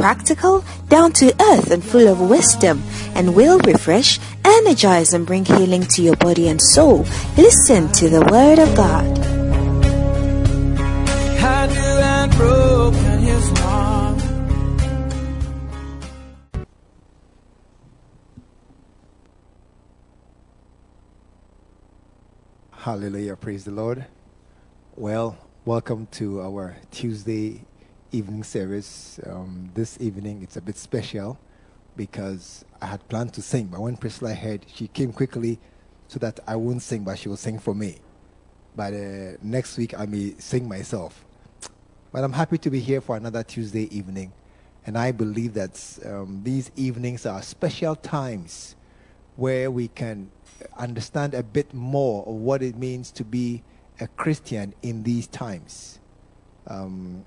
practical, 0.00 0.64
down 0.88 1.12
to 1.12 1.26
earth, 1.52 1.70
and 1.70 1.84
full 1.84 2.08
of 2.08 2.20
wisdom, 2.20 2.82
and 3.14 3.34
will 3.34 3.58
refresh, 3.60 4.18
energize, 4.44 5.12
and 5.12 5.26
bring 5.26 5.44
healing 5.44 5.82
to 5.82 6.00
your 6.02 6.16
body 6.16 6.48
and 6.48 6.60
soul. 6.60 7.04
Listen 7.36 7.92
to 7.92 8.08
the 8.08 8.22
Word 8.32 8.58
of 8.58 8.74
God. 8.74 9.06
I 11.42 11.66
knew 11.66 12.00
I'd 12.16 12.30
broken 12.36 13.18
his 13.18 13.58
heart. 13.58 14.22
Hallelujah. 22.72 23.36
Praise 23.36 23.64
the 23.66 23.70
Lord. 23.70 24.06
Well, 24.96 25.36
welcome 25.66 26.08
to 26.12 26.40
our 26.40 26.76
Tuesday 26.90 27.66
evening 28.12 28.44
service. 28.44 29.20
Um, 29.26 29.70
this 29.74 29.98
evening 30.00 30.42
it's 30.42 30.56
a 30.56 30.60
bit 30.60 30.76
special 30.76 31.38
because 31.96 32.64
I 32.80 32.86
had 32.86 33.06
planned 33.08 33.34
to 33.34 33.42
sing, 33.42 33.66
but 33.66 33.80
when 33.80 33.96
Priscilla 33.96 34.34
heard, 34.34 34.64
she 34.72 34.88
came 34.88 35.12
quickly 35.12 35.58
so 36.08 36.18
that 36.20 36.40
I 36.46 36.56
won't 36.56 36.82
sing, 36.82 37.04
but 37.04 37.18
she 37.18 37.28
will 37.28 37.36
sing 37.36 37.58
for 37.58 37.74
me. 37.74 37.98
But 38.74 38.94
uh, 38.94 39.36
next 39.42 39.76
week 39.76 39.98
I 39.98 40.06
may 40.06 40.34
sing 40.38 40.68
myself. 40.68 41.24
But 42.12 42.24
I'm 42.24 42.32
happy 42.32 42.58
to 42.58 42.70
be 42.70 42.80
here 42.80 43.00
for 43.00 43.16
another 43.16 43.42
Tuesday 43.42 43.94
evening. 43.96 44.32
And 44.86 44.96
I 44.96 45.12
believe 45.12 45.54
that 45.54 45.98
um, 46.04 46.40
these 46.42 46.70
evenings 46.74 47.26
are 47.26 47.42
special 47.42 47.94
times 47.94 48.76
where 49.36 49.70
we 49.70 49.88
can 49.88 50.30
understand 50.76 51.34
a 51.34 51.42
bit 51.42 51.72
more 51.72 52.26
of 52.26 52.34
what 52.34 52.62
it 52.62 52.76
means 52.76 53.10
to 53.12 53.24
be 53.24 53.62
a 54.00 54.08
Christian 54.08 54.74
in 54.82 55.02
these 55.02 55.26
times. 55.26 56.00
Um, 56.66 57.24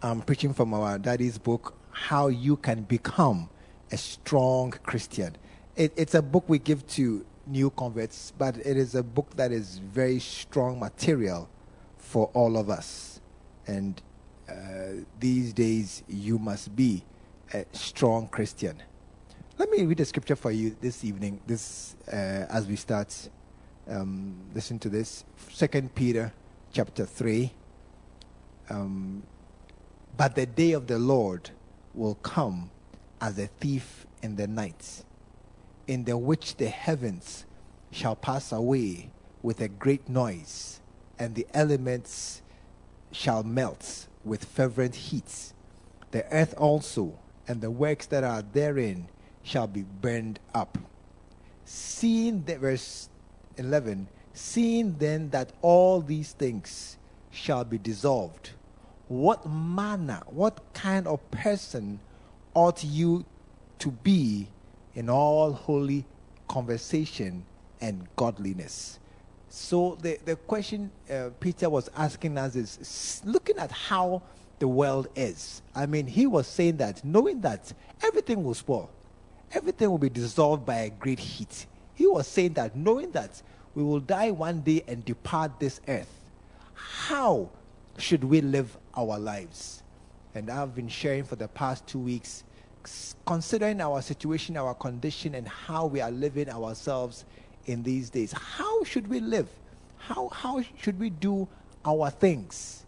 I'm 0.00 0.22
preaching 0.22 0.54
from 0.54 0.72
our 0.74 0.96
daddy's 0.96 1.38
book, 1.38 1.76
How 1.90 2.28
You 2.28 2.56
Can 2.56 2.82
Become 2.82 3.50
a 3.90 3.96
Strong 3.96 4.74
Christian. 4.84 5.36
It, 5.74 5.92
it's 5.96 6.14
a 6.14 6.22
book 6.22 6.44
we 6.46 6.60
give 6.60 6.86
to 6.90 7.26
new 7.48 7.70
converts, 7.70 8.32
but 8.38 8.56
it 8.58 8.76
is 8.76 8.94
a 8.94 9.02
book 9.02 9.34
that 9.34 9.50
is 9.50 9.78
very 9.78 10.20
strong 10.20 10.78
material 10.78 11.48
for 11.96 12.30
all 12.32 12.56
of 12.56 12.70
us. 12.70 13.20
And 13.66 14.00
uh, 14.48 15.02
these 15.18 15.52
days, 15.52 16.04
you 16.06 16.38
must 16.38 16.76
be 16.76 17.02
a 17.52 17.64
strong 17.72 18.28
Christian. 18.28 18.80
Let 19.56 19.68
me 19.68 19.84
read 19.84 19.98
a 19.98 20.04
scripture 20.04 20.36
for 20.36 20.52
you 20.52 20.76
this 20.80 21.04
evening. 21.04 21.40
This 21.44 21.96
uh, 22.06 22.46
as 22.48 22.68
we 22.68 22.76
start. 22.76 23.30
Um, 23.88 24.36
listen 24.54 24.78
to 24.78 24.88
this. 24.88 25.24
Second 25.50 25.92
Peter, 25.96 26.32
chapter 26.72 27.04
three. 27.04 27.52
Um, 28.70 29.24
but 30.18 30.34
the 30.34 30.46
day 30.46 30.72
of 30.72 30.88
the 30.88 30.98
Lord 30.98 31.48
will 31.94 32.16
come 32.16 32.70
as 33.20 33.38
a 33.38 33.46
thief 33.46 34.04
in 34.20 34.34
the 34.34 34.48
night, 34.48 35.04
in 35.86 36.04
the 36.04 36.18
which 36.18 36.56
the 36.56 36.68
heavens 36.68 37.46
shall 37.92 38.16
pass 38.16 38.50
away 38.50 39.10
with 39.42 39.60
a 39.60 39.68
great 39.68 40.08
noise, 40.08 40.80
and 41.20 41.36
the 41.36 41.46
elements 41.54 42.42
shall 43.12 43.44
melt 43.44 44.08
with 44.24 44.44
fervent 44.44 44.96
heat. 44.96 45.52
The 46.10 46.26
earth 46.32 46.52
also 46.58 47.16
and 47.46 47.60
the 47.60 47.70
works 47.70 48.06
that 48.06 48.24
are 48.24 48.42
therein 48.42 49.08
shall 49.44 49.68
be 49.68 49.84
burned 49.84 50.40
up. 50.52 50.78
Seeing 51.64 52.42
the 52.42 52.58
verse 52.58 53.08
11, 53.56 54.08
seeing 54.32 54.96
then 54.98 55.30
that 55.30 55.52
all 55.62 56.00
these 56.00 56.32
things 56.32 56.98
shall 57.30 57.64
be 57.64 57.78
dissolved, 57.78 58.50
what 59.08 59.48
manner, 59.48 60.22
what 60.26 60.60
kind 60.74 61.06
of 61.06 61.30
person 61.30 61.98
ought 62.54 62.84
you 62.84 63.24
to 63.78 63.90
be 63.90 64.48
in 64.94 65.08
all 65.08 65.52
holy 65.52 66.04
conversation 66.46 67.44
and 67.80 68.06
godliness? 68.16 68.98
So 69.48 69.98
the, 70.02 70.18
the 70.24 70.36
question 70.36 70.90
uh, 71.10 71.30
Peter 71.40 71.70
was 71.70 71.88
asking 71.96 72.36
us 72.36 72.54
is 72.54 73.22
looking 73.24 73.56
at 73.56 73.72
how 73.72 74.22
the 74.58 74.68
world 74.68 75.08
is. 75.16 75.62
I 75.74 75.86
mean, 75.86 76.06
he 76.06 76.26
was 76.26 76.46
saying 76.46 76.76
that 76.78 77.02
knowing 77.04 77.40
that 77.42 77.72
everything 78.02 78.44
will 78.44 78.54
spoil, 78.54 78.90
everything 79.52 79.90
will 79.90 79.98
be 79.98 80.10
dissolved 80.10 80.66
by 80.66 80.76
a 80.76 80.90
great 80.90 81.18
heat. 81.18 81.66
He 81.94 82.06
was 82.06 82.26
saying 82.26 82.54
that 82.54 82.76
knowing 82.76 83.12
that 83.12 83.40
we 83.74 83.82
will 83.82 84.00
die 84.00 84.32
one 84.32 84.60
day 84.60 84.84
and 84.86 85.04
depart 85.04 85.58
this 85.58 85.80
earth, 85.88 86.12
how 86.74 87.48
should 87.96 88.24
we 88.24 88.40
live 88.40 88.76
our 88.98 89.18
lives? 89.18 89.82
And 90.34 90.50
I've 90.50 90.74
been 90.74 90.88
sharing 90.88 91.24
for 91.24 91.36
the 91.36 91.48
past 91.48 91.86
two 91.86 92.00
weeks, 92.00 92.44
considering 93.26 93.80
our 93.80 94.02
situation, 94.02 94.56
our 94.56 94.74
condition, 94.74 95.34
and 95.34 95.46
how 95.46 95.86
we 95.86 96.00
are 96.00 96.10
living 96.10 96.50
ourselves 96.50 97.24
in 97.66 97.82
these 97.82 98.10
days. 98.10 98.32
How 98.32 98.82
should 98.84 99.08
we 99.08 99.20
live? 99.20 99.48
How, 99.98 100.28
how 100.28 100.62
should 100.80 100.98
we 100.98 101.10
do 101.10 101.48
our 101.84 102.10
things? 102.10 102.84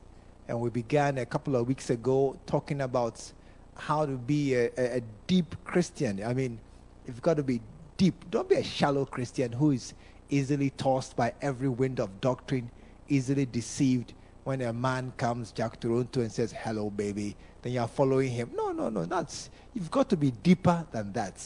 And 0.49 0.61
we 0.61 0.71
began 0.71 1.19
a 1.19 1.27
couple 1.27 1.55
of 1.55 1.69
weeks 1.69 1.91
ago 1.91 2.37
talking 2.47 2.81
about 2.81 3.21
how 3.77 4.05
to 4.05 4.13
be 4.13 4.55
a, 4.55 4.71
a, 4.77 4.97
a 4.97 5.01
deep 5.27 5.55
Christian. 5.65 6.25
I 6.25 6.35
mean, 6.35 6.59
you've 7.07 7.23
got 7.23 7.37
to 7.37 7.43
be 7.43 7.61
deep. 7.97 8.31
Don't 8.31 8.49
be 8.49 8.57
a 8.57 8.65
shallow 8.65 9.05
Christian 9.05 9.53
who 9.53 9.71
is 9.71 9.95
easily 10.29 10.71
tossed 10.71 11.17
by 11.17 11.33
every 11.41 11.69
wind 11.69 12.01
of 12.01 12.21
doctrine, 12.21 12.71
easily 13.09 13.47
deceived. 13.47 14.13
When 14.51 14.63
a 14.63 14.73
man 14.73 15.13
comes, 15.17 15.53
Jack 15.53 15.79
Toronto, 15.79 16.23
and 16.23 16.33
says, 16.33 16.51
Hello, 16.51 16.91
baby, 16.91 17.37
then 17.63 17.73
you're 17.73 17.87
following 17.87 18.33
him. 18.33 18.51
No, 18.53 18.73
no, 18.73 18.89
no. 18.89 19.05
That's 19.05 19.49
you've 19.75 19.93
got 19.93 20.11
to 20.11 20.17
be 20.17 20.33
deeper 20.33 20.85
than 20.91 21.13
that. 21.13 21.41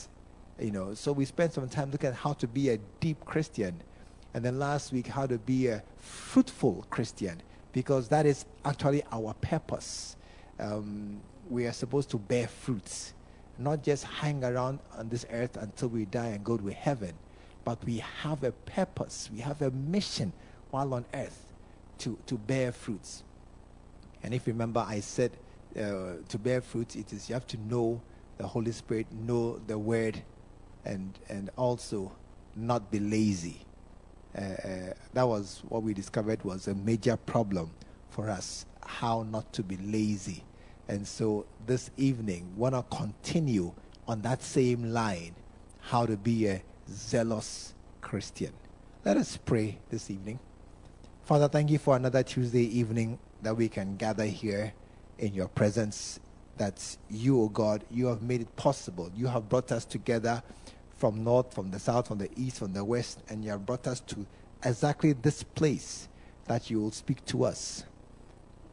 You 0.58 0.70
know, 0.70 0.94
so 0.94 1.12
we 1.12 1.26
spent 1.26 1.52
some 1.52 1.68
time 1.68 1.90
looking 1.90 2.08
at 2.08 2.14
how 2.14 2.32
to 2.32 2.48
be 2.48 2.70
a 2.70 2.78
deep 3.00 3.22
Christian. 3.26 3.82
And 4.32 4.42
then 4.42 4.58
last 4.58 4.90
week, 4.90 5.06
how 5.06 5.26
to 5.26 5.36
be 5.36 5.66
a 5.66 5.82
fruitful 5.98 6.86
Christian, 6.88 7.42
because 7.72 8.08
that 8.08 8.24
is 8.24 8.46
actually 8.64 9.02
our 9.12 9.34
purpose. 9.34 10.16
Um, 10.58 11.20
we 11.50 11.66
are 11.66 11.74
supposed 11.74 12.08
to 12.12 12.16
bear 12.16 12.48
fruits, 12.48 13.12
not 13.58 13.82
just 13.82 14.04
hang 14.04 14.42
around 14.42 14.78
on 14.96 15.10
this 15.10 15.26
earth 15.30 15.58
until 15.58 15.88
we 15.88 16.06
die 16.06 16.28
and 16.28 16.42
go 16.42 16.56
to 16.56 16.68
heaven, 16.68 17.12
but 17.66 17.84
we 17.84 17.98
have 18.22 18.42
a 18.44 18.52
purpose, 18.52 19.28
we 19.30 19.40
have 19.40 19.60
a 19.60 19.70
mission 19.72 20.32
while 20.70 20.94
on 20.94 21.04
earth 21.12 21.53
to, 21.98 22.18
to 22.26 22.36
bear 22.36 22.72
fruits. 22.72 23.24
And 24.22 24.32
if 24.32 24.46
you 24.46 24.52
remember, 24.52 24.84
I 24.86 25.00
said 25.00 25.32
uh, 25.76 26.14
to 26.28 26.38
bear 26.38 26.60
fruit, 26.60 26.96
it 26.96 27.12
is 27.12 27.28
you 27.28 27.34
have 27.34 27.46
to 27.48 27.56
know 27.68 28.00
the 28.38 28.46
Holy 28.46 28.72
Spirit, 28.72 29.06
know 29.12 29.58
the 29.66 29.78
Word, 29.78 30.22
and 30.84 31.18
and 31.28 31.50
also 31.56 32.12
not 32.56 32.90
be 32.90 33.00
lazy. 33.00 33.60
Uh, 34.36 34.40
uh, 34.40 34.92
that 35.12 35.26
was 35.28 35.62
what 35.68 35.82
we 35.82 35.94
discovered 35.94 36.42
was 36.44 36.68
a 36.68 36.74
major 36.74 37.16
problem 37.16 37.70
for 38.10 38.30
us: 38.30 38.66
how 38.84 39.22
not 39.24 39.52
to 39.52 39.62
be 39.62 39.76
lazy. 39.76 40.44
And 40.88 41.06
so 41.06 41.46
this 41.66 41.90
evening, 41.96 42.52
we 42.56 42.60
want 42.60 42.74
to 42.74 42.96
continue 42.96 43.72
on 44.06 44.22
that 44.22 44.42
same 44.42 44.92
line: 44.92 45.34
how 45.80 46.06
to 46.06 46.16
be 46.16 46.46
a 46.46 46.62
zealous 46.90 47.74
Christian. 48.00 48.52
Let 49.04 49.16
us 49.16 49.36
pray 49.36 49.78
this 49.90 50.10
evening. 50.10 50.38
Father, 51.24 51.48
thank 51.48 51.70
you 51.70 51.78
for 51.78 51.96
another 51.96 52.22
Tuesday 52.22 52.64
evening 52.64 53.18
that 53.40 53.56
we 53.56 53.66
can 53.66 53.96
gather 53.96 54.26
here 54.26 54.74
in 55.18 55.32
your 55.32 55.48
presence. 55.48 56.20
That 56.58 56.98
you, 57.08 57.40
O 57.40 57.48
God, 57.48 57.82
you 57.90 58.08
have 58.08 58.20
made 58.20 58.42
it 58.42 58.56
possible. 58.56 59.10
You 59.16 59.28
have 59.28 59.48
brought 59.48 59.72
us 59.72 59.86
together 59.86 60.42
from 60.98 61.24
north, 61.24 61.54
from 61.54 61.70
the 61.70 61.78
south, 61.78 62.08
from 62.08 62.18
the 62.18 62.28
east, 62.36 62.58
from 62.58 62.74
the 62.74 62.84
west, 62.84 63.20
and 63.30 63.42
you 63.42 63.52
have 63.52 63.64
brought 63.64 63.86
us 63.86 64.00
to 64.00 64.26
exactly 64.66 65.14
this 65.14 65.42
place 65.42 66.08
that 66.44 66.68
you 66.68 66.78
will 66.78 66.90
speak 66.90 67.24
to 67.24 67.44
us. 67.44 67.84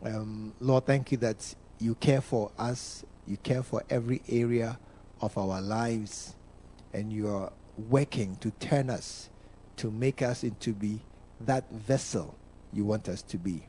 Um, 0.04 0.54
Lord, 0.60 0.86
thank 0.86 1.14
you 1.14 1.18
that 1.20 1.56
you 1.80 1.96
care 1.96 2.20
for 2.20 2.52
us, 2.60 3.06
you 3.28 3.38
care 3.38 3.64
for 3.64 3.82
every 3.90 4.24
area 4.28 4.78
of 5.22 5.38
our 5.38 5.62
lives, 5.62 6.36
and 6.92 7.14
you 7.14 7.30
are 7.30 7.54
working 7.78 8.36
to 8.42 8.52
turn 8.52 8.90
us, 8.90 9.30
to 9.78 9.90
make 9.90 10.22
us 10.22 10.44
into 10.44 10.74
be 10.74 11.00
that 11.40 11.72
vessel 11.72 12.36
you 12.74 12.86
want 12.86 13.10
us 13.10 13.22
to 13.24 13.38
be. 13.38 13.64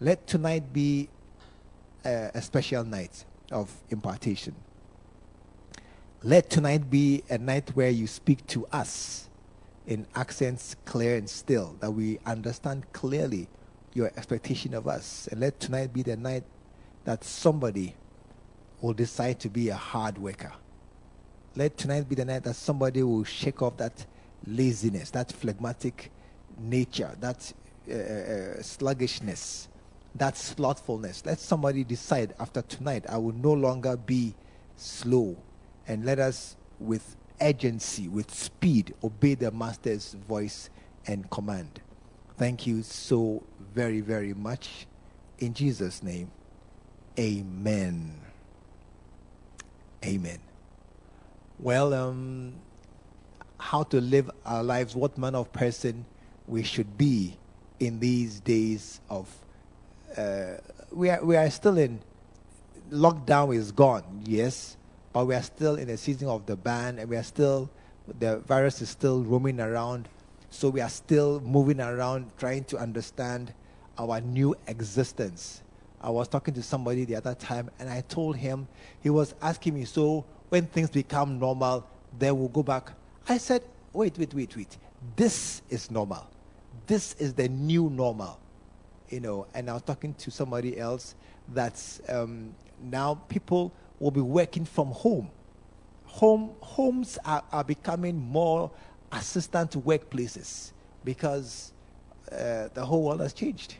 Let 0.00 0.26
tonight 0.26 0.72
be 0.72 1.08
a, 2.04 2.30
a 2.34 2.42
special 2.42 2.84
night 2.84 3.24
of 3.50 3.70
impartation. 3.90 4.54
Let 6.22 6.50
tonight 6.50 6.90
be 6.90 7.22
a 7.30 7.38
night 7.38 7.70
where 7.74 7.90
you 7.90 8.06
speak 8.06 8.46
to 8.48 8.66
us 8.72 9.28
in 9.86 10.06
accents 10.14 10.76
clear 10.84 11.16
and 11.16 11.28
still, 11.28 11.76
that 11.80 11.90
we 11.90 12.18
understand 12.24 12.92
clearly 12.92 13.48
your 13.94 14.12
expectation 14.16 14.74
of 14.74 14.86
us. 14.86 15.28
And 15.30 15.40
let 15.40 15.58
tonight 15.58 15.92
be 15.92 16.02
the 16.02 16.16
night 16.16 16.44
that 17.04 17.24
somebody 17.24 17.94
will 18.80 18.92
decide 18.92 19.40
to 19.40 19.48
be 19.48 19.68
a 19.68 19.74
hard 19.74 20.18
worker. 20.18 20.52
Let 21.54 21.76
tonight 21.76 22.08
be 22.08 22.14
the 22.14 22.24
night 22.24 22.44
that 22.44 22.54
somebody 22.54 23.02
will 23.02 23.24
shake 23.24 23.60
off 23.60 23.76
that 23.76 24.06
laziness, 24.46 25.10
that 25.10 25.32
phlegmatic 25.32 26.10
nature, 26.58 27.16
that 27.20 27.52
uh, 27.90 27.94
uh, 27.94 28.62
sluggishness, 28.62 29.68
that 30.14 30.36
slothfulness. 30.36 31.24
Let 31.24 31.38
somebody 31.38 31.84
decide 31.84 32.34
after 32.38 32.62
tonight, 32.62 33.04
I 33.08 33.18
will 33.18 33.34
no 33.34 33.52
longer 33.52 33.96
be 33.96 34.34
slow. 34.76 35.36
And 35.88 36.04
let 36.04 36.18
us, 36.18 36.56
with 36.78 37.16
urgency, 37.40 38.08
with 38.08 38.32
speed, 38.32 38.94
obey 39.02 39.34
the 39.34 39.50
Master's 39.50 40.14
voice 40.28 40.70
and 41.06 41.28
command. 41.30 41.80
Thank 42.36 42.66
you 42.66 42.82
so 42.82 43.42
very, 43.74 44.00
very 44.00 44.34
much. 44.34 44.86
In 45.38 45.54
Jesus' 45.54 46.02
name, 46.02 46.30
amen. 47.18 48.20
Amen. 50.04 50.38
Well, 51.58 51.94
um, 51.94 52.54
how 53.58 53.84
to 53.84 54.00
live 54.00 54.30
our 54.44 54.62
lives, 54.62 54.96
what 54.96 55.16
manner 55.16 55.38
of 55.38 55.52
person 55.52 56.04
we 56.46 56.62
should 56.62 56.98
be 56.98 57.36
in 57.80 57.98
these 57.98 58.40
days 58.40 59.00
of. 59.08 59.28
Uh, 60.16 60.58
we, 60.90 61.10
are, 61.10 61.24
we 61.24 61.36
are 61.36 61.50
still 61.50 61.78
in. 61.78 62.00
Lockdown 62.90 63.54
is 63.54 63.72
gone, 63.72 64.22
yes, 64.24 64.76
but 65.12 65.26
we 65.26 65.34
are 65.34 65.42
still 65.42 65.76
in 65.76 65.88
the 65.88 65.96
season 65.96 66.28
of 66.28 66.44
the 66.46 66.56
ban, 66.56 66.98
and 66.98 67.08
we 67.08 67.16
are 67.16 67.22
still. 67.22 67.70
The 68.18 68.38
virus 68.38 68.82
is 68.82 68.90
still 68.90 69.22
roaming 69.22 69.60
around, 69.60 70.08
so 70.50 70.68
we 70.68 70.80
are 70.80 70.90
still 70.90 71.40
moving 71.40 71.80
around 71.80 72.30
trying 72.36 72.64
to 72.64 72.76
understand 72.76 73.54
our 73.96 74.20
new 74.20 74.54
existence. 74.66 75.62
I 76.00 76.10
was 76.10 76.26
talking 76.26 76.52
to 76.54 76.62
somebody 76.62 77.04
the 77.04 77.16
other 77.16 77.34
time, 77.34 77.70
and 77.78 77.88
I 77.88 78.00
told 78.02 78.36
him, 78.36 78.66
he 79.00 79.10
was 79.10 79.34
asking 79.40 79.74
me, 79.74 79.84
so 79.84 80.24
when 80.48 80.66
things 80.66 80.90
become 80.90 81.38
normal, 81.38 81.86
then 82.18 82.38
we'll 82.38 82.48
go 82.48 82.62
back. 82.62 82.92
I 83.28 83.38
said, 83.38 83.62
wait, 83.92 84.18
wait, 84.18 84.34
wait, 84.34 84.56
wait. 84.56 84.76
This 85.14 85.62
is 85.70 85.90
normal. 85.90 86.26
This 86.86 87.14
is 87.14 87.34
the 87.34 87.48
new 87.48 87.90
normal. 87.90 88.38
You 89.08 89.20
know, 89.20 89.46
and 89.54 89.68
I 89.68 89.74
was 89.74 89.82
talking 89.82 90.14
to 90.14 90.30
somebody 90.30 90.78
else 90.78 91.14
that's 91.48 92.00
um, 92.08 92.54
now 92.82 93.14
people 93.28 93.72
will 93.98 94.10
be 94.10 94.20
working 94.20 94.64
from 94.64 94.88
home. 94.88 95.30
Home 96.04 96.52
homes 96.60 97.18
are, 97.24 97.42
are 97.52 97.64
becoming 97.64 98.18
more 98.18 98.70
assistant 99.12 99.72
workplaces 99.84 100.72
because 101.04 101.72
uh, 102.30 102.68
the 102.72 102.84
whole 102.84 103.02
world 103.04 103.20
has 103.20 103.32
changed. 103.32 103.76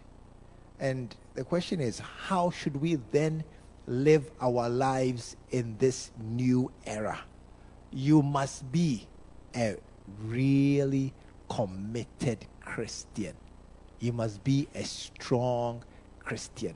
And 0.79 1.15
the 1.35 1.45
question 1.45 1.81
is, 1.81 1.99
how 1.99 2.51
should 2.51 2.77
we 2.77 2.97
then 3.11 3.45
live 3.87 4.31
our 4.41 4.69
lives 4.69 5.37
in 5.51 5.77
this 5.79 6.11
new 6.21 6.71
era. 6.87 7.19
You 7.91 8.23
must 8.23 8.71
be 8.71 9.07
a 9.55 9.77
really 10.23 11.13
committed 11.49 12.47
Christian. 12.73 13.35
You 14.01 14.15
must 14.15 14.43
be 14.43 14.67
a 14.75 14.83
strong 14.83 15.85
Christian. 16.21 16.75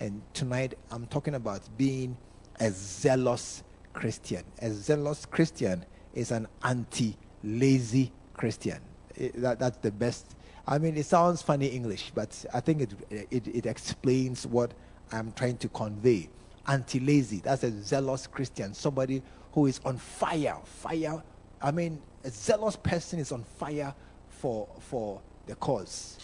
And 0.00 0.20
tonight 0.34 0.74
I'm 0.90 1.06
talking 1.06 1.34
about 1.34 1.60
being 1.78 2.16
a 2.58 2.72
zealous 2.72 3.62
Christian. 3.92 4.42
A 4.60 4.70
zealous 4.72 5.24
Christian 5.26 5.84
is 6.12 6.32
an 6.32 6.48
anti 6.64 7.16
lazy 7.44 8.10
Christian. 8.34 8.80
It, 9.14 9.40
that, 9.40 9.60
that's 9.60 9.76
the 9.76 9.92
best. 9.92 10.34
I 10.66 10.78
mean, 10.78 10.96
it 10.96 11.06
sounds 11.06 11.40
funny 11.40 11.66
English, 11.68 12.10
but 12.16 12.44
I 12.52 12.58
think 12.58 12.82
it, 12.82 13.26
it, 13.30 13.46
it 13.46 13.66
explains 13.66 14.44
what 14.44 14.74
I'm 15.12 15.30
trying 15.32 15.58
to 15.58 15.68
convey 15.68 16.30
anti 16.66 16.98
lazy. 16.98 17.38
That's 17.44 17.62
a 17.62 17.70
zealous 17.80 18.26
Christian, 18.26 18.74
somebody 18.74 19.22
who 19.52 19.66
is 19.66 19.80
on 19.84 19.98
fire. 19.98 20.56
Fire. 20.64 21.22
I 21.62 21.70
mean, 21.70 22.02
a 22.24 22.30
zealous 22.30 22.74
person 22.74 23.20
is 23.20 23.30
on 23.30 23.44
fire 23.44 23.94
for, 24.28 24.68
for 24.80 25.20
the 25.48 25.56
cause. 25.56 26.18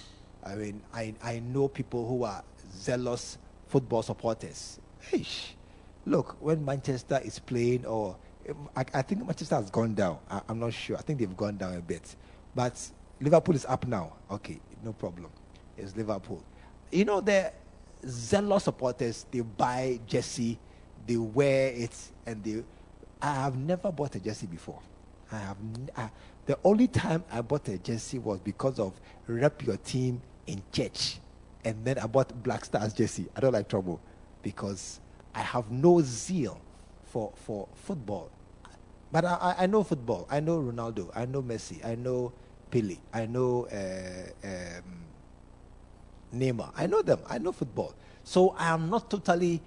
I 0.45 0.55
mean, 0.55 0.83
I, 0.93 1.15
I 1.23 1.41
know 1.41 1.67
people 1.67 2.07
who 2.07 2.23
are 2.23 2.45
zealous 2.77 3.39
football 3.67 4.03
supporters. 4.03 4.79
Eish. 5.11 5.55
Look, 6.07 6.37
when 6.41 6.65
Manchester 6.65 7.21
is 7.25 7.39
playing, 7.39 7.87
or 7.87 8.17
I, 8.77 8.85
I 8.93 9.03
think 9.03 9.27
Manchester 9.27 9.57
has 9.57 9.71
gone 9.71 9.95
down. 9.95 10.19
I, 10.31 10.43
I'm 10.49 10.59
not 10.61 10.75
sure. 10.75 10.97
I 10.97 11.01
think 11.01 11.19
they've 11.19 11.37
gone 11.37 11.57
down 11.57 11.75
a 11.75 11.81
bit. 11.81 12.15
But 12.55 12.79
Liverpool 13.21 13.55
is 13.55 13.65
up 13.65 13.87
now. 13.87 14.13
Okay, 14.31 14.61
no 14.85 14.93
problem. 14.93 15.31
It's 15.79 15.97
Liverpool. 15.97 16.45
You 16.93 17.07
know, 17.07 17.21
the 17.21 17.53
zealous 18.07 18.65
supporters, 18.65 19.27
they 19.31 19.41
buy 19.41 19.99
jersey, 20.07 20.59
they 21.07 21.17
wear 21.17 21.73
it, 21.73 21.97
and 22.27 22.45
they. 22.45 22.63
I 23.23 23.35
have 23.35 23.57
never 23.57 23.91
bought 23.91 24.15
a 24.17 24.21
jersey 24.21 24.47
before. 24.47 24.81
I 25.33 25.39
have. 25.39 25.57
I, 25.97 26.11
the 26.47 26.59
only 26.65 26.89
time 26.89 27.25
I 27.31 27.41
bought 27.41 27.69
a 27.69 27.79
jersey 27.79 28.19
was 28.19 28.41
because 28.41 28.79
of 28.79 28.93
rep 29.27 29.65
your 29.65 29.77
team 29.79 30.21
in 30.47 30.63
church, 30.73 31.21
and 31.65 31.85
then 31.85 31.99
I 31.99 32.07
bought 32.07 32.43
Black 32.43 32.65
Stars 32.65 32.93
jersey. 32.93 33.27
I 33.37 33.41
don't 33.41 33.53
like 33.53 33.69
trouble 33.69 34.01
because 34.43 35.01
I 35.35 35.41
have 35.41 35.71
no 35.71 36.01
zeal 36.03 36.61
for 37.05 37.33
for 37.35 37.69
football. 37.75 38.31
But 39.11 39.25
I, 39.25 39.55
I 39.61 39.67
know 39.67 39.85
football. 39.85 40.27
I 40.29 40.41
know 40.41 40.59
Ronaldo. 40.59 41.11
I 41.15 41.25
know 41.25 41.41
Messi. 41.43 41.85
I 41.85 41.95
know 41.95 42.33
Pele. 42.71 42.97
I 43.13 43.27
know 43.27 43.69
uh, 43.69 44.47
um, 44.47 45.05
Neymar. 46.35 46.73
I 46.77 46.87
know 46.87 47.01
them. 47.01 47.21
I 47.29 47.39
know 47.39 47.53
football. 47.53 47.95
So 48.25 48.51
I 48.59 48.69
am 48.69 48.91
not 48.91 49.09
totally 49.11 49.63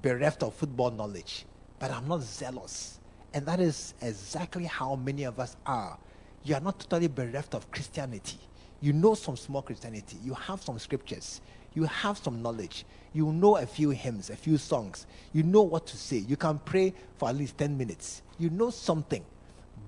bereft 0.00 0.42
of 0.42 0.54
football 0.54 0.90
knowledge, 0.90 1.46
but 1.78 1.90
I'm 1.90 2.06
not 2.06 2.22
zealous. 2.22 3.00
And 3.34 3.44
that 3.46 3.60
is 3.60 3.94
exactly 4.00 4.64
how 4.64 4.94
many 4.94 5.24
of 5.24 5.40
us 5.40 5.56
are. 5.66 5.98
You 6.44 6.54
are 6.54 6.60
not 6.60 6.80
totally 6.80 7.08
bereft 7.08 7.54
of 7.54 7.70
Christianity. 7.70 8.38
You 8.80 8.92
know 8.92 9.14
some 9.14 9.36
small 9.36 9.62
Christianity. 9.62 10.16
You 10.24 10.34
have 10.34 10.62
some 10.62 10.78
scriptures. 10.78 11.40
You 11.74 11.84
have 11.84 12.18
some 12.18 12.42
knowledge. 12.42 12.84
You 13.12 13.32
know 13.32 13.56
a 13.56 13.66
few 13.66 13.90
hymns, 13.90 14.30
a 14.30 14.36
few 14.36 14.58
songs. 14.58 15.06
You 15.32 15.42
know 15.42 15.62
what 15.62 15.86
to 15.88 15.96
say. 15.96 16.18
You 16.18 16.36
can 16.36 16.58
pray 16.58 16.94
for 17.16 17.28
at 17.28 17.36
least 17.36 17.58
10 17.58 17.76
minutes. 17.76 18.22
You 18.38 18.50
know 18.50 18.70
something, 18.70 19.24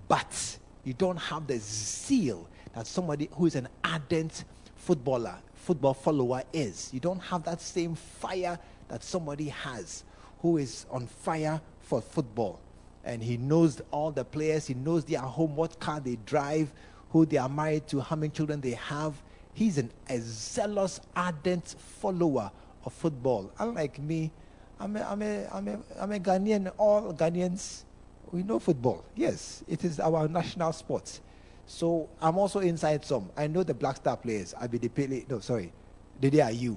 but 0.08 0.58
you 0.84 0.92
don't 0.94 1.16
have 1.16 1.46
the 1.46 1.58
zeal 1.58 2.48
that 2.74 2.86
somebody 2.86 3.28
who 3.32 3.46
is 3.46 3.56
an 3.56 3.68
ardent 3.84 4.44
footballer 4.76 5.36
football 5.64 5.94
follower 5.94 6.42
is. 6.52 6.90
You 6.92 7.00
don't 7.00 7.20
have 7.20 7.44
that 7.44 7.60
same 7.60 7.94
fire 7.94 8.58
that 8.88 9.02
somebody 9.02 9.48
has 9.48 10.04
who 10.40 10.58
is 10.58 10.84
on 10.90 11.06
fire 11.06 11.60
for 11.80 12.02
football. 12.02 12.60
And 13.04 13.22
he 13.22 13.36
knows 13.36 13.82
all 13.90 14.10
the 14.10 14.24
players, 14.24 14.66
he 14.66 14.74
knows 14.74 15.04
their 15.04 15.20
home, 15.20 15.56
what 15.56 15.78
car 15.78 16.00
they 16.00 16.16
drive, 16.24 16.72
who 17.10 17.26
they 17.26 17.36
are 17.36 17.48
married 17.48 17.86
to, 17.88 18.00
how 18.00 18.16
many 18.16 18.30
children 18.30 18.60
they 18.60 18.72
have. 18.72 19.22
He's 19.52 19.78
an, 19.78 19.90
a 20.08 20.18
zealous, 20.20 21.00
ardent 21.14 21.76
follower 22.00 22.50
of 22.84 22.92
football. 22.92 23.52
Unlike 23.58 23.98
me, 24.00 24.32
I'm 24.80 24.96
a, 24.96 25.02
I'm, 25.02 25.22
a, 25.22 25.48
I'm, 25.52 25.68
a, 25.68 25.78
I'm 26.00 26.12
a 26.12 26.18
Ghanaian. 26.18 26.72
All 26.76 27.12
Ghanaians, 27.12 27.84
we 28.32 28.42
know 28.42 28.58
football. 28.58 29.04
Yes, 29.14 29.62
it 29.68 29.84
is 29.84 30.00
our 30.00 30.26
national 30.26 30.72
sport. 30.72 31.20
So 31.66 32.08
I'm 32.20 32.36
also 32.36 32.60
inside 32.60 33.04
some. 33.04 33.30
I 33.36 33.46
know 33.46 33.62
the 33.62 33.74
Black 33.74 33.96
Star 33.96 34.16
players. 34.16 34.54
I 34.60 34.66
be 34.66 34.78
the. 34.78 35.24
No, 35.28 35.38
sorry. 35.40 35.72
Dede 36.20 36.34
Ayew. 36.34 36.76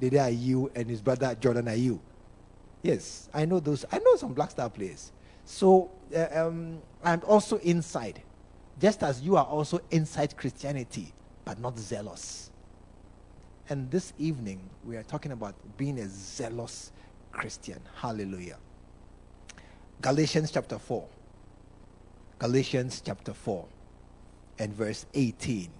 Dede 0.00 0.14
Ayew 0.14 0.70
and 0.74 0.88
his 0.88 1.00
brother 1.00 1.34
Jordan 1.34 1.66
Ayew. 1.66 2.00
Yes, 2.82 3.28
I 3.32 3.44
know 3.44 3.60
those. 3.60 3.84
I 3.92 3.98
know 3.98 4.16
some 4.16 4.32
Black 4.32 4.50
Star 4.50 4.68
players. 4.70 5.12
So 5.44 5.90
uh, 6.14 6.26
um, 6.32 6.80
I'm 7.02 7.22
also 7.26 7.58
inside. 7.58 8.22
Just 8.80 9.02
as 9.02 9.20
you 9.20 9.36
are 9.36 9.44
also 9.44 9.80
inside 9.90 10.36
Christianity, 10.36 11.12
but 11.44 11.60
not 11.60 11.78
zealous. 11.78 12.50
And 13.68 13.90
this 13.90 14.12
evening, 14.18 14.68
we 14.84 14.96
are 14.96 15.02
talking 15.02 15.32
about 15.32 15.54
being 15.76 15.98
a 15.98 16.08
zealous 16.08 16.92
Christian. 17.32 17.80
Hallelujah. 17.96 18.58
Galatians 20.02 20.50
chapter 20.50 20.78
4. 20.78 21.06
Galatians 22.38 23.02
chapter 23.04 23.32
4 23.32 23.64
and 24.58 24.74
verse 24.74 25.06
18. 25.14 25.70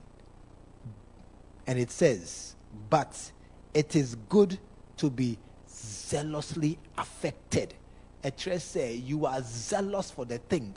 And 1.66 1.78
it 1.78 1.90
says, 1.90 2.56
But 2.90 3.32
it 3.74 3.96
is 3.96 4.16
good 4.28 4.58
to 4.98 5.10
be 5.10 5.38
zealously 5.68 6.78
affected. 6.96 7.74
A 8.24 8.58
say 8.58 8.94
you 8.94 9.26
are 9.26 9.42
zealous 9.42 10.10
for 10.10 10.24
the 10.24 10.38
thing, 10.38 10.74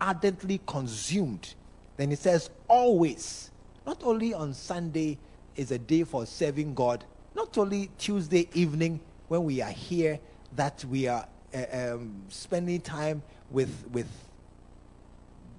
ardently 0.00 0.60
consumed. 0.66 1.54
Then 1.98 2.10
it 2.12 2.18
says, 2.18 2.48
always. 2.66 3.50
Not 3.86 4.02
only 4.04 4.32
on 4.32 4.54
Sunday 4.54 5.18
is 5.54 5.70
a 5.70 5.78
day 5.78 6.04
for 6.04 6.24
serving 6.24 6.74
God, 6.74 7.04
not 7.34 7.58
only 7.58 7.90
Tuesday 7.98 8.48
evening 8.54 9.00
when 9.28 9.44
we 9.44 9.60
are 9.60 9.70
here 9.70 10.18
that 10.56 10.84
we 10.86 11.06
are 11.08 11.26
uh, 11.54 11.94
um, 11.94 12.22
spending 12.28 12.80
time 12.80 13.22
with 13.50 13.84
with 13.92 14.08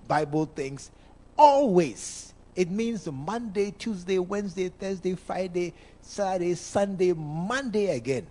Bible 0.08 0.46
things. 0.46 0.90
Always. 1.38 2.34
It 2.56 2.70
means 2.70 3.08
Monday, 3.12 3.72
Tuesday, 3.72 4.20
Wednesday, 4.20 4.70
Thursday, 4.70 5.16
Friday, 5.16 5.74
Saturday, 6.02 6.54
Sunday, 6.56 7.14
Monday 7.14 7.96
again. 7.96 8.28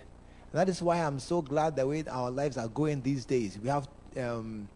That 0.52 0.68
is 0.68 0.82
why 0.82 0.98
I'm 0.98 1.18
so 1.18 1.40
glad 1.40 1.76
the 1.76 1.86
way 1.86 2.04
our 2.10 2.30
lives 2.30 2.58
are 2.58 2.68
going 2.68 3.00
these 3.00 3.24
days. 3.24 3.58
We 3.58 3.70
have 3.70 3.88
um, 4.18 4.68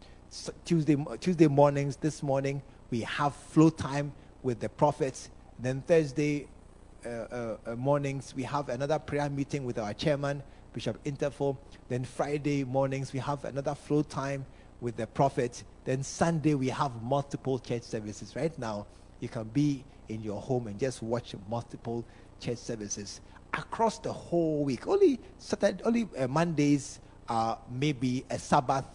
Tuesday 0.65 0.97
Tuesday 1.21 1.49
mornings. 1.49 1.97
This 1.97 2.23
morning 2.23 2.63
we 2.91 3.03
have 3.03 3.35
flow 3.35 3.69
time 3.69 4.13
with 4.43 4.59
the 4.59 4.71
prophets. 4.71 5.29
Then 5.59 5.83
Thursday 5.83 6.49
uh, 7.05 7.09
uh, 7.09 7.57
uh, 7.67 7.77
mornings 7.77 8.33
we 8.35 8.43
have 8.45 8.71
another 8.71 8.99
prayer 8.99 9.29
meeting 9.29 9.67
with 9.67 9.79
our 9.79 9.93
chairman 9.93 10.43
Bishop 10.73 11.03
Interfo. 11.05 11.59
Then 11.91 12.05
Friday 12.05 12.65
mornings 12.65 13.13
we 13.13 13.19
have 13.19 13.45
another 13.45 13.75
flow 13.75 14.03
time 14.03 14.47
with 14.81 14.97
the 14.97 15.07
prophet. 15.07 15.63
Then 15.85 16.03
Sunday 16.03 16.55
we 16.55 16.69
have 16.71 17.03
multiple 17.03 17.59
church 17.59 17.83
services. 17.83 18.35
Right 18.35 18.59
now 18.59 18.87
you 19.21 19.29
can 19.29 19.45
be 19.45 19.85
in 20.09 20.23
your 20.23 20.41
home 20.41 20.69
and 20.69 20.79
just 20.79 21.03
watch 21.03 21.35
multiple 21.51 22.03
church 22.41 22.59
services 22.59 23.21
across 23.57 23.99
the 23.99 24.13
whole 24.13 24.65
week. 24.65 24.87
Only 24.87 25.19
Saturday, 25.39 25.83
only 25.85 26.09
uh, 26.17 26.29
Mondays 26.29 27.01
are 27.29 27.59
maybe 27.71 28.25
a 28.31 28.39
Sabbath 28.39 28.87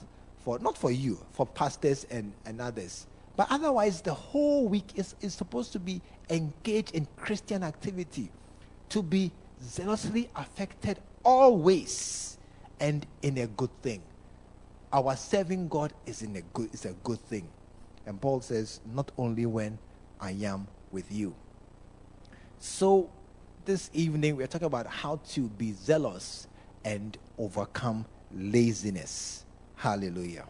for 0.44 0.60
not 0.60 0.78
for 0.78 0.92
you, 0.92 1.20
for 1.32 1.46
pastors 1.46 2.06
and, 2.10 2.32
and 2.46 2.62
others. 2.62 3.08
But 3.36 3.48
otherwise, 3.50 4.02
the 4.02 4.14
whole 4.14 4.68
week 4.68 4.92
is, 4.96 5.16
is 5.22 5.34
supposed 5.34 5.72
to 5.74 5.80
be 5.80 6.02
engaged 6.30 6.96
in 6.96 7.08
Christian 7.18 7.64
activity, 7.64 8.32
to 8.90 9.02
be 9.04 9.32
zealously 9.64 10.30
affected 10.36 11.00
always 11.24 12.38
and 12.80 13.06
in 13.22 13.38
a 13.38 13.48
good 13.48 13.70
thing. 13.82 14.02
Our 14.92 15.16
serving 15.16 15.70
God 15.70 15.94
is 16.06 16.22
in 16.22 16.36
a 16.36 16.42
good 16.42 16.74
is 16.74 16.86
a 16.86 16.94
good 17.04 17.20
thing. 17.20 17.48
And 18.06 18.20
Paul 18.20 18.42
says, 18.42 18.82
not 18.94 19.12
only 19.18 19.46
when 19.46 19.78
I 20.20 20.32
am 20.32 20.68
with 20.92 21.12
you. 21.12 21.34
So 22.60 23.10
this 23.66 23.90
evening 23.94 24.36
we're 24.36 24.48
talking 24.48 24.66
about 24.66 24.88
how 24.88 25.18
to 25.30 25.50
be 25.50 25.72
zealous 25.74 26.48
and 26.84 27.18
overcome 27.38 28.06
laziness. 28.34 29.46
Hallelujah. 29.76 30.46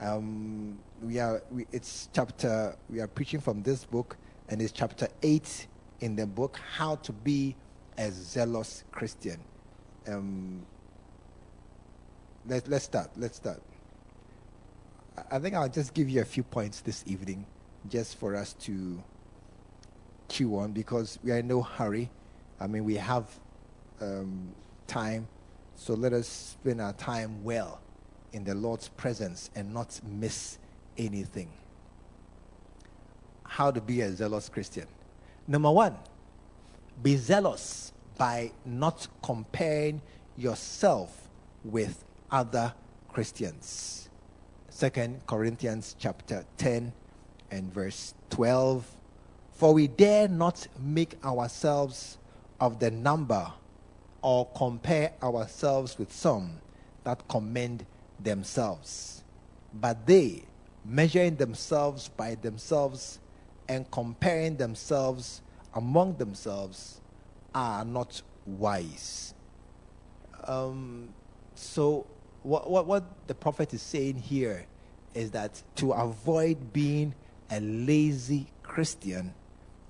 Um, 0.00 0.78
we 1.00 1.18
are 1.18 1.42
we, 1.50 1.66
it's 1.72 2.08
chapter 2.12 2.76
we 2.90 3.00
are 3.00 3.06
preaching 3.06 3.40
from 3.40 3.62
this 3.62 3.84
book 3.84 4.16
and 4.48 4.60
it's 4.60 4.72
chapter 4.72 5.08
8 5.22 5.66
in 6.00 6.16
the 6.16 6.26
book 6.26 6.58
how 6.76 6.96
to 6.96 7.12
be 7.12 7.54
a 7.98 8.10
zealous 8.10 8.82
christian 8.90 9.38
um, 10.08 10.66
let, 12.48 12.66
let's 12.68 12.84
start 12.84 13.10
let's 13.16 13.36
start 13.36 13.62
i 15.30 15.38
think 15.38 15.54
i'll 15.54 15.68
just 15.68 15.94
give 15.94 16.08
you 16.08 16.20
a 16.20 16.24
few 16.24 16.42
points 16.42 16.80
this 16.80 17.04
evening 17.06 17.46
just 17.88 18.16
for 18.18 18.34
us 18.34 18.54
to 18.54 19.00
chew 20.28 20.56
on 20.56 20.72
because 20.72 21.18
we 21.22 21.30
are 21.30 21.38
in 21.38 21.46
no 21.46 21.62
hurry 21.62 22.10
i 22.62 22.66
mean 22.66 22.84
we 22.84 22.94
have 22.94 23.26
um, 24.00 24.54
time 24.86 25.28
so 25.74 25.94
let 25.94 26.12
us 26.12 26.28
spend 26.28 26.80
our 26.80 26.92
time 26.92 27.42
well 27.42 27.80
in 28.32 28.44
the 28.44 28.54
Lord's 28.54 28.88
presence 28.88 29.50
and 29.54 29.72
not 29.74 30.00
miss 30.04 30.58
anything. 30.96 31.50
How 33.44 33.70
to 33.70 33.80
be 33.80 34.00
a 34.00 34.12
zealous 34.12 34.48
Christian. 34.48 34.86
Number 35.46 35.70
one, 35.70 35.96
be 37.02 37.16
zealous 37.16 37.92
by 38.16 38.52
not 38.64 39.08
comparing 39.22 40.00
yourself 40.36 41.28
with 41.64 42.04
other 42.30 42.72
Christians. 43.08 44.08
Second 44.68 45.26
Corinthians 45.26 45.96
chapter 45.98 46.44
10 46.56 46.92
and 47.50 47.74
verse 47.74 48.14
12. 48.30 48.86
For 49.52 49.74
we 49.74 49.88
dare 49.88 50.28
not 50.28 50.66
make 50.80 51.22
ourselves 51.24 52.18
of 52.62 52.78
the 52.78 52.92
number 52.92 53.52
or 54.22 54.46
compare 54.54 55.12
ourselves 55.20 55.98
with 55.98 56.12
some 56.12 56.60
that 57.02 57.26
commend 57.26 57.84
themselves. 58.20 59.24
But 59.74 60.06
they, 60.06 60.44
measuring 60.84 61.34
themselves 61.34 62.08
by 62.08 62.36
themselves 62.36 63.18
and 63.68 63.90
comparing 63.90 64.58
themselves 64.58 65.42
among 65.74 66.18
themselves, 66.18 67.00
are 67.52 67.84
not 67.84 68.22
wise. 68.46 69.34
Um, 70.46 71.08
so, 71.56 72.06
what, 72.44 72.70
what, 72.70 72.86
what 72.86 73.26
the 73.26 73.34
prophet 73.34 73.74
is 73.74 73.82
saying 73.82 74.18
here 74.18 74.66
is 75.14 75.32
that 75.32 75.60
to 75.76 75.90
avoid 75.90 76.72
being 76.72 77.12
a 77.50 77.58
lazy 77.58 78.46
Christian, 78.62 79.34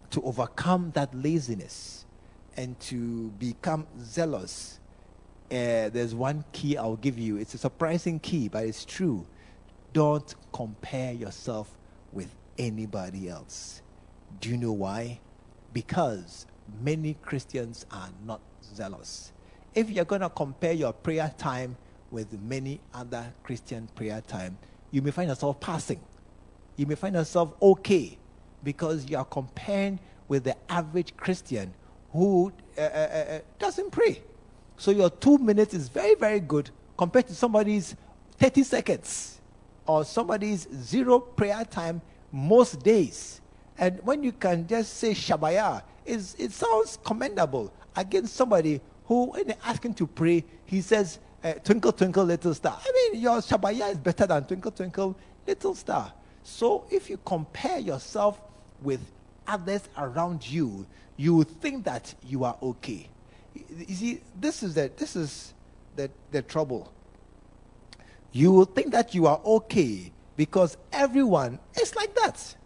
to 0.08 0.22
overcome 0.22 0.92
that 0.94 1.14
laziness, 1.14 2.06
and 2.56 2.78
to 2.80 3.28
become 3.38 3.86
zealous 4.02 4.78
uh, 5.52 5.90
there's 5.90 6.14
one 6.14 6.44
key 6.52 6.78
I'll 6.78 6.96
give 6.96 7.18
you. 7.18 7.36
It's 7.36 7.52
a 7.52 7.58
surprising 7.58 8.18
key, 8.18 8.48
but 8.48 8.64
it's 8.64 8.86
true. 8.86 9.26
Don't 9.92 10.34
compare 10.50 11.12
yourself 11.12 11.76
with 12.10 12.34
anybody 12.56 13.28
else. 13.28 13.82
Do 14.40 14.48
you 14.48 14.56
know 14.56 14.72
why? 14.72 15.20
Because 15.74 16.46
many 16.80 17.18
Christians 17.20 17.84
are 17.90 18.08
not 18.24 18.40
zealous. 18.64 19.32
If 19.74 19.90
you're 19.90 20.06
going 20.06 20.22
to 20.22 20.30
compare 20.30 20.72
your 20.72 20.94
prayer 20.94 21.30
time 21.36 21.76
with 22.10 22.32
many 22.40 22.80
other 22.94 23.34
Christian 23.42 23.88
prayer 23.94 24.22
time, 24.26 24.56
you 24.90 25.02
may 25.02 25.10
find 25.10 25.28
yourself 25.28 25.60
passing. 25.60 26.00
You 26.76 26.86
may 26.86 26.94
find 26.94 27.14
yourself 27.14 27.52
okay 27.60 28.16
because 28.64 29.10
you 29.10 29.18
are 29.18 29.24
comparing 29.26 29.98
with 30.28 30.44
the 30.44 30.56
average 30.72 31.14
Christian 31.14 31.74
who 32.12 32.52
uh, 32.76 32.80
uh, 32.80 32.84
uh, 32.84 33.38
doesn't 33.58 33.90
pray. 33.90 34.22
So 34.76 34.90
your 34.90 35.10
two 35.10 35.38
minutes 35.38 35.74
is 35.74 35.88
very, 35.88 36.14
very 36.14 36.40
good 36.40 36.70
compared 36.96 37.26
to 37.28 37.34
somebody's 37.34 37.96
30 38.38 38.62
seconds 38.64 39.40
or 39.86 40.04
somebody's 40.04 40.68
zero 40.74 41.18
prayer 41.20 41.64
time 41.64 42.00
most 42.30 42.82
days. 42.82 43.40
And 43.78 44.00
when 44.04 44.22
you 44.22 44.32
can 44.32 44.66
just 44.66 44.94
say 44.94 45.12
Shabaya, 45.12 45.82
it 46.04 46.52
sounds 46.52 46.98
commendable 47.04 47.72
against 47.96 48.34
somebody 48.34 48.80
who, 49.04 49.26
when 49.32 49.48
they 49.48 49.56
ask 49.64 49.84
him 49.84 49.94
to 49.94 50.06
pray, 50.06 50.44
he 50.64 50.80
says, 50.80 51.18
uh, 51.42 51.54
Twinkle, 51.54 51.92
twinkle, 51.92 52.24
little 52.24 52.54
star. 52.54 52.78
I 52.80 52.92
mean, 52.92 53.22
your 53.22 53.38
Shabaya 53.38 53.90
is 53.90 53.98
better 53.98 54.26
than 54.26 54.44
Twinkle, 54.44 54.70
twinkle, 54.70 55.16
little 55.46 55.74
star. 55.74 56.12
So 56.42 56.84
if 56.90 57.10
you 57.10 57.18
compare 57.24 57.78
yourself 57.78 58.40
with 58.80 59.00
others 59.46 59.88
around 59.96 60.48
you, 60.48 60.86
you 61.22 61.36
will 61.36 61.44
think 61.44 61.84
that 61.84 62.12
you 62.26 62.42
are 62.42 62.56
okay. 62.60 63.08
You 63.54 63.94
see, 63.94 64.20
this 64.40 64.64
is 64.64 64.74
the, 64.74 64.90
this 64.96 65.14
is 65.14 65.54
the, 65.94 66.10
the 66.32 66.42
trouble. 66.42 66.92
You 68.32 68.50
will 68.50 68.64
think 68.64 68.90
that 68.90 69.14
you 69.14 69.28
are 69.28 69.40
okay 69.44 70.10
because 70.36 70.76
everyone 70.92 71.60
is 71.80 71.94
like 71.94 72.12
that. 72.16 72.56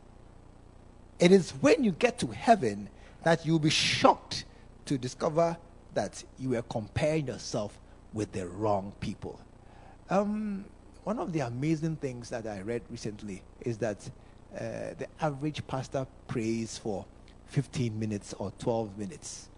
It 1.18 1.32
is 1.32 1.50
when 1.50 1.84
you 1.84 1.92
get 1.92 2.18
to 2.20 2.28
heaven 2.28 2.88
that 3.25 3.44
you'll 3.44 3.58
be 3.58 3.68
shocked 3.68 4.46
to 4.86 4.96
discover 4.96 5.58
that 5.92 6.25
you 6.38 6.50
were 6.50 6.62
comparing 6.62 7.26
yourself 7.26 7.78
with 8.14 8.32
the 8.32 8.46
wrong 8.46 8.94
people. 9.00 9.38
Um, 10.08 10.64
one 11.04 11.18
of 11.18 11.34
the 11.34 11.40
amazing 11.40 11.96
things 11.96 12.30
that 12.30 12.46
I 12.46 12.62
read 12.62 12.80
recently 12.88 13.42
is 13.60 13.76
that 13.78 14.08
uh, 14.54 14.94
the 14.96 15.08
average 15.20 15.66
pastor 15.66 16.06
prays 16.26 16.78
for 16.78 17.04
15 17.46 17.98
minutes 17.98 18.34
or 18.34 18.52
12 18.58 18.98
minutes. 18.98 19.48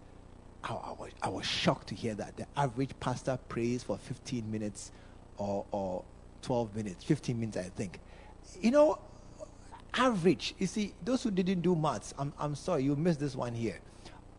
I, 0.63 0.73
I, 0.73 0.91
was, 0.91 1.11
I 1.21 1.29
was 1.29 1.45
shocked 1.45 1.87
to 1.87 1.95
hear 1.95 2.13
that. 2.15 2.37
The 2.37 2.45
average 2.57 2.91
pastor 2.99 3.37
prays 3.49 3.83
for 3.83 3.97
15 3.97 4.49
minutes 4.51 4.91
or, 5.37 5.65
or 5.71 6.03
12 6.41 6.75
minutes, 6.75 7.03
15 7.03 7.39
minutes, 7.39 7.57
I 7.57 7.63
think. 7.63 7.99
You 8.61 8.71
know, 8.71 8.99
average, 9.93 10.55
you 10.59 10.67
see, 10.67 10.93
those 11.03 11.23
who 11.23 11.31
didn't 11.31 11.61
do 11.61 11.75
maths, 11.75 12.13
I'm, 12.17 12.33
I'm 12.39 12.55
sorry, 12.55 12.83
you 12.83 12.95
missed 12.95 13.19
this 13.19 13.35
one 13.35 13.53
here. 13.53 13.79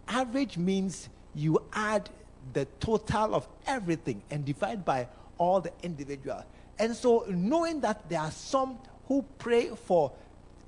Average 0.08 0.56
means 0.58 1.08
you 1.34 1.62
add 1.72 2.10
the 2.52 2.66
total 2.80 3.34
of 3.34 3.46
everything 3.66 4.22
and 4.30 4.44
divide 4.44 4.84
by 4.84 5.08
all 5.38 5.60
the 5.60 5.72
individual. 5.82 6.44
And 6.78 6.94
so, 6.96 7.24
knowing 7.28 7.80
that 7.80 8.08
there 8.08 8.20
are 8.20 8.30
some 8.30 8.78
who 9.06 9.24
pray 9.38 9.68
for 9.68 10.12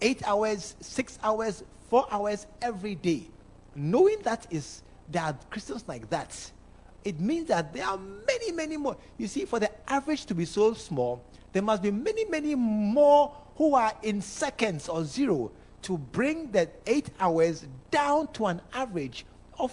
eight 0.01 0.23
hours, 0.27 0.77
six 0.81 1.19
hours, 1.23 1.65
four 1.93 2.07
hours 2.11 2.47
every 2.63 2.95
day, 2.95 3.29
knowing 3.75 4.17
that 4.23 4.47
is 4.51 4.83
there 5.11 5.25
are 5.25 5.39
Christians 5.51 5.85
like 5.87 6.09
that, 6.09 6.51
it 7.05 7.21
means 7.21 7.49
that 7.49 7.75
there 7.75 7.85
are 7.85 7.99
many, 7.99 8.51
many 8.51 8.79
more. 8.79 8.97
You 9.19 9.27
see, 9.27 9.45
for 9.45 9.61
the 9.61 9.71
average 9.93 10.25
to 10.27 10.35
be 10.35 10.47
so 10.47 10.73
small, 10.73 11.23
there 11.53 11.61
must 11.61 11.83
be 11.83 11.91
many, 11.91 12.25
many 12.25 12.55
more 12.55 13.37
who 13.57 13.75
are 13.75 13.93
in 14.03 14.23
seconds 14.23 14.89
or 14.89 15.05
zero 15.05 15.53
to 15.83 15.99
bring 15.99 16.51
that 16.53 16.73
eight 16.87 17.11
hours 17.21 17.67
down 17.91 18.33
to 18.33 18.47
an 18.47 18.63
average 18.73 19.27
of 19.59 19.71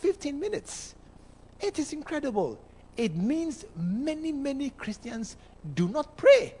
15 0.00 0.40
minutes. 0.40 0.96
It 1.60 1.78
is 1.78 1.92
incredible. 1.92 2.58
It 2.96 3.14
means 3.14 3.64
many, 3.76 4.32
many 4.32 4.70
Christians 4.70 5.36
do 5.76 5.86
not 5.86 6.16
pray. 6.16 6.56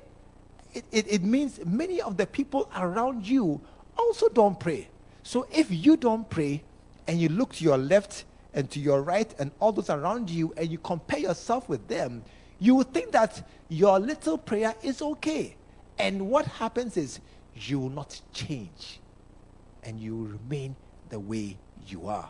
it, 0.76 0.84
it, 0.92 1.06
it 1.08 1.22
means 1.22 1.58
many 1.64 2.02
of 2.02 2.18
the 2.18 2.26
people 2.26 2.70
around 2.76 3.26
you 3.26 3.60
also 3.96 4.28
don't 4.28 4.58
pray. 4.58 4.88
So 5.22 5.46
if 5.52 5.70
you 5.70 5.96
don't 5.96 6.28
pray 6.28 6.62
and 7.06 7.20
you 7.20 7.28
look 7.28 7.54
to 7.54 7.64
your 7.64 7.78
left 7.78 8.24
and 8.54 8.70
to 8.70 8.80
your 8.80 9.02
right 9.02 9.34
and 9.38 9.50
all 9.60 9.72
those 9.72 9.90
around 9.90 10.30
you 10.30 10.54
and 10.56 10.70
you 10.70 10.78
compare 10.78 11.18
yourself 11.18 11.68
with 11.68 11.86
them, 11.88 12.22
you 12.58 12.74
will 12.74 12.84
think 12.84 13.12
that 13.12 13.46
your 13.68 13.98
little 13.98 14.38
prayer 14.38 14.74
is 14.82 15.02
okay. 15.02 15.56
And 15.98 16.28
what 16.28 16.46
happens 16.46 16.96
is 16.96 17.20
you 17.54 17.78
will 17.78 17.90
not 17.90 18.20
change 18.32 19.00
and 19.82 20.00
you 20.00 20.16
will 20.16 20.26
remain 20.26 20.76
the 21.08 21.18
way 21.18 21.56
you 21.86 22.08
are. 22.08 22.28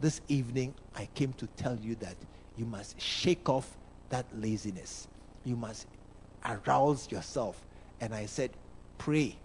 This 0.00 0.20
evening, 0.28 0.74
I 0.94 1.08
came 1.14 1.32
to 1.34 1.46
tell 1.56 1.76
you 1.76 1.96
that 1.96 2.16
you 2.56 2.64
must 2.64 3.00
shake 3.00 3.48
off 3.48 3.76
that 4.10 4.26
laziness. 4.34 5.08
You 5.44 5.56
must 5.56 5.86
arouse 6.44 7.10
yourself. 7.10 7.64
And 8.00 8.14
I 8.14 8.26
said, 8.26 8.50
pray. 8.98 9.36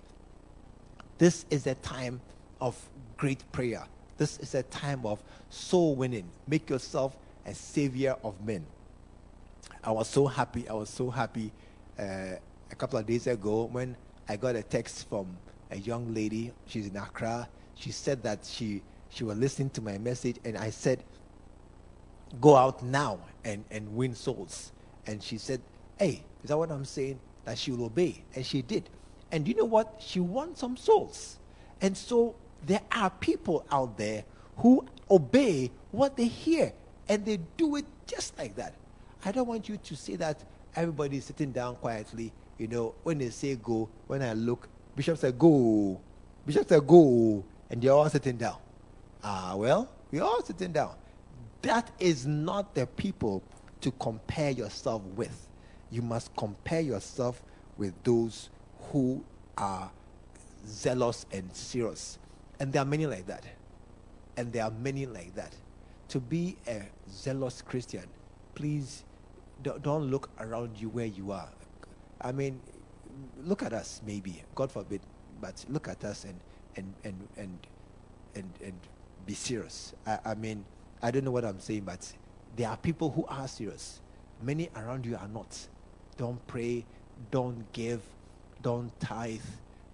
This 1.24 1.46
is 1.50 1.68
a 1.68 1.75
time 1.75 2.20
of 2.60 2.77
great 3.15 3.50
prayer. 3.53 3.86
This 4.18 4.39
is 4.39 4.56
a 4.56 4.63
time 4.63 5.06
of 5.06 5.24
soul 5.50 5.96
winning. 5.96 6.30
Make 6.50 6.70
yourself 6.70 7.15
a 7.46 7.53
savior 7.53 8.18
of 8.25 8.46
men. 8.46 8.65
I 9.82 9.92
was 9.92 10.10
so 10.10 10.27
happy. 10.27 10.68
I 10.68 10.74
was 10.74 10.89
so 10.89 11.10
happy 11.10 11.53
uh, 11.98 12.03
a 12.70 12.75
couple 12.75 13.00
of 13.00 13.06
days 13.06 13.25
ago 13.27 13.70
when 13.72 13.96
I 14.27 14.36
got 14.36 14.58
a 14.58 14.63
text 14.63 15.08
from 15.08 15.38
a 15.72 15.77
young 15.77 16.13
lady. 16.13 16.51
She's 16.65 16.88
in 16.88 16.98
Accra. 16.98 17.48
She 17.75 17.92
said 17.92 18.22
that 18.24 18.44
she 18.44 18.84
she 19.10 19.24
was 19.24 19.38
listening 19.38 19.70
to 19.70 19.82
my 19.82 19.98
message, 19.98 20.39
and 20.44 20.58
I 20.58 20.72
said, 20.72 21.06
"Go 22.42 22.58
out 22.58 22.84
now 22.84 23.20
and 23.46 23.63
and 23.72 23.96
win 23.96 24.13
souls." 24.13 24.74
And 25.08 25.24
she 25.24 25.38
said, 25.38 25.62
"Hey, 25.98 26.25
is 26.44 26.50
that 26.50 26.58
what 26.58 26.70
I'm 26.70 26.84
saying?" 26.84 27.18
That 27.46 27.58
she 27.58 27.72
will 27.72 27.86
obey, 27.86 28.25
and 28.36 28.46
she 28.46 28.62
did. 28.62 28.89
And 29.34 29.48
you 29.48 29.56
know 29.56 29.66
what? 29.66 29.96
She 30.00 30.20
won 30.20 30.56
some 30.56 30.78
souls. 30.78 31.40
And 31.82 31.98
so 31.98 32.36
there 32.63 32.82
are 32.92 33.10
people 33.10 33.66
out 33.72 33.98
there 33.98 34.25
who 34.58 34.86
obey 35.10 35.72
what 35.90 36.16
they 36.16 36.28
hear, 36.28 36.72
and 37.10 37.25
they 37.25 37.40
do 37.58 37.75
it 37.78 37.86
just 38.06 38.38
like 38.38 38.56
that. 38.58 38.75
I 39.25 39.32
don't 39.32 39.48
want 39.48 39.68
you 39.68 39.78
to 39.78 39.96
say 39.96 40.18
that 40.18 40.44
everybody 40.75 41.18
is 41.18 41.25
sitting 41.25 41.52
down 41.52 41.78
quietly. 41.78 42.32
You 42.60 42.68
know, 42.68 42.94
when 43.02 43.18
they 43.18 43.32
say 43.32 43.56
go, 43.56 43.90
when 44.06 44.22
I 44.22 44.34
look, 44.34 44.70
Bishop 44.96 45.18
said 45.18 45.40
go. 45.40 46.00
Bishop 46.46 46.70
said 46.70 46.86
go. 46.86 47.44
And 47.72 47.82
they're 47.82 47.92
all 47.92 48.08
sitting 48.10 48.38
down. 48.38 48.58
Ah, 49.24 49.56
well, 49.56 49.90
we're 50.12 50.22
all 50.22 50.44
sitting 50.44 50.74
down. 50.74 50.94
That 51.63 51.90
is 51.98 52.28
not 52.28 52.75
the 52.75 52.86
people 52.86 53.42
to 53.82 53.90
compare 53.94 54.52
yourself 54.52 55.02
with. 55.16 55.50
You 55.90 56.04
must 56.04 56.36
compare 56.36 56.82
yourself 56.82 57.42
with 57.78 57.96
those 58.04 58.50
who 58.93 59.23
are 59.57 59.91
zealous 60.67 61.25
and 61.31 61.53
serious. 61.53 62.19
And 62.59 62.71
there 62.71 62.83
are 62.83 62.85
many 62.85 63.07
like 63.07 63.25
that. 63.25 63.43
And 64.38 64.53
there 64.53 64.63
are 64.63 64.71
many 64.71 65.07
like 65.07 65.33
that. 65.35 65.53
To 66.09 66.19
be 66.19 66.57
a 66.67 66.83
zealous 67.12 67.63
Christian, 67.63 68.05
please 68.53 69.03
don't 69.63 70.12
look 70.12 70.29
around 70.39 70.79
you 70.79 70.89
where 70.89 71.07
you 71.07 71.31
are. 71.31 71.50
I 72.21 72.31
mean, 72.31 72.62
look 73.43 73.63
at 73.63 73.73
us, 73.73 74.01
maybe, 74.05 74.43
God 74.53 74.71
forbid, 74.71 75.01
but 75.41 75.65
look 75.69 75.88
at 75.88 76.03
us 76.03 76.23
and 76.23 76.39
and 76.75 76.93
and 77.03 77.27
and 77.38 77.57
and, 78.35 78.50
and 78.63 78.79
be 79.25 79.33
serious. 79.33 79.93
I, 80.05 80.19
I 80.25 80.35
mean, 80.35 80.65
I 81.01 81.09
don't 81.09 81.23
know 81.23 81.31
what 81.31 81.45
I'm 81.45 81.59
saying, 81.59 81.81
but 81.81 82.13
there 82.55 82.69
are 82.69 82.77
people 82.77 83.09
who 83.09 83.25
are 83.25 83.47
serious. 83.47 84.01
Many 84.41 84.69
around 84.75 85.05
you 85.05 85.15
are 85.15 85.27
not. 85.27 85.67
Don't 86.17 86.45
pray, 86.47 86.85
don't 87.31 87.71
give, 87.73 88.01
don't 88.63 88.98
tithe, 89.00 89.41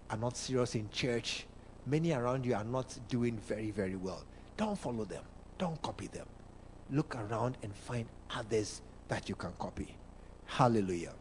are 0.09 0.17
not 0.17 0.37
serious 0.37 0.75
in 0.75 0.89
church. 0.91 1.45
Many 1.85 2.13
around 2.13 2.45
you 2.45 2.55
are 2.55 2.63
not 2.63 2.97
doing 3.09 3.37
very, 3.37 3.71
very 3.71 3.95
well. 3.95 4.23
Don't 4.55 4.77
follow 4.77 5.03
them. 5.03 5.23
Don't 5.57 5.81
copy 5.81 6.07
them. 6.07 6.27
Look 6.91 7.15
around 7.15 7.57
and 7.63 7.75
find 7.75 8.05
others 8.33 8.81
that 9.09 9.27
you 9.27 9.35
can 9.35 9.51
copy. 9.59 9.95
Hallelujah. 10.45 11.13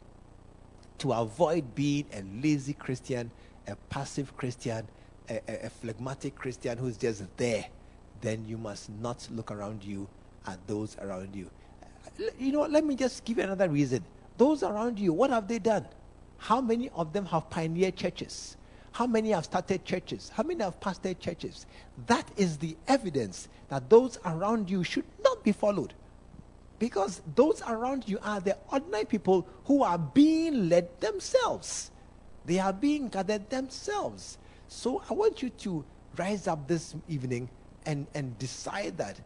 To 0.99 1.13
avoid 1.13 1.75
being 1.75 2.07
a 2.13 2.23
lazy 2.43 2.75
Christian, 2.75 3.31
a 3.67 3.77
passive 3.89 4.37
Christian, 4.37 4.87
a, 5.29 5.41
a, 5.49 5.67
a 5.67 5.71
phlegmatic 5.71 6.35
Christian 6.35 6.79
who's 6.79 6.97
just 6.97 7.25
there, 7.37 7.67
then 8.21 8.45
you 8.47 8.59
must 8.59 8.91
not 8.91 9.27
look 9.31 9.51
around 9.51 9.85
you 9.85 10.09
at 10.47 10.59
those 10.67 10.97
around 10.99 11.35
you. 11.35 11.51
You 12.39 12.53
know, 12.53 12.63
let 12.63 12.85
me 12.85 12.95
just 12.97 13.25
give 13.25 13.39
you 13.39 13.45
another 13.45 13.69
reason. 13.69 14.05
Those 14.37 14.63
around 14.63 14.99
you, 14.99 15.13
what 15.13 15.31
have 15.31 15.47
they 15.47 15.59
done? 15.59 15.87
How 16.39 16.61
many 16.61 16.89
of 16.91 17.13
them 17.13 17.27
have 17.27 17.51
pioneered 17.51 17.97
churches? 17.97 18.57
How 18.93 19.07
many 19.07 19.31
have 19.31 19.45
started 19.45 19.85
churches? 19.85 20.31
How 20.35 20.43
many 20.43 20.65
have 20.65 20.81
pastored 20.81 21.19
churches? 21.21 21.67
That 22.07 22.29
is 22.37 22.57
the 22.57 22.77
evidence 22.87 23.49
that 23.69 23.91
those 23.91 24.19
around 24.25 24.71
you 24.71 24.83
should 24.83 25.05
not 25.23 25.45
be 25.45 25.53
followed. 25.53 25.95
Because 26.79 27.23
those 27.35 27.61
around 27.63 28.09
you 28.09 28.19
are 28.23 28.41
the 28.41 28.57
ordinary 28.73 29.05
people 29.05 29.47
who 29.67 29.83
are 29.83 29.99
being 29.99 30.69
led 30.69 31.01
themselves. 31.01 31.91
They 32.47 32.59
are 32.59 32.73
being 32.73 33.09
gathered 33.09 33.51
themselves. 33.51 34.39
So 34.69 35.03
I 35.11 35.13
want 35.13 35.43
you 35.43 35.51
to 35.51 35.85
rise 36.17 36.47
up 36.47 36.67
this 36.67 36.95
evening 37.09 37.49
and, 37.85 38.07
and 38.15 38.39
decide 38.39 38.97
that 38.99 39.21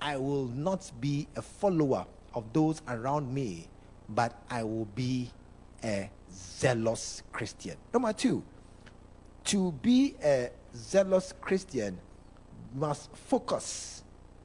I 0.00 0.16
will 0.16 0.46
not 0.46 0.90
be 1.00 1.26
a 1.36 1.42
follower 1.42 2.06
of 2.34 2.52
those 2.52 2.82
around 2.88 3.32
me, 3.32 3.68
but 4.10 4.40
I 4.50 4.62
will 4.62 4.86
be 4.94 5.30
a 5.84 6.10
zealous 6.32 7.22
Christian. 7.32 7.76
Number 7.92 8.12
two, 8.12 8.42
to 9.44 9.72
be 9.72 10.14
a 10.22 10.50
zealous 10.74 11.32
Christian 11.40 11.98
must 12.74 13.14
focus 13.14 14.02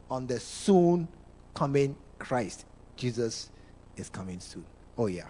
on 0.09 0.27
the 0.27 0.39
soon 0.39 1.07
coming 1.53 1.95
Christ. 2.19 2.65
Jesus 2.95 3.51
is 3.97 4.09
coming 4.09 4.39
soon. 4.39 4.65
Oh, 4.97 5.07
yeah. 5.07 5.27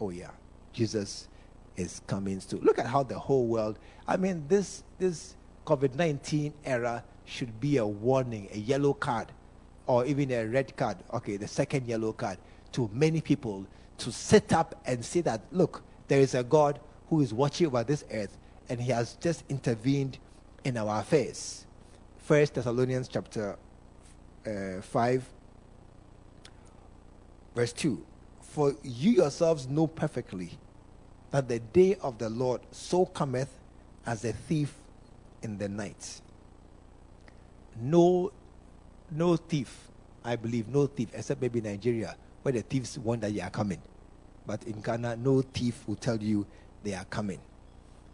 Oh, 0.00 0.10
yeah. 0.10 0.30
Jesus 0.72 1.28
is 1.76 2.02
coming 2.06 2.40
soon. 2.40 2.60
Look 2.60 2.78
at 2.78 2.86
how 2.86 3.02
the 3.02 3.18
whole 3.18 3.46
world, 3.46 3.78
I 4.06 4.16
mean, 4.16 4.44
this, 4.48 4.82
this 4.98 5.36
COVID 5.66 5.94
19 5.94 6.52
era 6.64 7.04
should 7.24 7.60
be 7.60 7.76
a 7.76 7.86
warning, 7.86 8.48
a 8.52 8.58
yellow 8.58 8.94
card, 8.94 9.32
or 9.86 10.04
even 10.06 10.30
a 10.32 10.44
red 10.46 10.76
card. 10.76 10.98
Okay, 11.14 11.36
the 11.36 11.48
second 11.48 11.86
yellow 11.86 12.12
card 12.12 12.38
to 12.72 12.90
many 12.92 13.20
people 13.20 13.66
to 13.98 14.12
sit 14.12 14.52
up 14.52 14.80
and 14.86 15.04
say 15.04 15.20
that, 15.22 15.42
look, 15.50 15.82
there 16.08 16.20
is 16.20 16.34
a 16.34 16.42
God 16.42 16.80
who 17.08 17.20
is 17.20 17.32
watching 17.34 17.66
over 17.66 17.84
this 17.84 18.04
earth 18.12 18.36
and 18.68 18.80
he 18.80 18.90
has 18.92 19.14
just 19.14 19.44
intervened 19.48 20.18
in 20.64 20.76
our 20.76 21.00
affairs. 21.00 21.66
First 22.18 22.54
Thessalonians 22.54 23.08
chapter 23.08 23.56
uh, 24.46 24.80
5 24.80 25.28
Verse 27.58 27.72
2 27.72 28.04
For 28.40 28.76
you 28.84 29.10
yourselves 29.10 29.66
know 29.66 29.88
perfectly 29.88 30.52
that 31.32 31.48
the 31.48 31.58
day 31.58 31.96
of 31.96 32.18
the 32.18 32.28
Lord 32.30 32.60
so 32.70 33.04
cometh 33.04 33.52
as 34.06 34.24
a 34.24 34.32
thief 34.32 34.74
in 35.42 35.58
the 35.58 35.68
night. 35.68 36.20
No, 37.80 38.30
no 39.10 39.34
thief, 39.34 39.88
I 40.24 40.36
believe, 40.36 40.68
no 40.68 40.86
thief, 40.86 41.08
except 41.12 41.40
maybe 41.40 41.60
Nigeria, 41.60 42.16
where 42.48 42.52
the 42.54 42.62
thieves 42.62 42.98
want 42.98 43.20
that 43.20 43.32
you 43.32 43.42
are 43.42 43.50
coming. 43.50 43.78
But 44.46 44.62
in 44.64 44.80
Ghana, 44.80 45.16
no 45.16 45.42
thief 45.42 45.86
will 45.86 45.96
tell 45.96 46.16
you 46.16 46.46
they 46.82 46.94
are 46.94 47.04
coming. 47.04 47.40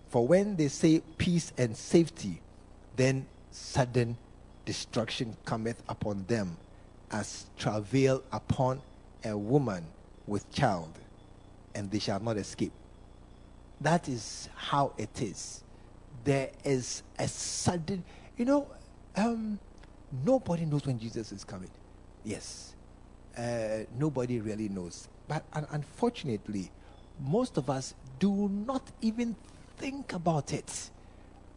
For 0.09 0.27
when 0.27 0.57
they 0.57 0.67
say 0.67 1.03
peace 1.19 1.53
and 1.57 1.77
safety, 1.77 2.41
then 2.97 3.27
sudden 3.53 4.17
destruction 4.65 5.37
cometh 5.45 5.81
upon 5.89 6.25
them 6.27 6.57
as 7.13 7.47
travail 7.57 8.25
upon 8.33 8.81
a 9.25 9.39
woman 9.39 9.87
with 10.27 10.51
child, 10.53 10.91
and 11.77 11.89
they 11.93 12.01
shall 12.01 12.19
not 12.19 12.37
escape. 12.37 12.73
That 13.81 14.09
is 14.09 14.49
how 14.57 14.95
it 14.99 15.23
is. 15.23 15.63
There 16.25 16.51
is 16.65 17.05
a 17.21 17.29
sudden, 17.29 18.03
you 18.37 18.47
know, 18.47 18.67
um, 19.15 19.61
nobody 20.25 20.65
knows 20.65 20.85
when 20.87 20.99
Jesus 20.99 21.31
is 21.31 21.45
coming. 21.45 21.71
Yes, 22.25 22.74
uh, 23.37 23.85
nobody 23.99 24.41
really 24.41 24.69
knows. 24.69 25.09
But 25.29 25.45
un- 25.53 25.67
unfortunately, 25.71 26.71
most 27.21 27.57
of 27.57 27.71
us 27.71 27.95
do 28.19 28.49
not 28.49 28.83
even 29.01 29.37
think 29.77 30.13
about 30.13 30.53
it. 30.53 30.91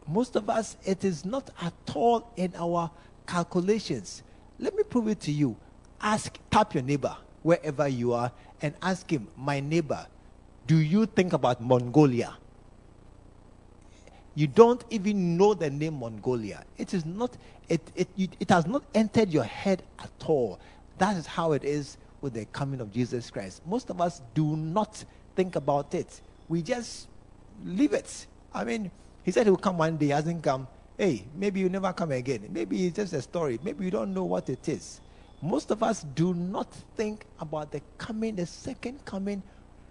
Most 0.06 0.36
of 0.36 0.48
us, 0.48 0.76
it 0.84 1.04
is 1.04 1.24
not 1.24 1.50
at 1.60 1.74
all 1.94 2.30
in 2.36 2.52
our 2.56 2.90
calculations. 3.26 4.22
Let 4.58 4.74
me 4.74 4.82
prove 4.82 5.08
it 5.08 5.20
to 5.20 5.32
you. 5.32 5.56
Ask, 6.00 6.38
tap 6.50 6.74
your 6.74 6.82
neighbor 6.82 7.16
wherever 7.42 7.86
you 7.86 8.12
are 8.12 8.32
and 8.62 8.74
ask 8.82 9.10
him, 9.10 9.28
My 9.36 9.60
neighbor, 9.60 10.06
do 10.66 10.76
you 10.76 11.06
think 11.06 11.32
about 11.32 11.60
Mongolia? 11.62 12.36
You 14.34 14.46
don't 14.46 14.84
even 14.90 15.36
know 15.36 15.54
the 15.54 15.68
name 15.68 15.98
Mongolia. 15.98 16.62
It 16.76 16.94
is 16.94 17.04
not, 17.04 17.36
it, 17.68 17.80
it, 17.96 18.08
it 18.38 18.48
has 18.50 18.66
not 18.66 18.84
entered 18.94 19.30
your 19.30 19.44
head 19.44 19.82
at 19.98 20.10
all. 20.26 20.60
That 20.98 21.16
is 21.16 21.26
how 21.26 21.52
it 21.52 21.64
is 21.64 21.96
with 22.20 22.34
the 22.34 22.44
coming 22.46 22.80
of 22.80 22.92
Jesus 22.92 23.30
Christ. 23.30 23.62
Most 23.66 23.90
of 23.90 24.00
us 24.00 24.22
do 24.34 24.56
not 24.56 25.04
think 25.36 25.56
about 25.56 25.94
it. 25.94 26.20
We 26.48 26.62
just 26.62 27.08
leave 27.64 27.92
it. 27.92 28.26
I 28.52 28.64
mean, 28.64 28.90
he 29.22 29.30
said 29.30 29.46
he 29.46 29.50
will 29.50 29.58
come 29.58 29.78
one 29.78 29.96
day, 29.96 30.06
he 30.06 30.12
hasn't 30.12 30.42
come. 30.42 30.66
Hey, 30.96 31.24
maybe 31.36 31.60
you 31.60 31.68
never 31.68 31.92
come 31.92 32.10
again. 32.10 32.48
Maybe 32.50 32.86
it's 32.86 32.96
just 32.96 33.12
a 33.12 33.22
story. 33.22 33.60
Maybe 33.62 33.84
you 33.84 33.90
don't 33.90 34.12
know 34.12 34.24
what 34.24 34.48
it 34.48 34.68
is. 34.68 35.00
Most 35.40 35.70
of 35.70 35.82
us 35.82 36.04
do 36.14 36.34
not 36.34 36.72
think 36.96 37.24
about 37.38 37.70
the 37.70 37.80
coming, 37.98 38.34
the 38.34 38.46
second 38.46 39.04
coming 39.04 39.42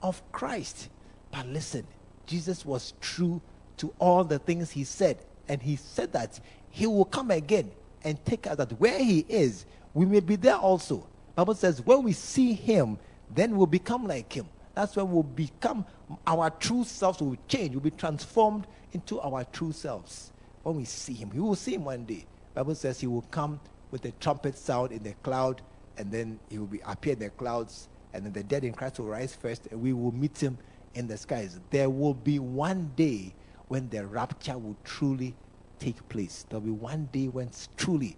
of 0.01 0.21
Christ. 0.33 0.89
But 1.31 1.47
listen, 1.47 1.87
Jesus 2.25 2.65
was 2.65 2.93
true 2.99 3.41
to 3.77 3.93
all 3.99 4.25
the 4.25 4.39
things 4.39 4.71
he 4.71 4.83
said. 4.83 5.19
And 5.47 5.61
he 5.61 5.77
said 5.77 6.11
that 6.11 6.41
he 6.69 6.85
will 6.85 7.05
come 7.05 7.31
again 7.31 7.71
and 8.03 8.23
take 8.25 8.47
us 8.47 8.57
that 8.57 8.71
where 8.79 8.99
he 8.99 9.25
is, 9.29 9.65
we 9.97 10.05
may 10.05 10.19
be 10.19 10.35
there 10.35 10.57
also. 10.57 11.07
Bible 11.35 11.55
says, 11.55 11.81
when 11.81 12.03
we 12.03 12.13
see 12.13 12.53
him, 12.53 12.99
then 13.33 13.57
we'll 13.57 13.65
become 13.65 14.07
like 14.07 14.31
him. 14.31 14.47
That's 14.75 14.95
when 14.95 15.11
we'll 15.11 15.23
become 15.23 15.85
our 16.27 16.51
true 16.51 16.83
selves 16.83 17.19
will 17.19 17.35
change, 17.47 17.71
we'll 17.71 17.81
be 17.81 17.89
transformed 17.89 18.67
into 18.93 19.19
our 19.19 19.43
true 19.45 19.71
selves. 19.71 20.31
When 20.61 20.75
we 20.75 20.85
see 20.85 21.13
him, 21.13 21.31
we 21.33 21.39
will 21.39 21.55
see 21.55 21.73
him 21.73 21.85
one 21.85 22.05
day. 22.05 22.27
Bible 22.53 22.75
says 22.75 22.99
he 22.99 23.07
will 23.07 23.25
come 23.31 23.59
with 23.89 24.05
a 24.05 24.11
trumpet 24.19 24.55
sound 24.55 24.91
in 24.91 25.01
the 25.01 25.13
cloud, 25.23 25.63
and 25.97 26.11
then 26.11 26.39
he 26.47 26.59
will 26.59 26.67
be 26.67 26.79
appear 26.85 27.13
in 27.13 27.19
the 27.19 27.31
clouds, 27.31 27.89
and 28.13 28.23
then 28.23 28.33
the 28.33 28.43
dead 28.43 28.63
in 28.63 28.73
Christ 28.73 28.99
will 28.99 29.07
rise 29.07 29.33
first, 29.33 29.67
and 29.71 29.81
we 29.81 29.93
will 29.93 30.11
meet 30.11 30.37
him 30.37 30.59
in 30.93 31.07
the 31.07 31.17
skies. 31.17 31.59
There 31.71 31.89
will 31.89 32.13
be 32.13 32.37
one 32.37 32.91
day 32.95 33.33
when 33.67 33.89
the 33.89 34.05
rapture 34.05 34.59
will 34.59 34.77
truly 34.83 35.35
take 35.79 36.07
place. 36.07 36.45
There'll 36.47 36.61
be 36.61 36.69
one 36.69 37.09
day 37.11 37.29
when 37.29 37.49
truly, 37.77 38.15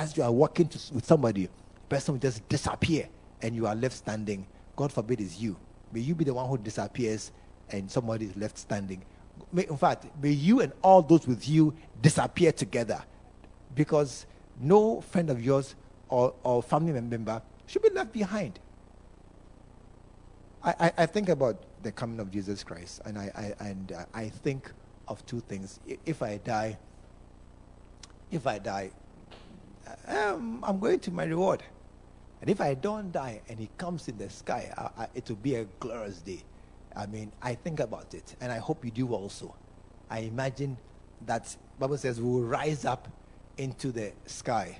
as 0.00 0.16
you 0.16 0.22
are 0.22 0.32
walking 0.32 0.66
to, 0.66 0.94
with 0.94 1.04
somebody, 1.04 1.46
person 1.90 2.14
will 2.14 2.20
just 2.20 2.48
disappear 2.48 3.06
and 3.42 3.54
you 3.54 3.66
are 3.66 3.74
left 3.74 3.94
standing. 3.94 4.46
God 4.74 4.90
forbid 4.90 5.20
is 5.20 5.40
you. 5.40 5.58
May 5.92 6.00
you 6.00 6.14
be 6.14 6.24
the 6.24 6.32
one 6.32 6.48
who 6.48 6.56
disappears 6.56 7.32
and 7.68 7.90
somebody 7.90 8.24
is 8.24 8.36
left 8.36 8.56
standing. 8.56 9.02
May, 9.52 9.64
in 9.64 9.76
fact, 9.76 10.06
may 10.22 10.30
you 10.30 10.60
and 10.60 10.72
all 10.82 11.02
those 11.02 11.26
with 11.26 11.46
you 11.46 11.74
disappear 12.00 12.50
together 12.50 13.02
because 13.74 14.24
no 14.58 15.02
friend 15.02 15.28
of 15.28 15.44
yours 15.44 15.74
or, 16.08 16.32
or 16.44 16.62
family 16.62 16.98
member 16.98 17.42
should 17.66 17.82
be 17.82 17.90
left 17.90 18.10
behind. 18.12 18.58
I, 20.62 20.74
I, 20.80 20.92
I 20.98 21.06
think 21.06 21.28
about 21.28 21.62
the 21.82 21.92
coming 21.92 22.20
of 22.20 22.30
Jesus 22.30 22.64
Christ, 22.64 23.00
and 23.04 23.18
I, 23.18 23.30
I 23.34 23.64
and 23.66 23.92
uh, 23.92 24.04
I 24.12 24.28
think 24.28 24.70
of 25.08 25.24
two 25.26 25.40
things. 25.40 25.80
If 26.04 26.22
I 26.22 26.36
die, 26.38 26.78
if 28.30 28.46
I 28.46 28.58
die, 28.58 28.90
um, 30.06 30.64
I'm 30.66 30.78
going 30.78 31.00
to 31.00 31.10
my 31.10 31.24
reward. 31.24 31.62
And 32.40 32.48
if 32.48 32.60
I 32.60 32.74
don't 32.74 33.12
die 33.12 33.42
and 33.48 33.58
he 33.58 33.68
comes 33.76 34.08
in 34.08 34.16
the 34.16 34.30
sky, 34.30 34.72
I, 34.76 35.02
I, 35.02 35.08
it 35.14 35.28
will 35.28 35.36
be 35.36 35.56
a 35.56 35.64
glorious 35.78 36.20
day. 36.20 36.42
I 36.96 37.06
mean, 37.06 37.30
I 37.42 37.54
think 37.54 37.80
about 37.80 38.14
it, 38.14 38.34
and 38.40 38.50
I 38.50 38.58
hope 38.58 38.84
you 38.84 38.90
do 38.90 39.12
also. 39.12 39.54
I 40.08 40.20
imagine 40.20 40.76
that 41.26 41.54
Bible 41.78 41.98
says 41.98 42.20
we 42.20 42.28
will 42.28 42.42
rise 42.42 42.84
up 42.84 43.08
into 43.58 43.92
the 43.92 44.12
sky. 44.26 44.78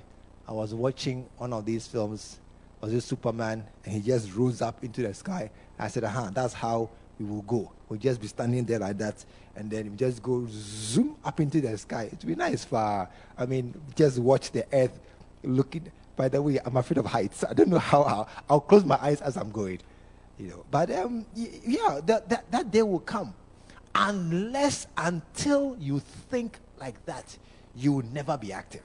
I 0.48 0.52
was 0.52 0.74
watching 0.74 1.28
one 1.36 1.52
of 1.52 1.64
these 1.64 1.86
films, 1.86 2.40
was 2.80 2.92
it 2.92 3.02
Superman, 3.02 3.64
and 3.84 3.94
he 3.94 4.00
just 4.00 4.34
rose 4.34 4.60
up 4.60 4.82
into 4.82 5.02
the 5.02 5.14
sky. 5.14 5.50
I 5.78 5.88
said, 5.88 6.02
"Aha, 6.02 6.30
that's 6.32 6.54
how 6.54 6.90
we 7.20 7.26
will 7.26 7.42
go. 7.42 7.70
We'll 7.88 8.00
just 8.00 8.20
be 8.20 8.26
standing 8.26 8.64
there 8.64 8.78
like 8.78 8.96
that, 8.98 9.24
and 9.54 9.70
then 9.70 9.90
we 9.90 9.96
just 9.96 10.22
go 10.22 10.46
zoom 10.48 11.16
up 11.22 11.38
into 11.38 11.60
the 11.60 11.76
sky. 11.76 12.08
It'll 12.12 12.26
be 12.26 12.34
nice 12.34 12.64
for, 12.64 13.08
I 13.36 13.46
mean, 13.46 13.78
just 13.94 14.18
watch 14.18 14.50
the 14.50 14.64
earth 14.72 14.98
looking. 15.44 15.92
By 16.16 16.28
the 16.28 16.40
way, 16.40 16.58
I'm 16.64 16.76
afraid 16.76 16.98
of 16.98 17.06
heights. 17.06 17.44
I 17.44 17.52
don't 17.52 17.68
know 17.68 17.78
how 17.78 18.02
I'll, 18.02 18.28
I'll 18.48 18.60
close 18.60 18.84
my 18.84 18.98
eyes 19.00 19.20
as 19.20 19.36
I'm 19.36 19.50
going, 19.50 19.80
you 20.38 20.48
know. 20.48 20.64
But 20.70 20.90
um, 20.90 21.26
yeah, 21.34 22.00
that, 22.06 22.28
that, 22.30 22.50
that 22.50 22.70
day 22.70 22.82
will 22.82 23.00
come. 23.00 23.34
Unless, 23.94 24.86
until 24.96 25.76
you 25.78 26.00
think 26.00 26.58
like 26.78 27.04
that, 27.06 27.36
you 27.76 27.92
will 27.92 28.04
never 28.12 28.38
be 28.38 28.52
active. 28.52 28.82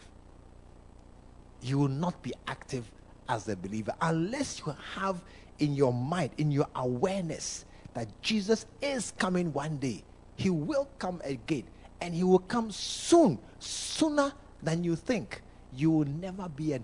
You 1.61 1.77
will 1.77 1.87
not 1.87 2.21
be 2.21 2.33
active 2.47 2.91
as 3.29 3.47
a 3.47 3.55
believer 3.55 3.93
unless 4.01 4.59
you 4.59 4.75
have 4.95 5.21
in 5.59 5.73
your 5.73 5.93
mind, 5.93 6.31
in 6.37 6.51
your 6.51 6.67
awareness, 6.75 7.65
that 7.95 8.21
Jesus 8.21 8.67
is 8.81 9.11
coming 9.17 9.51
one 9.51 9.77
day. 9.77 10.03
He 10.35 10.51
will 10.51 10.87
come 10.99 11.21
again. 11.23 11.63
And 12.01 12.13
he 12.13 12.23
will 12.23 12.39
come 12.39 12.69
soon, 12.71 13.39
sooner 13.57 14.31
than 14.61 14.83
you 14.83 14.95
think. 14.95 15.41
You 15.73 15.89
will 15.89 16.05
never 16.05 16.47
be 16.49 16.73
an, 16.73 16.83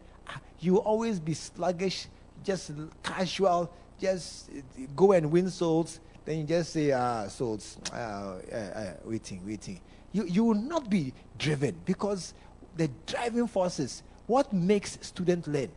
you 0.59 0.73
will 0.73 0.79
always 0.79 1.19
be 1.19 1.33
sluggish, 1.33 2.07
just 2.43 2.71
casual, 3.03 3.71
just 3.99 4.49
go 4.95 5.11
and 5.11 5.29
win 5.29 5.49
souls. 5.49 5.99
Then 6.23 6.39
you 6.39 6.43
just 6.45 6.71
say, 6.71 6.91
ah, 6.91 7.27
souls, 7.27 7.77
uh, 7.91 7.95
uh, 7.95 8.55
uh, 8.55 8.93
waiting, 9.03 9.45
waiting. 9.45 9.81
You, 10.13 10.25
you 10.25 10.43
will 10.43 10.55
not 10.55 10.89
be 10.89 11.13
driven 11.37 11.75
because 11.85 12.33
the 12.77 12.89
driving 13.05 13.47
forces, 13.47 14.01
what 14.27 14.53
makes 14.53 14.97
students 15.01 15.47
learn? 15.47 15.69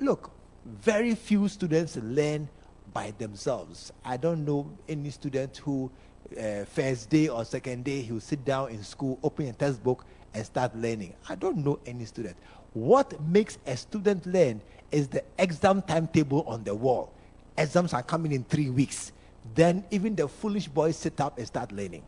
Look, 0.00 0.30
very 0.64 1.14
few 1.14 1.48
students 1.48 1.96
learn 1.96 2.48
by 2.92 3.12
themselves. 3.18 3.92
I 4.04 4.16
don't 4.16 4.44
know 4.44 4.70
any 4.88 5.10
student 5.10 5.56
who, 5.58 5.90
uh, 6.38 6.64
first 6.64 7.10
day 7.10 7.28
or 7.28 7.44
second 7.44 7.84
day, 7.84 8.02
he 8.02 8.12
will 8.12 8.20
sit 8.20 8.44
down 8.44 8.70
in 8.70 8.82
school, 8.82 9.18
open 9.22 9.46
a 9.46 9.52
textbook, 9.52 10.04
and 10.34 10.44
start 10.44 10.76
learning. 10.76 11.14
I 11.28 11.34
don't 11.34 11.58
know 11.58 11.78
any 11.86 12.04
student. 12.04 12.36
What 12.74 13.20
makes 13.22 13.58
a 13.66 13.76
student 13.76 14.26
learn 14.26 14.60
is 14.90 15.08
the 15.08 15.24
exam 15.38 15.82
timetable 15.82 16.42
on 16.46 16.64
the 16.64 16.74
wall. 16.74 17.12
Exams 17.56 17.92
are 17.92 18.02
coming 18.02 18.32
in 18.32 18.44
three 18.44 18.70
weeks. 18.70 19.12
Then 19.54 19.84
even 19.90 20.14
the 20.14 20.28
foolish 20.28 20.68
boys 20.68 20.96
sit 20.96 21.20
up 21.20 21.38
and 21.38 21.46
start 21.46 21.72
learning. 21.72 22.02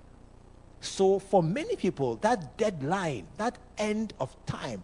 So 0.80 1.18
for 1.18 1.42
many 1.42 1.76
people, 1.76 2.16
that 2.16 2.56
deadline, 2.56 3.26
that 3.36 3.58
end 3.78 4.14
of 4.20 4.34
time, 4.46 4.82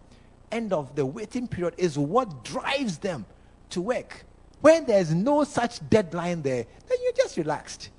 end 0.51 0.73
of 0.73 0.95
the 0.95 1.05
waiting 1.05 1.47
period 1.47 1.73
is 1.77 1.97
what 1.97 2.43
drives 2.43 2.97
them 2.97 3.25
to 3.71 3.81
work. 3.81 4.25
When 4.61 4.85
there's 4.85 5.13
no 5.13 5.43
such 5.43 5.87
deadline 5.89 6.41
there, 6.41 6.65
then 6.87 6.97
you're 7.03 7.13
just 7.13 7.37
relaxed. 7.37 7.89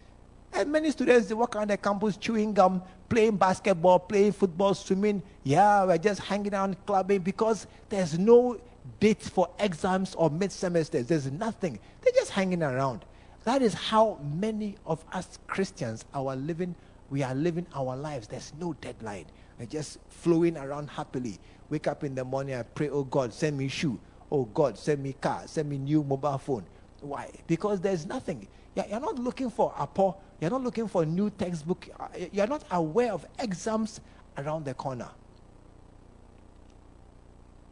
And 0.52 0.72
many 0.72 0.90
students 0.90 1.28
they 1.28 1.34
walk 1.34 1.56
around 1.56 1.70
the 1.70 1.76
campus 1.76 2.16
chewing 2.16 2.52
gum, 2.52 2.82
playing 3.08 3.36
basketball, 3.36 3.98
playing 3.98 4.32
football, 4.32 4.74
swimming. 4.74 5.22
Yeah, 5.44 5.84
we're 5.84 5.98
just 5.98 6.20
hanging 6.20 6.54
out, 6.54 6.74
clubbing 6.86 7.20
because 7.20 7.66
there's 7.88 8.18
no 8.18 8.58
date 9.00 9.22
for 9.22 9.48
exams 9.58 10.14
or 10.14 10.30
mid 10.30 10.50
semesters. 10.50 11.06
There's 11.06 11.30
nothing. 11.30 11.78
They're 12.00 12.12
just 12.14 12.30
hanging 12.30 12.62
around. 12.62 13.04
That 13.44 13.62
is 13.62 13.74
how 13.74 14.18
many 14.34 14.76
of 14.84 15.04
us 15.12 15.38
Christians 15.46 16.04
are 16.12 16.34
living. 16.36 16.74
We 17.10 17.22
are 17.22 17.34
living 17.34 17.66
our 17.74 17.96
lives. 17.96 18.26
There's 18.26 18.52
no 18.58 18.74
deadline. 18.74 19.26
We're 19.58 19.66
just 19.66 19.98
flowing 20.08 20.56
around 20.56 20.90
happily. 20.90 21.38
Wake 21.70 21.86
up 21.86 22.04
in 22.04 22.14
the 22.14 22.24
morning, 22.24 22.54
I 22.54 22.62
pray, 22.62 22.88
oh 22.88 23.04
God, 23.04 23.32
send 23.32 23.56
me 23.56 23.68
shoe. 23.68 23.98
Oh 24.30 24.44
God, 24.44 24.78
send 24.78 25.02
me 25.02 25.14
car, 25.14 25.42
send 25.46 25.68
me 25.70 25.78
new 25.78 26.02
mobile 26.02 26.38
phone. 26.38 26.64
Why? 27.00 27.30
Because 27.46 27.80
there's 27.80 28.06
nothing. 28.06 28.48
You're 28.74 29.00
not 29.00 29.18
looking 29.18 29.50
for 29.50 29.74
Apple. 29.78 30.20
You're 30.40 30.50
not 30.50 30.62
looking 30.62 30.86
for 30.86 31.02
a 31.02 31.06
new 31.06 31.30
textbook. 31.30 31.88
Uh, 31.98 32.08
you're 32.32 32.46
not 32.46 32.64
aware 32.70 33.12
of 33.12 33.26
exams 33.38 34.00
around 34.36 34.64
the 34.64 34.74
corner. 34.74 35.08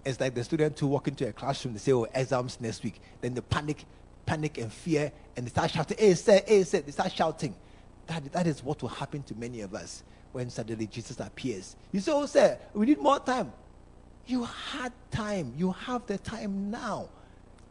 It's 0.05 0.21
like 0.21 0.35
the 0.35 0.45
student 0.45 0.79
who 0.79 0.87
walk 0.87 1.09
into 1.09 1.29
a 1.29 1.33
classroom, 1.33 1.75
they 1.75 1.81
say, 1.81 1.93
oh, 1.93 2.07
exams 2.15 2.61
next 2.61 2.83
week. 2.83 3.01
Then 3.21 3.35
they 3.35 3.41
panic, 3.41 3.85
panic 4.25 4.59
and 4.59 4.73
fear, 4.73 5.13
and 5.37 5.47
they 5.47 5.51
start 5.51 5.71
shouting, 5.71 5.99
hey, 5.99 6.15
sir, 6.15 6.41
hey, 6.47 6.63
sir. 6.63 6.81
They 6.81 6.93
start 6.93 7.13
shouting. 7.13 7.55
That, 8.07 8.33
that 8.33 8.47
is 8.47 8.63
what 8.63 8.83
will 8.83 8.89
happen 8.89 9.23
to 9.25 9.35
many 9.35 9.61
of 9.61 9.75
us 9.75 10.05
when 10.33 10.49
suddenly 10.51 10.87
Jesus 10.87 11.19
appears. 11.19 11.77
You 11.93 12.01
say, 12.01 12.13
oh, 12.13 12.27
sir, 12.27 12.59
we 12.73 12.87
need 12.87 13.01
more 13.01 13.19
time. 13.19 13.53
You 14.27 14.45
had 14.45 14.93
time. 15.11 15.55
You 15.57 15.73
have 15.73 16.07
the 16.07 16.19
time 16.19 16.71
now. 16.71 17.09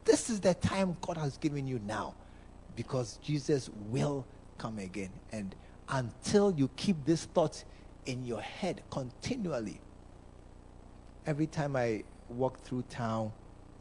This 0.06 0.30
is 0.30 0.40
the 0.40 0.54
time 0.54 0.96
God 1.02 1.18
has 1.18 1.38
given 1.38 1.68
you 1.68 1.80
now 1.86 2.16
because 2.76 3.18
Jesus 3.18 3.70
will 3.90 4.26
come 4.58 4.80
again. 4.80 5.10
And 5.32 5.56
until 5.90 6.52
you 6.52 6.70
keep 6.76 7.04
this 7.06 7.26
thought 7.26 7.64
in 8.06 8.24
your 8.26 8.42
head 8.42 8.82
continually, 8.90 9.82
every 11.26 11.48
time 11.48 11.76
I 11.76 12.04
walk 12.30 12.60
through 12.60 12.84
town 12.84 13.32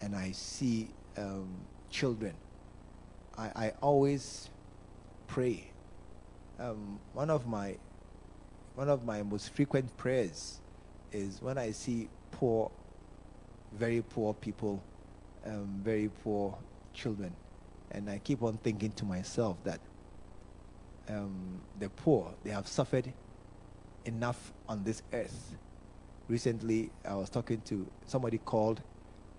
and 0.01 0.17
I 0.17 0.33
see 0.33 0.89
um, 1.17 1.49
children, 1.91 2.35
I, 3.37 3.51
I, 3.55 3.73
always 3.81 4.51
pray. 5.27 5.71
Um, 6.59 7.01
one 7.13 7.31
of 7.31 7.47
my 7.47 7.77
one 8.75 8.89
of 8.89 9.05
my 9.05 9.23
most 9.23 9.55
frequent 9.55 9.97
prayers 9.97 10.61
is 11.13 11.41
when 11.41 11.59
I 11.59 11.71
see 11.71 12.09
poor, 12.35 12.71
very 13.73 14.03
poor 14.03 14.35
people, 14.35 14.83
um, 15.47 15.81
very 15.83 16.11
poor 16.23 16.57
children. 16.93 17.33
And 17.91 18.11
I 18.11 18.19
keep 18.19 18.43
on 18.43 18.57
thinking 18.59 18.93
to 18.93 19.05
myself 19.05 19.57
that 19.65 19.81
um, 21.09 21.61
the 21.79 21.89
poor, 21.91 22.33
they 22.43 22.51
have 22.51 22.67
suffered 22.67 23.13
enough 24.05 24.53
on 24.69 24.85
this 24.85 25.03
earth. 25.13 25.57
Recently, 26.29 26.91
I 27.05 27.15
was 27.15 27.31
talking 27.31 27.61
to 27.67 27.87
somebody 28.07 28.39
called, 28.39 28.83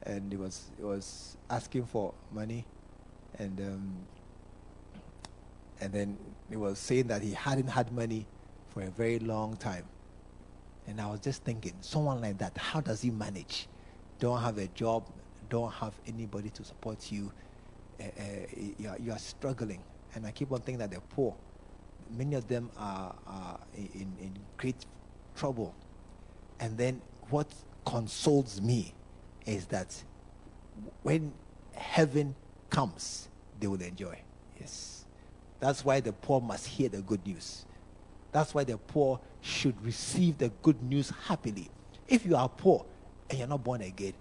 and 0.04 0.32
he 0.32 0.38
was 0.38 0.72
he 0.78 0.84
was 0.84 1.36
asking 1.50 1.86
for 1.88 2.14
money, 2.32 2.66
and 3.40 3.60
um, 3.60 3.96
and 5.82 5.92
then 5.92 6.18
he 6.50 6.56
was 6.56 6.78
saying 6.78 7.08
that 7.08 7.24
he 7.24 7.34
hadn't 7.34 7.68
had 7.68 7.92
money 7.92 8.28
for 8.68 8.84
a 8.84 8.90
very 8.90 9.20
long 9.20 9.58
time. 9.58 9.86
And 10.88 11.02
I 11.02 11.08
was 11.08 11.20
just 11.20 11.44
thinking, 11.44 11.74
someone 11.82 12.22
like 12.22 12.38
that, 12.38 12.58
how 12.58 12.82
does 12.82 13.02
he 13.02 13.10
manage? 13.10 13.68
Don't 14.20 14.42
have 14.42 14.58
a 14.58 14.68
job, 14.68 15.06
don't 15.50 15.72
have 15.74 15.94
anybody 16.08 16.50
to 16.50 16.64
support 16.64 17.12
you. 17.12 17.32
Uh, 18.00 18.04
uh, 18.04 18.24
you, 18.78 18.90
are, 18.90 18.98
you, 19.00 19.12
are, 19.12 19.18
struggling. 19.18 19.82
And 20.14 20.26
I 20.26 20.32
keep 20.32 20.52
on 20.52 20.60
thinking 20.60 20.80
that 20.80 20.92
they're 20.92 21.00
poor. 21.00 21.34
Many 22.16 22.36
of 22.36 22.48
them 22.48 22.70
are, 22.78 23.16
are 23.26 23.60
in, 23.76 24.12
in 24.22 24.34
great 24.58 24.86
trouble. 25.36 25.74
And 26.60 26.78
then 26.78 27.02
what 27.30 27.48
consoles 27.86 28.62
me 28.62 28.94
is 29.46 29.66
that 29.68 30.04
when 31.04 31.32
heaven 31.74 32.36
comes, 32.70 33.30
they 33.60 33.68
will 33.68 33.82
enjoy. 33.82 34.20
Yes. 34.60 35.06
That's 35.60 35.86
why 35.86 36.00
the 36.00 36.14
poor 36.14 36.42
must 36.42 36.68
hear 36.68 36.90
the 36.90 37.02
good 37.02 37.26
news. 37.26 37.66
That's 38.36 38.54
why 38.54 38.66
the 38.66 38.78
poor 38.78 39.22
should 39.40 39.82
receive 39.82 40.40
the 40.40 40.50
good 40.62 40.84
news 40.84 41.10
happily. 41.26 41.70
If 42.06 42.26
you 42.26 42.36
are 42.36 42.50
poor 42.50 42.86
and 43.30 43.40
you're 43.40 43.48
not 43.48 43.64
born 43.64 43.80
again, 43.80 44.12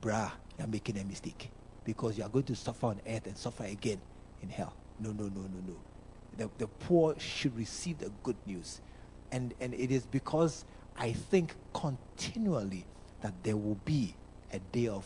brah, 0.00 0.30
you're 0.58 0.66
making 0.66 0.96
a 0.96 1.04
mistake 1.04 1.50
because 1.84 2.16
you 2.16 2.24
are 2.24 2.30
going 2.30 2.46
to 2.46 2.56
suffer 2.56 2.86
on 2.86 3.02
earth 3.06 3.26
and 3.26 3.36
suffer 3.36 3.64
again 3.64 4.00
in 4.42 4.48
hell. 4.48 4.72
No, 4.98 5.10
no, 5.10 5.24
no, 5.24 5.42
no, 5.42 5.62
no. 5.66 5.76
The, 6.38 6.50
the 6.56 6.66
poor 6.66 7.14
should 7.18 7.54
receive 7.58 7.98
the 7.98 8.10
good 8.22 8.36
news. 8.46 8.80
And, 9.32 9.52
and 9.60 9.74
it 9.74 9.90
is 9.90 10.06
because 10.06 10.64
I 10.96 11.12
think 11.12 11.54
continually 11.74 12.86
that 13.20 13.34
there 13.42 13.58
will 13.58 13.78
be 13.84 14.14
a 14.50 14.60
day 14.60 14.88
of 14.88 15.04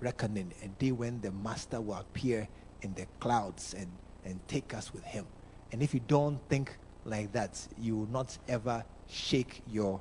reckoning, 0.00 0.52
a 0.62 0.68
day 0.68 0.92
when 0.92 1.22
the 1.22 1.32
Master 1.32 1.80
will 1.80 1.94
appear 1.94 2.46
in 2.82 2.92
the 2.92 3.06
clouds 3.20 3.72
and, 3.72 3.88
and 4.22 4.38
take 4.48 4.74
us 4.74 4.92
with 4.92 5.04
him. 5.04 5.24
And 5.72 5.82
if 5.82 5.94
you 5.94 6.00
don't 6.06 6.38
think 6.50 6.76
like 7.04 7.32
that, 7.32 7.66
you 7.78 7.96
will 7.96 8.10
not 8.10 8.36
ever 8.48 8.84
shake 9.08 9.62
your 9.70 10.00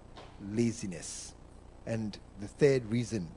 laziness. 0.51 1.33
And 1.85 2.17
the 2.39 2.47
third 2.47 2.85
reason, 2.91 3.27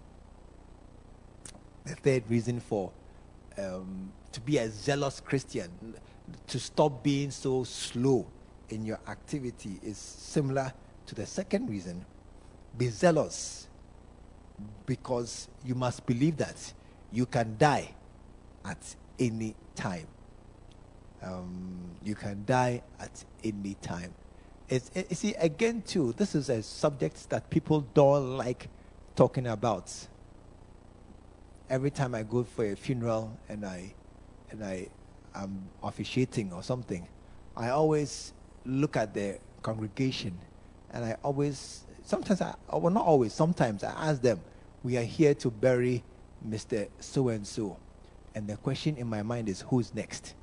the 1.85 1.95
third 1.95 2.25
reason 2.29 2.61
for 2.61 2.93
um, 3.59 4.13
to 4.33 4.41
be 4.41 4.59
a 4.59 4.69
zealous 4.69 5.21
Christian, 5.21 5.71
to 6.47 6.59
stop 6.59 7.03
being 7.03 7.31
so 7.31 7.65
slow 7.65 8.27
in 8.71 8.85
your 8.85 8.99
activity 9.07 9.79
is 9.83 9.99
similar 9.99 10.73
to 11.07 11.15
the 11.15 11.27
second 11.27 11.69
reason. 11.69 12.05
Be 12.77 12.89
zealous 12.89 13.69
because 14.87 15.49
you 15.65 15.75
must 15.75 16.05
believe 16.07 16.37
that 16.39 16.73
you 17.13 17.27
can 17.27 17.57
die 17.59 17.95
at 18.65 18.97
any 19.19 19.55
time. 19.75 20.07
Um, 21.23 21.97
you 22.03 22.15
can 22.15 22.45
die 22.45 22.83
at 23.01 23.25
any 23.43 23.75
time. 23.81 24.15
It's, 24.69 24.91
it, 24.95 25.07
you 25.11 25.17
see, 25.17 25.35
again, 25.35 25.83
too, 25.83 26.15
this 26.17 26.35
is 26.35 26.49
a 26.49 26.63
subject 26.63 27.31
that 27.31 27.51
people 27.51 27.83
don't 27.95 28.37
like 28.37 28.69
talking 29.17 29.47
about. 29.47 29.93
Every 31.71 31.91
time 31.91 32.15
I 32.15 32.23
go 32.23 32.45
for 32.45 32.65
a 32.65 32.77
funeral 32.77 33.39
and 33.49 33.65
I 33.65 33.95
and 34.51 34.63
I 34.63 34.89
am 35.35 35.69
officiating 35.83 36.53
or 36.53 36.63
something, 36.63 37.07
I 37.57 37.71
always 37.71 38.33
look 38.67 38.97
at 38.97 39.15
the 39.15 39.39
congregation 39.63 40.39
and 40.93 41.05
I 41.05 41.17
always 41.23 41.85
sometimes 42.05 42.41
I 42.41 42.55
well 42.73 42.93
not 42.93 43.07
always, 43.07 43.33
sometimes 43.33 43.83
I 43.83 43.91
ask 43.91 44.21
them, 44.21 44.41
We 44.83 44.97
are 44.97 45.03
here 45.03 45.35
to 45.35 45.51
bury 45.51 46.05
Mr. 46.47 46.89
So 47.01 47.29
and 47.29 47.47
so. 47.47 47.79
And 48.35 48.47
the 48.49 48.57
question 48.57 48.97
in 48.97 49.07
my 49.07 49.23
mind 49.23 49.49
is 49.49 49.63
who's 49.63 49.95
next? 49.95 50.35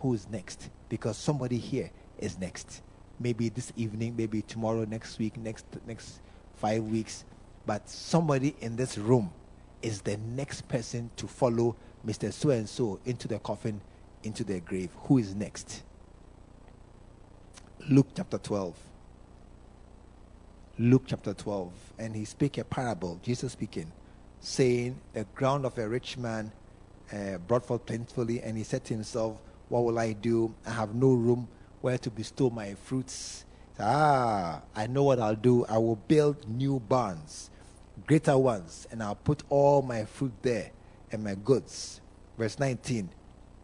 Who's 0.00 0.28
next? 0.28 0.68
Because 0.88 1.16
somebody 1.16 1.58
here 1.58 1.90
is 2.18 2.38
next 2.38 2.82
maybe 3.20 3.50
this 3.50 3.72
evening, 3.76 4.16
maybe 4.16 4.42
tomorrow, 4.42 4.84
next 4.84 5.18
week, 5.18 5.36
next 5.36 5.66
next 5.86 6.20
five 6.56 6.82
weeks. 6.82 7.24
But 7.66 7.88
somebody 7.88 8.56
in 8.60 8.74
this 8.76 8.96
room 8.98 9.30
is 9.82 10.00
the 10.00 10.16
next 10.16 10.66
person 10.66 11.10
to 11.16 11.28
follow 11.28 11.76
Mr. 12.04 12.32
So 12.32 12.50
and 12.50 12.68
so 12.68 12.98
into 13.04 13.28
the 13.28 13.38
coffin, 13.38 13.80
into 14.24 14.42
the 14.42 14.60
grave. 14.60 14.90
Who 15.04 15.18
is 15.18 15.34
next? 15.34 15.82
Luke 17.88 18.08
chapter 18.16 18.38
12. 18.38 18.74
Luke 20.78 21.02
chapter 21.06 21.34
12. 21.34 21.72
And 21.98 22.16
he 22.16 22.24
spake 22.24 22.58
a 22.58 22.64
parable, 22.64 23.20
Jesus 23.22 23.52
speaking, 23.52 23.92
saying, 24.40 24.98
The 25.12 25.24
ground 25.34 25.66
of 25.66 25.76
a 25.78 25.88
rich 25.88 26.16
man 26.16 26.52
uh, 27.12 27.36
brought 27.38 27.64
forth 27.64 27.84
plentifully, 27.84 28.40
and 28.40 28.56
he 28.56 28.64
said 28.64 28.84
to 28.86 28.94
himself, 28.94 29.36
What 29.70 29.84
will 29.84 29.98
I 30.00 30.12
do? 30.12 30.52
I 30.66 30.70
have 30.70 30.96
no 30.96 31.12
room 31.12 31.48
where 31.80 31.96
to 31.96 32.10
bestow 32.10 32.50
my 32.50 32.74
fruits. 32.74 33.44
Ah, 33.78 34.62
I 34.74 34.88
know 34.88 35.04
what 35.04 35.20
I'll 35.20 35.36
do. 35.36 35.64
I 35.66 35.78
will 35.78 35.94
build 35.96 36.46
new 36.48 36.80
barns, 36.80 37.50
greater 38.04 38.36
ones, 38.36 38.88
and 38.90 39.00
I'll 39.00 39.14
put 39.14 39.44
all 39.48 39.80
my 39.80 40.04
fruit 40.04 40.32
there 40.42 40.72
and 41.12 41.22
my 41.22 41.36
goods. 41.36 42.00
Verse 42.36 42.58
19. 42.58 43.08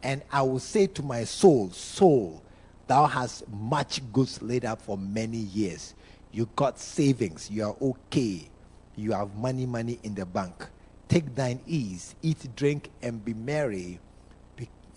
And 0.05 0.23
I 0.31 0.43
will 0.43 0.61
say 0.61 0.87
to 0.87 1.03
my 1.03 1.25
soul, 1.25 1.71
Soul, 1.71 2.41
thou 2.87 3.07
hast 3.07 3.49
much 3.49 4.01
goods 4.13 4.41
laid 4.41 4.65
up 4.65 4.81
for 4.81 4.97
many 4.97 5.39
years. 5.39 5.97
You 6.31 6.49
got 6.55 6.79
savings. 6.79 7.51
You 7.51 7.65
are 7.65 7.77
okay. 7.83 8.49
You 8.95 9.11
have 9.11 9.35
money, 9.35 9.67
money 9.67 9.99
in 10.05 10.15
the 10.15 10.25
bank. 10.25 10.69
Take 11.09 11.35
thine 11.35 11.61
ease, 11.67 12.15
eat, 12.23 12.47
drink, 12.55 12.91
and 13.03 13.25
be 13.25 13.35
merry. 13.35 13.99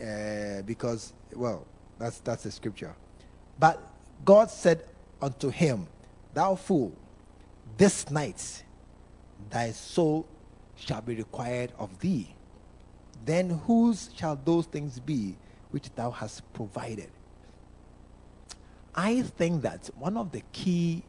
Uh, 0.01 0.61
because, 0.63 1.13
well, 1.35 1.65
that's, 1.97 2.19
that's 2.19 2.43
the 2.43 2.51
scripture. 2.51 2.95
But 3.59 3.81
God 4.23 4.49
said 4.49 4.83
unto 5.21 5.49
him, 5.49 5.87
Thou 6.33 6.55
fool, 6.55 6.93
this 7.77 8.09
night 8.09 8.63
thy 9.49 9.71
soul 9.71 10.25
shall 10.75 11.01
be 11.01 11.15
required 11.15 11.73
of 11.77 11.99
thee. 11.99 12.33
Then 13.25 13.49
whose 13.49 14.09
shall 14.15 14.39
those 14.43 14.65
things 14.65 14.99
be 14.99 15.35
which 15.71 15.93
thou 15.95 16.11
hast 16.11 16.51
provided? 16.53 17.09
I 18.95 19.21
think 19.21 19.61
that 19.63 19.89
one 19.97 20.17
of 20.17 20.31
the 20.31 20.41
key 20.51 21.03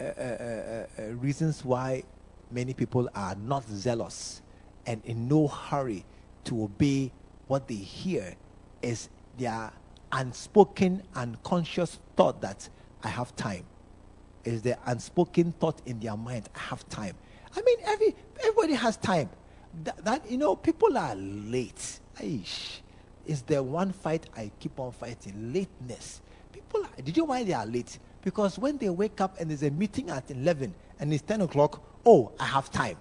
uh, 0.00 0.04
uh, 0.04 0.06
uh, 0.08 0.86
uh 0.98 1.02
reasons 1.14 1.64
why 1.64 2.02
many 2.50 2.74
people 2.74 3.08
are 3.14 3.34
not 3.34 3.64
zealous 3.68 4.42
and 4.86 5.02
in 5.04 5.28
no 5.28 5.48
hurry 5.48 6.04
to 6.44 6.64
obey 6.64 7.10
what 7.46 7.68
they 7.68 7.74
hear 7.74 8.34
is 8.82 9.08
their 9.38 9.72
unspoken, 10.12 11.02
unconscious 11.14 11.98
thought 12.16 12.40
that 12.40 12.68
I 13.02 13.08
have 13.08 13.34
time. 13.36 13.64
Is 14.44 14.62
the 14.62 14.78
unspoken 14.86 15.52
thought 15.52 15.82
in 15.86 15.98
their 15.98 16.16
mind, 16.16 16.48
I 16.54 16.60
have 16.60 16.88
time. 16.88 17.16
I 17.56 17.62
mean, 17.62 17.78
every 17.84 18.14
everybody 18.40 18.74
has 18.74 18.96
time. 18.96 19.28
That, 19.84 20.04
that 20.04 20.30
you 20.30 20.38
know, 20.38 20.56
people 20.56 20.96
are 20.96 21.14
late. 21.14 22.00
Aish. 22.20 22.80
Is 23.26 23.42
the 23.42 23.62
one 23.62 23.92
fight 23.92 24.26
I 24.36 24.52
keep 24.60 24.78
on 24.78 24.92
fighting. 24.92 25.52
Lateness. 25.52 26.20
People 26.52 26.84
are, 26.84 27.02
did 27.02 27.16
you 27.16 27.24
know 27.24 27.28
why 27.28 27.42
they 27.42 27.52
are 27.52 27.66
late? 27.66 27.98
Because 28.22 28.58
when 28.58 28.78
they 28.78 28.88
wake 28.88 29.20
up 29.20 29.38
and 29.40 29.50
there's 29.50 29.62
a 29.64 29.70
meeting 29.70 30.10
at 30.10 30.30
11 30.30 30.74
and 31.00 31.12
it's 31.12 31.22
10 31.22 31.42
o'clock, 31.42 31.82
oh, 32.04 32.32
I 32.38 32.44
have 32.44 32.70
time. 32.70 32.96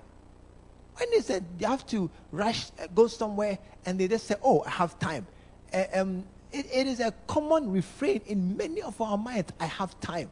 When 0.97 1.09
they 1.11 1.21
said 1.21 1.43
they 1.57 1.65
have 1.65 1.85
to 1.87 2.09
rush, 2.31 2.67
uh, 2.81 2.87
go 2.93 3.07
somewhere, 3.07 3.57
and 3.85 3.99
they 3.99 4.07
just 4.07 4.27
say, 4.27 4.35
oh, 4.43 4.63
I 4.65 4.69
have 4.69 4.97
time. 4.99 5.27
Uh, 5.73 5.83
um, 5.93 6.23
it, 6.51 6.65
it 6.73 6.87
is 6.87 6.99
a 6.99 7.13
common 7.27 7.71
refrain 7.71 8.21
in 8.27 8.55
many 8.55 8.81
of 8.81 8.99
our 9.01 9.17
minds 9.17 9.51
I 9.59 9.65
have 9.65 9.99
time. 9.99 10.29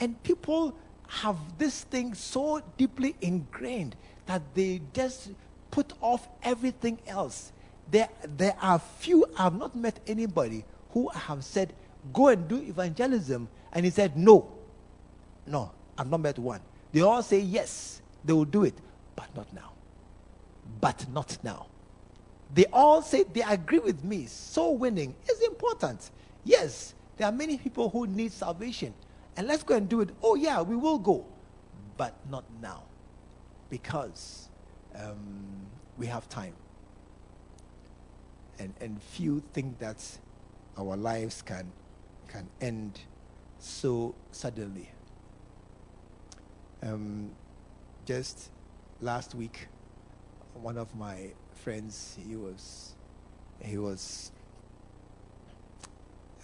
And 0.00 0.20
people 0.22 0.74
have 1.08 1.36
this 1.58 1.82
thing 1.84 2.14
so 2.14 2.62
deeply 2.76 3.14
ingrained 3.20 3.94
that 4.26 4.42
they 4.54 4.80
just 4.92 5.30
put 5.70 5.92
off 6.00 6.26
everything 6.42 6.98
else. 7.06 7.52
There, 7.90 8.08
there 8.36 8.56
are 8.60 8.78
few, 8.78 9.26
I 9.38 9.44
have 9.44 9.58
not 9.58 9.76
met 9.76 10.00
anybody 10.06 10.64
who 10.90 11.08
have 11.08 11.44
said, 11.44 11.72
Go 12.12 12.28
and 12.28 12.48
do 12.48 12.56
evangelism. 12.56 13.48
And 13.72 13.84
he 13.84 13.90
said, 13.90 14.16
No. 14.16 14.50
No, 15.46 15.70
I've 15.96 16.10
not 16.10 16.20
met 16.20 16.38
one. 16.38 16.60
They 16.92 17.00
all 17.00 17.22
say 17.22 17.40
yes, 17.40 18.00
they 18.24 18.32
will 18.32 18.44
do 18.44 18.64
it, 18.64 18.74
but 19.16 19.34
not 19.36 19.52
now. 19.52 19.71
But 20.82 21.08
not 21.10 21.38
now. 21.44 21.68
They 22.52 22.66
all 22.66 23.00
say 23.00 23.22
they 23.22 23.42
agree 23.42 23.78
with 23.78 24.04
me. 24.04 24.26
So 24.26 24.72
winning 24.72 25.14
is 25.30 25.40
important. 25.40 26.10
Yes, 26.44 26.92
there 27.16 27.28
are 27.28 27.32
many 27.32 27.56
people 27.56 27.88
who 27.88 28.06
need 28.06 28.32
salvation. 28.32 28.92
And 29.36 29.46
let's 29.46 29.62
go 29.62 29.76
and 29.76 29.88
do 29.88 30.00
it. 30.00 30.10
Oh, 30.22 30.34
yeah, 30.34 30.60
we 30.60 30.76
will 30.76 30.98
go. 30.98 31.24
But 31.96 32.14
not 32.28 32.44
now. 32.60 32.82
Because 33.70 34.48
um, 34.94 35.66
we 35.96 36.06
have 36.06 36.28
time. 36.28 36.54
And, 38.58 38.74
and 38.80 39.00
few 39.00 39.40
think 39.52 39.78
that 39.78 40.04
our 40.76 40.96
lives 40.96 41.42
can, 41.42 41.70
can 42.26 42.48
end 42.60 42.98
so 43.60 44.16
suddenly. 44.32 44.90
Um, 46.82 47.30
just 48.04 48.50
last 49.00 49.36
week, 49.36 49.68
one 50.62 50.78
of 50.78 50.94
my 50.96 51.32
friends, 51.54 52.16
he 52.26 52.36
was 52.36 52.94
he 53.60 53.78
was 53.78 54.32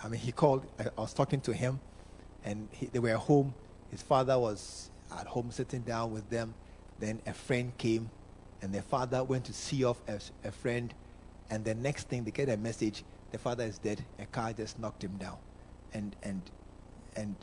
I 0.03 0.09
mean, 0.09 0.21
he 0.21 0.33
called. 0.33 0.67
I, 0.79 0.85
I 0.97 1.01
was 1.01 1.13
talking 1.13 1.41
to 1.43 1.53
him, 1.53 1.81
and 2.45 2.69
he, 2.73 2.87
they 2.87 2.99
were 2.99 3.15
home. 3.17 3.55
His 3.91 4.03
father 4.03 4.39
was 4.39 4.91
at 5.17 5.27
home 5.27 5.51
sitting 5.51 5.81
down 5.83 6.13
with 6.13 6.29
them. 6.31 6.55
Then 6.99 7.21
a 7.27 7.33
friend 7.33 7.77
came, 7.79 8.11
and 8.63 8.73
the 8.73 8.83
father 8.83 9.25
went 9.25 9.45
to 9.47 9.53
see 9.53 9.85
off 9.85 10.01
a, 10.09 10.21
a 10.47 10.53
friend. 10.53 10.95
And 11.51 11.65
the 11.65 11.75
next 11.75 12.09
thing, 12.09 12.25
they 12.25 12.31
get 12.31 12.49
a 12.49 12.57
message: 12.57 13.05
the 13.33 13.39
father 13.39 13.65
is 13.65 13.79
dead. 13.79 14.05
A 14.19 14.27
car 14.27 14.53
just 14.53 14.79
knocked 14.79 15.03
him 15.03 15.17
down, 15.17 15.39
and 15.93 16.15
and 16.23 16.43
and 17.17 17.35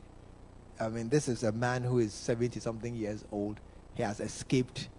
I 0.80 0.90
mean, 0.90 1.10
this 1.10 1.28
is 1.28 1.44
a 1.44 1.52
man 1.52 1.84
who 1.84 2.00
is 2.00 2.14
seventy 2.14 2.60
something 2.60 2.96
years 2.96 3.26
old. 3.32 3.60
He 3.96 4.04
has 4.04 4.20
escaped 4.20 4.90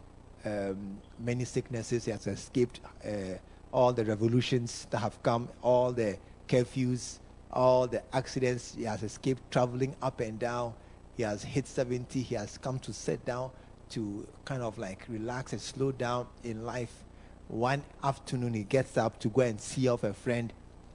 um, 0.47 0.99
many 1.19 1.45
sicknesses. 1.45 2.05
He 2.05 2.11
has 2.13 2.27
escaped 2.27 2.81
uh, 3.05 3.39
all 3.73 3.93
the 3.93 4.05
revolutions 4.05 4.87
that 4.91 4.99
have 4.99 5.21
come, 5.23 5.49
all 5.63 5.93
the 5.93 6.17
curfews, 6.49 7.19
all 7.53 7.87
the 7.87 8.03
accidents. 8.15 8.75
He 8.77 8.85
has 8.85 9.03
escaped 9.03 9.51
traveling 9.51 9.97
up 10.01 10.21
and 10.21 10.39
down. 10.39 10.75
He 11.17 11.23
has 11.23 11.43
hit 11.43 11.67
70. 11.67 12.23
He 12.23 12.35
has 12.35 12.59
come 12.59 12.79
to 12.81 12.93
sit 12.93 13.25
down 13.25 13.51
to 13.91 14.27
kind 14.45 14.63
of 14.63 14.79
like 14.79 15.05
relax 15.09 15.53
and 15.53 15.61
slow 15.61 15.93
down 15.93 16.27
in 16.45 16.65
life. 16.65 17.05
One 17.49 17.83
afternoon, 18.03 18.55
he 18.55 18.65
gets 18.65 18.97
up 18.97 19.19
to 19.21 19.29
go 19.29 19.43
and 19.43 19.61
see 19.61 19.89
off 19.89 20.03
a 20.03 20.13
friend, 20.13 20.53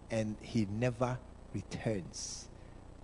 and 0.09 0.35
he 0.41 0.67
never 0.69 1.17
returns. 1.53 2.49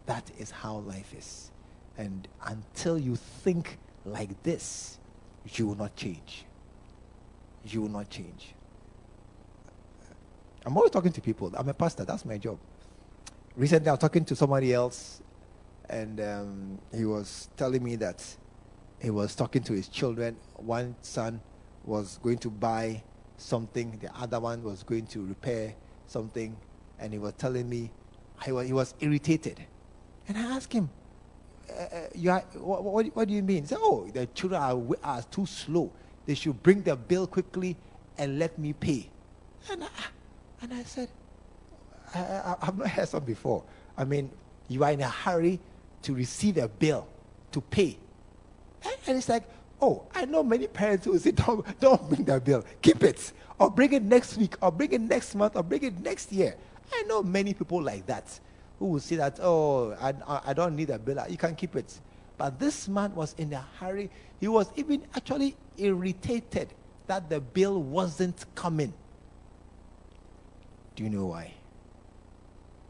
That 0.06 0.30
is 0.38 0.52
how 0.52 0.78
life 0.80 1.14
is. 1.18 1.52
And 1.98 2.28
until 2.46 2.98
you 2.98 3.16
think 3.16 3.80
like 4.06 4.44
this, 4.44 5.00
you 5.54 5.68
will 5.68 5.76
not 5.76 5.96
change. 5.96 6.46
You 7.66 7.82
will 7.84 7.90
not 7.90 8.10
change. 8.10 8.54
I'm 10.66 10.76
always 10.76 10.92
talking 10.92 11.12
to 11.12 11.22
people. 11.22 11.52
I'm 11.56 11.70
a 11.70 11.74
pastor. 11.74 12.04
That's 12.06 12.26
my 12.26 12.38
job. 12.38 12.58
Recently, 13.56 13.90
I 13.90 13.94
was 13.94 14.00
talking 14.00 14.26
to 14.26 14.36
somebody 14.36 14.74
else, 14.74 15.22
and 15.90 16.20
um, 16.20 16.80
he 16.94 17.06
was 17.06 17.50
telling 17.58 17.84
me 17.84 17.96
that 17.98 18.24
he 19.00 19.10
was 19.10 19.36
talking 19.36 19.64
to 19.64 19.74
his 19.74 19.88
children. 19.88 20.36
One 20.56 20.96
son 21.02 21.42
was 21.86 22.20
going 22.22 22.38
to 22.40 22.50
buy 22.50 23.04
something, 23.38 23.98
the 24.02 24.14
other 24.16 24.40
one 24.40 24.64
was 24.64 24.84
going 24.84 25.08
to 25.08 25.26
repair 25.26 25.74
something, 26.08 26.58
and 27.00 27.14
he 27.14 27.20
was 27.20 27.34
telling 27.34 27.70
me 27.70 27.92
he 28.44 28.52
was, 28.52 28.68
he 28.68 28.74
was 28.74 28.94
irritated. 29.00 29.66
And 30.28 30.38
I 30.38 30.42
asked 30.42 30.74
him, 30.74 30.90
Uh, 31.70 32.08
you 32.16 32.32
are, 32.32 32.40
what, 32.56 32.84
what, 32.84 33.06
what, 33.16 33.28
do 33.28 33.34
you 33.34 33.44
mean? 33.44 33.66
Said, 33.66 33.80
Oh, 33.82 34.10
the 34.14 34.26
children 34.28 34.62
are, 34.62 34.82
are 35.04 35.22
too 35.24 35.46
slow. 35.46 35.92
They 36.26 36.34
should 36.34 36.62
bring 36.64 36.82
their 36.82 36.96
bill 36.96 37.28
quickly 37.28 37.76
and 38.18 38.40
let 38.40 38.58
me 38.58 38.74
pay. 38.74 39.10
And 39.70 39.84
I, 39.84 39.88
and 40.62 40.74
I 40.74 40.84
said, 40.84 41.10
I, 42.14 42.20
I, 42.20 42.56
I've 42.62 42.78
not 42.78 42.90
heard 42.90 43.08
something 43.08 43.34
before. 43.34 43.64
I 43.98 44.04
mean, 44.04 44.30
you 44.68 44.84
are 44.84 44.92
in 44.92 45.02
a 45.02 45.10
hurry 45.10 45.60
to 46.04 46.14
receive 46.14 46.58
a 46.58 46.68
bill 46.68 47.08
to 47.52 47.62
pay. 47.62 47.98
And 49.08 49.18
it's 49.18 49.30
like, 49.30 49.44
oh, 49.82 50.04
I 50.14 50.26
know 50.26 50.44
many 50.44 50.68
parents 50.68 51.06
who 51.06 51.18
say, 51.20 51.32
don't, 51.32 51.80
don't 51.80 52.10
bring 52.10 52.24
the 52.24 52.40
bill, 52.40 52.64
keep 52.82 53.04
it, 53.04 53.32
or 53.60 53.70
bring 53.70 53.94
it 53.94 54.04
next 54.04 54.38
week, 54.38 54.56
or 54.62 54.72
bring 54.72 54.92
it 54.92 55.02
next 55.02 55.36
month, 55.36 55.56
or 55.56 55.64
bring 55.64 55.84
it 55.84 56.00
next 56.00 56.32
year. 56.32 56.56
I 56.94 57.04
know 57.04 57.22
many 57.24 57.54
people 57.54 57.82
like 57.82 58.06
that 58.06 58.40
who 58.80 58.86
will 58.86 59.00
say 59.00 59.16
that, 59.16 59.40
oh, 59.42 59.92
I, 60.00 60.14
I 60.46 60.54
don't 60.54 60.76
need 60.76 60.90
a 60.90 61.00
bill, 61.00 61.20
ah, 61.20 61.26
you 61.28 61.38
can 61.38 61.56
keep 61.56 61.76
it. 61.76 62.00
But 62.38 62.60
this 62.60 62.88
man 62.88 63.16
was 63.16 63.34
in 63.38 63.52
a 63.54 63.66
hurry. 63.80 64.12
He 64.40 64.48
was 64.48 64.72
even 64.76 65.04
actually 65.16 65.56
irritated 65.78 66.74
that 67.08 67.30
the 67.30 67.40
bill 67.40 67.82
wasn't 67.82 68.46
coming. 68.54 68.94
Do 70.96 71.04
you 71.04 71.10
know 71.10 71.28
why? 71.28 71.54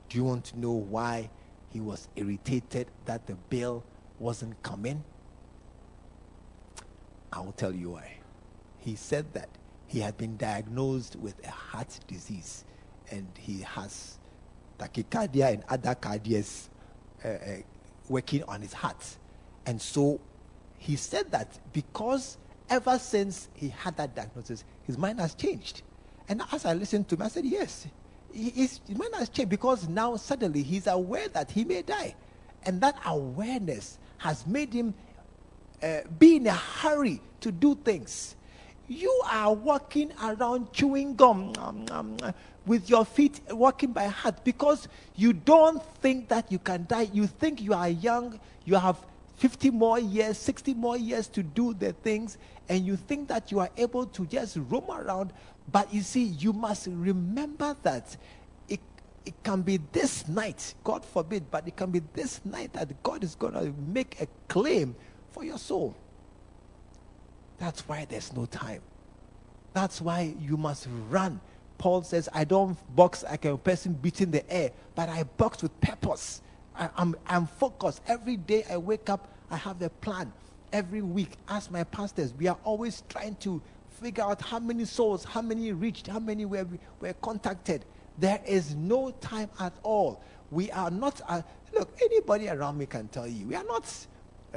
Do 0.09 0.17
you 0.17 0.23
want 0.23 0.45
to 0.45 0.59
know 0.59 0.71
why 0.71 1.29
he 1.69 1.79
was 1.79 2.07
irritated 2.15 2.87
that 3.05 3.27
the 3.27 3.35
bill 3.49 3.83
wasn't 4.19 4.61
coming? 4.63 5.03
I 7.31 7.39
will 7.41 7.51
tell 7.51 7.73
you 7.73 7.91
why. 7.91 8.17
He 8.79 8.95
said 8.95 9.33
that 9.33 9.49
he 9.85 9.99
had 9.99 10.17
been 10.17 10.37
diagnosed 10.37 11.15
with 11.15 11.45
a 11.45 11.51
heart 11.51 11.99
disease 12.07 12.65
and 13.11 13.27
he 13.37 13.61
has 13.61 14.17
tachycardia 14.77 15.53
and 15.53 15.63
other 15.69 15.95
cardias 15.95 16.69
uh, 17.23 17.27
uh, 17.27 17.37
working 18.09 18.43
on 18.43 18.61
his 18.61 18.73
heart. 18.73 19.03
And 19.65 19.81
so 19.81 20.19
he 20.77 20.95
said 20.95 21.31
that 21.31 21.59
because 21.73 22.37
ever 22.69 22.97
since 22.99 23.49
he 23.53 23.69
had 23.69 23.97
that 23.97 24.15
diagnosis, 24.15 24.63
his 24.83 24.97
mind 24.97 25.19
has 25.19 25.33
changed. 25.35 25.81
And 26.29 26.41
as 26.51 26.65
I 26.65 26.73
listened 26.73 27.07
to 27.09 27.15
him, 27.15 27.21
I 27.23 27.27
said, 27.29 27.45
Yes, 27.45 27.87
his 28.33 28.79
mind 28.89 29.15
has 29.15 29.29
changed 29.29 29.49
because 29.49 29.87
now 29.87 30.15
suddenly 30.15 30.63
he's 30.63 30.87
aware 30.87 31.27
that 31.29 31.51
he 31.51 31.63
may 31.63 31.81
die. 31.81 32.15
And 32.63 32.81
that 32.81 32.99
awareness 33.05 33.97
has 34.17 34.45
made 34.45 34.73
him 34.73 34.93
uh, 35.81 36.01
be 36.17 36.37
in 36.37 36.47
a 36.47 36.53
hurry 36.53 37.21
to 37.41 37.51
do 37.51 37.75
things. 37.75 38.35
You 38.87 39.21
are 39.29 39.53
walking 39.53 40.13
around 40.23 40.71
chewing 40.71 41.15
gum 41.15 41.53
um, 41.59 41.85
um, 41.91 42.17
with 42.65 42.89
your 42.89 43.03
feet 43.03 43.41
walking 43.49 43.91
by 43.91 44.07
heart 44.07 44.43
because 44.45 44.87
you 45.15 45.33
don't 45.33 45.83
think 46.01 46.29
that 46.29 46.51
you 46.51 46.59
can 46.59 46.85
die. 46.87 47.09
You 47.11 47.27
think 47.27 47.61
you 47.61 47.73
are 47.73 47.89
young, 47.89 48.39
you 48.63 48.75
have 48.75 48.97
50 49.37 49.71
more 49.71 49.99
years, 49.99 50.37
60 50.37 50.73
more 50.73 50.97
years 50.97 51.27
to 51.29 51.43
do 51.43 51.73
the 51.73 51.91
things, 51.93 52.37
and 52.69 52.85
you 52.85 52.95
think 52.95 53.27
that 53.27 53.51
you 53.51 53.59
are 53.59 53.69
able 53.77 54.05
to 54.05 54.25
just 54.25 54.57
roam 54.69 54.89
around. 54.89 55.33
But 55.69 55.93
you 55.93 56.01
see, 56.01 56.23
you 56.23 56.53
must 56.53 56.87
remember 56.87 57.75
that 57.83 58.15
it, 58.69 58.79
it 59.25 59.33
can 59.43 59.63
be 59.63 59.79
this 59.91 60.29
night, 60.29 60.75
God 60.85 61.03
forbid, 61.03 61.51
but 61.51 61.67
it 61.67 61.75
can 61.75 61.91
be 61.91 62.01
this 62.13 62.39
night 62.45 62.71
that 62.73 63.03
God 63.03 63.23
is 63.23 63.35
going 63.35 63.53
to 63.53 63.73
make 63.91 64.21
a 64.21 64.27
claim 64.47 64.95
for 65.31 65.43
your 65.43 65.57
soul. 65.57 65.93
That's 67.57 67.87
why 67.87 68.05
there's 68.05 68.33
no 68.33 68.45
time. 68.45 68.81
That's 69.73 70.01
why 70.01 70.35
you 70.39 70.57
must 70.57 70.87
run. 71.09 71.39
Paul 71.77 72.01
says, 72.01 72.27
I 72.33 72.43
don't 72.43 72.77
box 72.95 73.23
like 73.23 73.45
a 73.45 73.57
person 73.57 73.93
beating 73.93 74.31
the 74.31 74.49
air, 74.51 74.71
but 74.95 75.09
I 75.09 75.23
box 75.23 75.61
with 75.61 75.79
purpose. 75.81 76.41
I, 76.75 76.89
I'm, 76.97 77.15
I'm 77.27 77.45
focused. 77.45 78.01
Every 78.07 78.37
day 78.37 78.65
I 78.69 78.77
wake 78.77 79.09
up, 79.09 79.27
I 79.51 79.57
have 79.57 79.81
a 79.81 79.89
plan. 79.89 80.31
Every 80.73 81.01
week, 81.01 81.31
as 81.47 81.71
my 81.71 81.83
pastors, 81.83 82.33
we 82.33 82.47
are 82.47 82.57
always 82.63 83.03
trying 83.09 83.35
to 83.37 83.61
figure 83.89 84.23
out 84.23 84.41
how 84.41 84.59
many 84.59 84.85
souls, 84.85 85.23
how 85.23 85.41
many 85.41 85.71
reached, 85.71 86.07
how 86.07 86.19
many 86.19 86.45
were, 86.45 86.67
were 86.99 87.13
contacted. 87.13 87.85
There 88.17 88.41
is 88.45 88.75
no 88.75 89.11
time 89.21 89.49
at 89.59 89.73
all. 89.83 90.21
We 90.51 90.71
are 90.71 90.89
not, 90.91 91.21
uh, 91.27 91.41
look, 91.73 91.95
anybody 92.01 92.49
around 92.49 92.77
me 92.77 92.85
can 92.85 93.07
tell 93.09 93.27
you, 93.27 93.45
we 93.47 93.55
are 93.55 93.63
not 93.63 93.85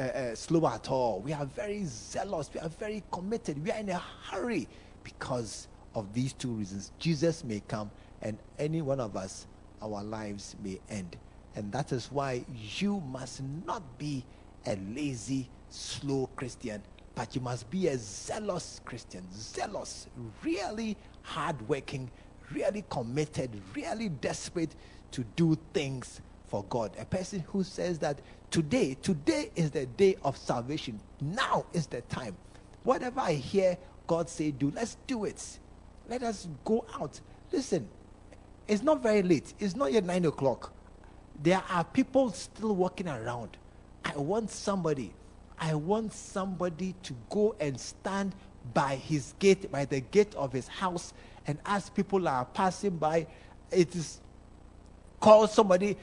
uh, 0.00 0.34
slow 0.34 0.66
at 0.68 0.90
all. 0.90 1.20
We 1.20 1.32
are 1.32 1.46
very 1.46 1.84
zealous. 1.84 2.50
We 2.52 2.60
are 2.60 2.68
very 2.68 3.02
committed. 3.10 3.62
We 3.62 3.70
are 3.70 3.78
in 3.78 3.88
a 3.90 3.98
hurry 3.98 4.68
because 5.04 5.68
of 5.94 6.12
these 6.14 6.32
two 6.32 6.50
reasons. 6.50 6.92
Jesus 6.98 7.44
may 7.44 7.60
come, 7.68 7.90
and 8.22 8.38
any 8.58 8.82
one 8.82 9.00
of 9.00 9.16
us, 9.16 9.46
our 9.82 10.02
lives 10.02 10.56
may 10.62 10.80
end. 10.88 11.16
And 11.56 11.72
that 11.72 11.92
is 11.92 12.12
why 12.12 12.44
you 12.78 13.00
must 13.00 13.42
not 13.66 13.82
be 13.98 14.24
a 14.66 14.76
lazy, 14.94 15.48
slow 15.68 16.28
Christian, 16.36 16.82
but 17.14 17.34
you 17.34 17.40
must 17.40 17.68
be 17.70 17.88
a 17.88 17.98
zealous 17.98 18.80
Christian. 18.84 19.26
Zealous, 19.32 20.06
really 20.44 20.96
hardworking, 21.22 22.10
really 22.52 22.84
committed, 22.88 23.50
really 23.74 24.08
desperate 24.08 24.74
to 25.12 25.24
do 25.36 25.58
things 25.72 26.20
for 26.46 26.64
God. 26.68 26.92
A 26.98 27.04
person 27.04 27.40
who 27.48 27.64
says 27.64 27.98
that 28.00 28.20
today, 28.50 28.96
today 29.02 29.50
is 29.56 29.70
the 29.70 29.86
day 29.86 30.16
of 30.24 30.36
salvation. 30.36 31.00
Now 31.20 31.66
is 31.72 31.86
the 31.86 32.00
time. 32.02 32.36
Whatever 32.82 33.20
I 33.20 33.34
hear 33.34 33.76
God 34.06 34.28
say 34.28 34.50
do, 34.50 34.72
let's 34.74 34.96
do 35.06 35.24
it. 35.24 35.58
Let 36.08 36.22
us 36.22 36.48
go 36.64 36.84
out. 37.01 37.20
Listen, 37.53 37.88
it's 38.66 38.82
not 38.82 39.03
very 39.03 39.22
late. 39.22 39.55
It's 39.59 39.76
not 39.76 39.92
yet 39.92 40.05
nine 40.05 40.24
o'clock 40.24 40.72
there 41.42 41.62
are 41.70 41.84
people 41.84 42.30
still 42.32 42.74
walking 42.74 43.09
around. 43.09 43.57
I 44.05 44.16
want 44.16 44.51
somebody, 44.51 45.12
I 45.59 45.74
want 45.74 46.12
somebody 46.12 46.94
to 47.05 47.14
go 47.30 47.55
and 47.61 47.80
stand 47.80 48.34
by 48.74 48.96
his 48.96 49.34
gate, 49.38 49.70
by 49.70 49.84
the 49.86 50.01
gate 50.01 50.34
of 50.34 50.53
his 50.53 50.68
house, 50.68 51.12
and 51.46 51.59
as 51.64 51.88
people 51.88 52.28
are 52.28 52.44
passing 52.44 52.96
by, 52.96 53.26
it 53.70 53.94
is 53.96 54.20
call 55.20 55.46
somebody, 55.46 55.96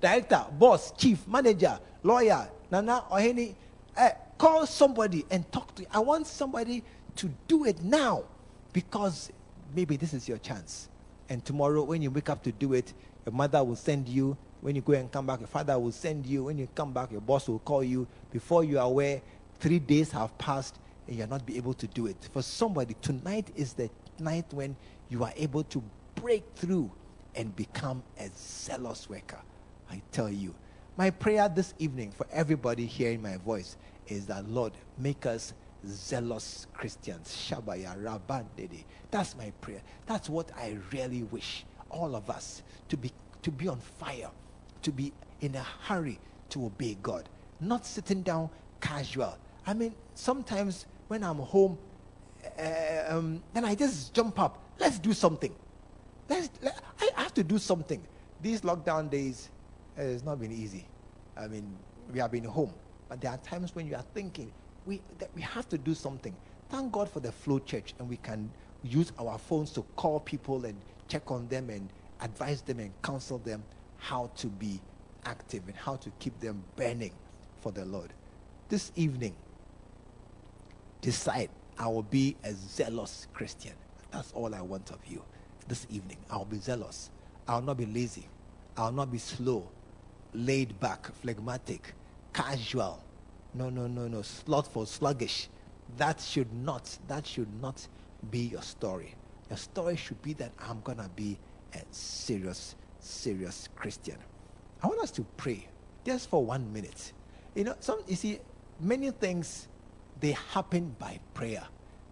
director, 0.00 0.44
boss, 0.58 0.92
chief, 0.92 1.26
manager, 1.26 1.80
lawyer, 2.02 2.48
nana, 2.70 3.04
or 3.10 3.18
any, 3.18 3.56
uh, 3.96 4.10
call 4.36 4.66
somebody 4.66 5.24
and 5.30 5.50
talk 5.50 5.74
to. 5.74 5.86
I 5.90 5.98
want 5.98 6.26
somebody 6.26 6.84
to 7.16 7.30
do 7.48 7.64
it 7.64 7.82
now 7.82 8.24
because 8.72 9.32
maybe 9.74 9.96
this 9.96 10.12
is 10.14 10.28
your 10.28 10.38
chance. 10.38 10.88
And 11.30 11.44
tomorrow, 11.44 11.82
when 11.82 12.02
you 12.02 12.10
wake 12.10 12.28
up 12.28 12.42
to 12.44 12.52
do 12.52 12.74
it, 12.74 12.92
your 13.26 13.34
mother 13.34 13.62
will 13.64 13.76
send 13.76 14.08
you. 14.08 14.36
When 14.60 14.74
you 14.74 14.82
go 14.82 14.92
and 14.92 15.10
come 15.10 15.26
back, 15.26 15.40
your 15.40 15.48
father 15.48 15.78
will 15.78 15.92
send 15.92 16.26
you. 16.26 16.44
When 16.44 16.58
you 16.58 16.68
come 16.74 16.92
back, 16.92 17.10
your 17.12 17.20
boss 17.20 17.48
will 17.48 17.58
call 17.60 17.82
you. 17.82 18.06
Before 18.30 18.64
you 18.64 18.78
are 18.78 18.86
aware, 18.86 19.20
three 19.60 19.78
days 19.78 20.10
have 20.12 20.36
passed 20.38 20.78
and 21.06 21.16
you'll 21.16 21.28
not 21.28 21.44
be 21.46 21.56
able 21.56 21.74
to 21.74 21.86
do 21.88 22.06
it. 22.06 22.16
For 22.32 22.42
somebody, 22.42 22.94
tonight 23.00 23.50
is 23.56 23.72
the 23.72 23.90
night 24.18 24.46
when 24.52 24.76
you 25.08 25.24
are 25.24 25.32
able 25.36 25.64
to 25.64 25.82
break 26.14 26.44
through 26.56 26.90
and 27.34 27.54
become 27.54 28.02
a 28.18 28.28
zealous 28.36 29.08
worker. 29.08 29.40
I 29.90 30.02
tell 30.12 30.30
you, 30.30 30.54
my 30.96 31.10
prayer 31.10 31.48
this 31.48 31.74
evening 31.78 32.10
for 32.10 32.26
everybody 32.32 32.86
hearing 32.86 33.22
my 33.22 33.36
voice 33.36 33.76
is 34.08 34.26
that, 34.26 34.48
Lord, 34.48 34.72
make 34.98 35.26
us 35.26 35.54
zealous 35.86 36.66
Christians. 36.74 37.28
Shabaya 37.28 37.96
Rabandede. 38.02 38.84
That's 39.10 39.36
my 39.36 39.52
prayer. 39.60 39.82
That's 40.06 40.28
what 40.28 40.50
I 40.56 40.78
really 40.92 41.22
wish 41.22 41.64
all 41.90 42.16
of 42.16 42.28
us 42.30 42.62
to 42.88 42.96
be 42.96 43.12
to 43.42 43.50
be 43.50 43.68
on 43.68 43.78
fire, 43.78 44.30
to 44.82 44.90
be 44.90 45.12
in 45.40 45.54
a 45.54 45.62
hurry 45.62 46.18
to 46.50 46.66
obey 46.66 46.96
God, 47.02 47.28
not 47.60 47.86
sitting 47.86 48.22
down 48.22 48.50
casual. 48.80 49.36
I 49.66 49.74
mean, 49.74 49.94
sometimes 50.14 50.86
when 51.08 51.22
I'm 51.22 51.38
home, 51.38 51.78
uh, 52.58 52.62
um, 53.08 53.42
then 53.54 53.64
I 53.64 53.74
just 53.74 54.12
jump 54.12 54.38
up. 54.40 54.58
Let's 54.78 54.98
do 54.98 55.12
something. 55.12 55.54
Let's, 56.28 56.50
let, 56.62 56.80
I 57.00 57.22
have 57.22 57.34
to 57.34 57.44
do 57.44 57.58
something. 57.58 58.02
These 58.42 58.62
lockdown 58.62 59.10
days, 59.10 59.50
uh, 59.98 60.02
it's 60.02 60.24
not 60.24 60.40
been 60.40 60.52
easy. 60.52 60.86
I 61.36 61.48
mean, 61.48 61.76
we 62.12 62.18
have 62.18 62.30
been 62.30 62.44
home, 62.44 62.72
but 63.08 63.20
there 63.20 63.30
are 63.30 63.38
times 63.38 63.74
when 63.74 63.86
you 63.86 63.94
are 63.94 64.04
thinking 64.14 64.52
we 64.86 65.00
that 65.18 65.30
we 65.34 65.42
have 65.42 65.68
to 65.68 65.78
do 65.78 65.94
something. 65.94 66.34
Thank 66.70 66.92
God 66.92 67.08
for 67.08 67.20
the 67.20 67.32
Flow 67.32 67.58
Church, 67.58 67.94
and 67.98 68.08
we 68.08 68.16
can 68.18 68.50
use 68.82 69.12
our 69.18 69.38
phones 69.38 69.72
to 69.72 69.82
call 69.96 70.20
people 70.20 70.64
and 70.64 70.76
check 71.08 71.30
on 71.30 71.48
them 71.48 71.70
and 71.70 71.88
advise 72.20 72.62
them 72.62 72.80
and 72.80 72.90
counsel 73.02 73.38
them 73.38 73.62
how 73.98 74.30
to 74.36 74.46
be 74.46 74.80
active 75.24 75.62
and 75.66 75.76
how 75.76 75.96
to 75.96 76.10
keep 76.18 76.38
them 76.40 76.62
burning 76.76 77.12
for 77.60 77.72
the 77.72 77.84
Lord. 77.84 78.12
This 78.68 78.92
evening, 78.96 79.34
decide 81.00 81.50
I 81.78 81.88
will 81.88 82.02
be 82.02 82.36
a 82.44 82.52
zealous 82.52 83.26
Christian. 83.32 83.72
That's 84.10 84.32
all 84.32 84.54
I 84.54 84.60
want 84.60 84.90
of 84.90 84.98
you. 85.06 85.22
This 85.68 85.86
evening, 85.90 86.16
I'll 86.30 86.46
be 86.46 86.58
zealous. 86.58 87.10
I'll 87.46 87.60
not 87.60 87.76
be 87.76 87.84
lazy. 87.84 88.26
I'll 88.76 88.92
not 88.92 89.12
be 89.12 89.18
slow, 89.18 89.68
laid 90.32 90.80
back, 90.80 91.12
phlegmatic, 91.16 91.92
casual. 92.32 93.04
No, 93.52 93.68
no, 93.68 93.86
no, 93.86 94.08
no. 94.08 94.22
Slothful, 94.22 94.86
sluggish. 94.86 95.48
That 95.98 96.20
should 96.20 96.50
not, 96.54 96.96
that 97.08 97.26
should 97.26 97.52
not 97.60 97.86
be 98.30 98.38
your 98.38 98.62
story. 98.62 99.14
Your 99.50 99.58
story 99.58 99.96
should 99.96 100.20
be 100.22 100.32
that 100.34 100.52
I'm 100.58 100.80
gonna 100.82 101.10
be 101.14 101.38
a 101.74 101.80
serious, 101.90 102.74
serious 103.00 103.68
Christian. 103.76 104.16
I 104.82 104.86
want 104.86 105.00
us 105.00 105.10
to 105.12 105.26
pray 105.36 105.68
just 106.04 106.30
for 106.30 106.44
one 106.44 106.72
minute. 106.72 107.12
You 107.54 107.64
know, 107.64 107.74
some 107.80 108.00
you 108.06 108.16
see, 108.16 108.38
many 108.80 109.10
things 109.10 109.68
they 110.20 110.32
happen 110.32 110.94
by 110.98 111.20
prayer. 111.34 111.66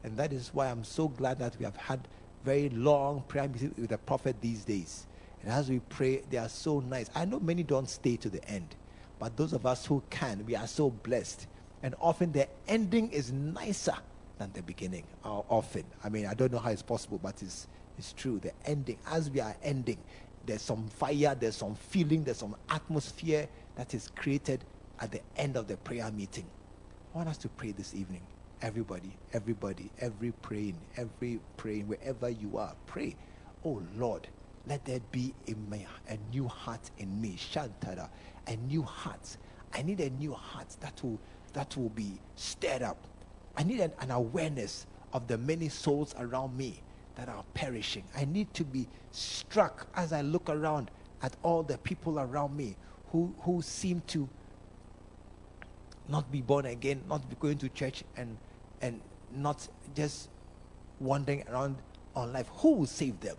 And 0.05 0.17
that 0.19 0.33
is 0.33 0.51
why 0.53 0.67
I'm 0.67 0.85
so 0.85 1.09
glad 1.09 1.39
that 1.39 1.57
we 1.59 1.65
have 1.65 1.77
had 1.77 2.07
very 2.47 2.69
long 2.69 3.25
prayer 3.27 3.49
meetings 3.49 3.77
with 3.77 3.91
the 3.91 3.99
prophet 3.99 4.37
these 4.41 4.65
days. 4.65 5.09
And 5.43 5.51
as 5.53 5.69
we 5.69 5.81
pray, 5.81 6.23
they 6.31 6.39
are 6.39 6.49
so 6.49 6.79
nice. 6.79 7.11
I 7.13 7.25
know 7.25 7.41
many 7.41 7.65
don't 7.65 7.91
stay 7.91 8.17
to 8.19 8.31
the 8.31 8.43
end, 8.49 8.77
but 9.19 9.37
those 9.37 9.53
of 9.53 9.67
us 9.67 9.85
who 9.85 10.01
can, 10.11 10.47
we 10.47 10.55
are 10.55 10.69
so 10.69 10.91
blessed. 10.91 11.49
And 11.83 11.97
often 12.01 12.31
the 12.31 12.49
ending 12.69 13.11
is 13.11 13.33
nicer 13.33 13.97
than 14.39 14.53
the 14.53 14.63
beginning. 14.63 15.03
Often. 15.25 15.85
I 16.05 16.09
mean, 16.09 16.25
I 16.27 16.35
don't 16.35 16.53
know 16.53 16.61
how 16.61 16.71
it's 16.71 16.83
possible, 16.83 17.19
but 17.21 17.43
it's, 17.43 17.67
it's 17.99 18.13
true. 18.13 18.39
The 18.39 18.53
ending, 18.65 18.99
as 19.11 19.29
we 19.29 19.41
are 19.41 19.57
ending, 19.65 19.99
there's 20.47 20.63
some 20.63 20.87
fire, 20.87 21.35
there's 21.35 21.57
some 21.57 21.75
feeling, 21.75 22.23
there's 22.23 22.39
some 22.39 22.55
atmosphere 22.71 23.49
that 23.75 23.93
is 23.93 24.09
created 24.15 24.65
at 25.01 25.11
the 25.11 25.21
end 25.37 25.57
of 25.57 25.67
the 25.67 25.77
prayer 25.79 26.11
meeting. 26.13 26.47
I 27.13 27.19
want 27.19 27.29
us 27.29 27.39
to 27.39 27.49
pray 27.49 27.73
this 27.73 27.93
evening. 27.93 28.23
Everybody, 28.67 29.13
everybody, 29.33 29.93
every 30.01 30.33
praying, 30.33 30.77
every 30.97 31.39
praying, 31.57 31.87
wherever 31.87 32.29
you 32.29 32.59
are, 32.59 32.75
pray. 32.87 33.15
Oh 33.65 33.81
Lord, 33.97 34.27
let 34.67 34.85
there 34.85 34.99
be 35.13 35.33
a, 35.47 35.55
a 36.13 36.19
new 36.33 36.49
heart 36.49 36.91
in 36.99 37.21
me. 37.21 37.37
Shantara, 37.39 38.09
a 38.49 38.57
new 38.57 38.83
heart. 38.83 39.37
I 39.73 39.83
need 39.83 40.01
a 40.01 40.11
new 40.11 40.33
heart 40.33 40.67
that 40.81 41.01
will 41.05 41.21
that 41.53 41.77
will 41.77 41.91
be 41.91 42.19
stirred 42.35 42.83
up. 42.83 42.99
I 43.57 43.63
need 43.63 43.79
an, 43.79 43.93
an 44.01 44.11
awareness 44.11 44.87
of 45.13 45.29
the 45.29 45.39
many 45.39 45.69
souls 45.69 46.13
around 46.19 46.57
me 46.57 46.83
that 47.15 47.29
are 47.29 47.45
perishing. 47.55 48.03
I 48.17 48.25
need 48.25 48.53
to 48.55 48.65
be 48.65 48.89
struck 49.13 49.87
as 49.95 50.13
I 50.13 50.23
look 50.23 50.51
around 50.51 50.91
at 51.23 51.37
all 51.45 51.63
the 51.63 51.79
people 51.79 52.19
around 52.19 52.57
me 52.57 52.75
who, 53.13 53.33
who 53.43 53.63
seem 53.63 54.03
to 54.09 54.29
not 56.09 56.33
be 56.33 56.41
born 56.41 56.67
again, 56.67 57.05
not 57.09 57.29
be 57.29 57.37
going 57.37 57.59
to 57.59 57.69
church, 57.69 58.03
and, 58.17 58.37
and 58.81 59.01
not 59.35 59.67
just 59.95 60.29
wandering 61.01 61.45
around 61.49 61.77
on 62.15 62.33
life. 62.33 62.49
Who 62.59 62.73
will 62.73 62.87
save 62.87 63.21
them? 63.21 63.37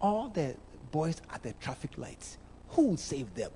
All 0.00 0.28
the 0.28 0.54
boys 0.90 1.20
at 1.32 1.42
the 1.42 1.52
traffic 1.54 1.98
lights. 1.98 2.38
Who 2.70 2.88
will 2.88 2.96
save 2.96 3.34
them? 3.34 3.50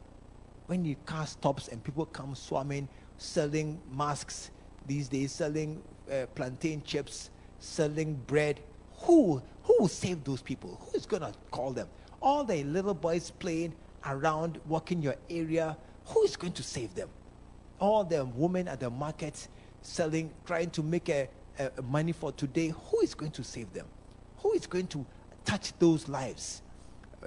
When 0.67 0.83
the 0.83 0.97
car 1.07 1.27
stops 1.27 1.69
and 1.69 1.83
people 1.83 2.07
come 2.07 2.35
swarming, 2.35 2.89
selling 3.19 3.81
masks 3.93 4.51
these 4.87 5.09
days, 5.09 5.33
selling 5.33 5.83
uh, 6.11 6.27
plantain 6.35 6.83
chips, 6.83 7.31
selling 7.59 8.15
bread, 8.27 8.61
who 9.03 9.43
who 9.63 9.77
will 9.79 9.89
save 9.89 10.25
those 10.25 10.43
people? 10.43 10.81
Who 10.85 10.97
is 10.97 11.07
going 11.07 11.23
to 11.23 11.33
call 11.51 11.73
them? 11.73 11.89
All 12.23 12.45
the 12.45 12.65
little 12.65 12.95
boys 12.95 13.31
playing 13.31 13.75
around, 14.07 14.61
walking 14.67 15.03
your 15.03 15.17
area, 15.29 15.77
who 16.07 16.23
is 16.23 16.37
going 16.37 16.55
to 16.55 16.63
save 16.63 16.95
them? 16.95 17.09
All 17.79 18.05
the 18.05 18.25
women 18.25 18.69
at 18.69 18.81
the 18.81 18.91
market 18.91 19.49
selling, 19.83 20.31
trying 20.45 20.71
to 20.71 20.83
make 20.83 21.09
a, 21.09 21.29
a, 21.59 21.83
money 21.83 22.13
for 22.13 22.33
today, 22.33 22.69
who 22.69 23.01
is 23.01 23.15
going 23.15 23.33
to 23.33 23.45
save 23.45 23.73
them? 23.73 23.87
Who 24.39 24.53
is 24.53 24.67
going 24.67 24.87
to 24.89 25.05
touch 25.45 25.73
those 25.79 26.09
lives? 26.09 26.63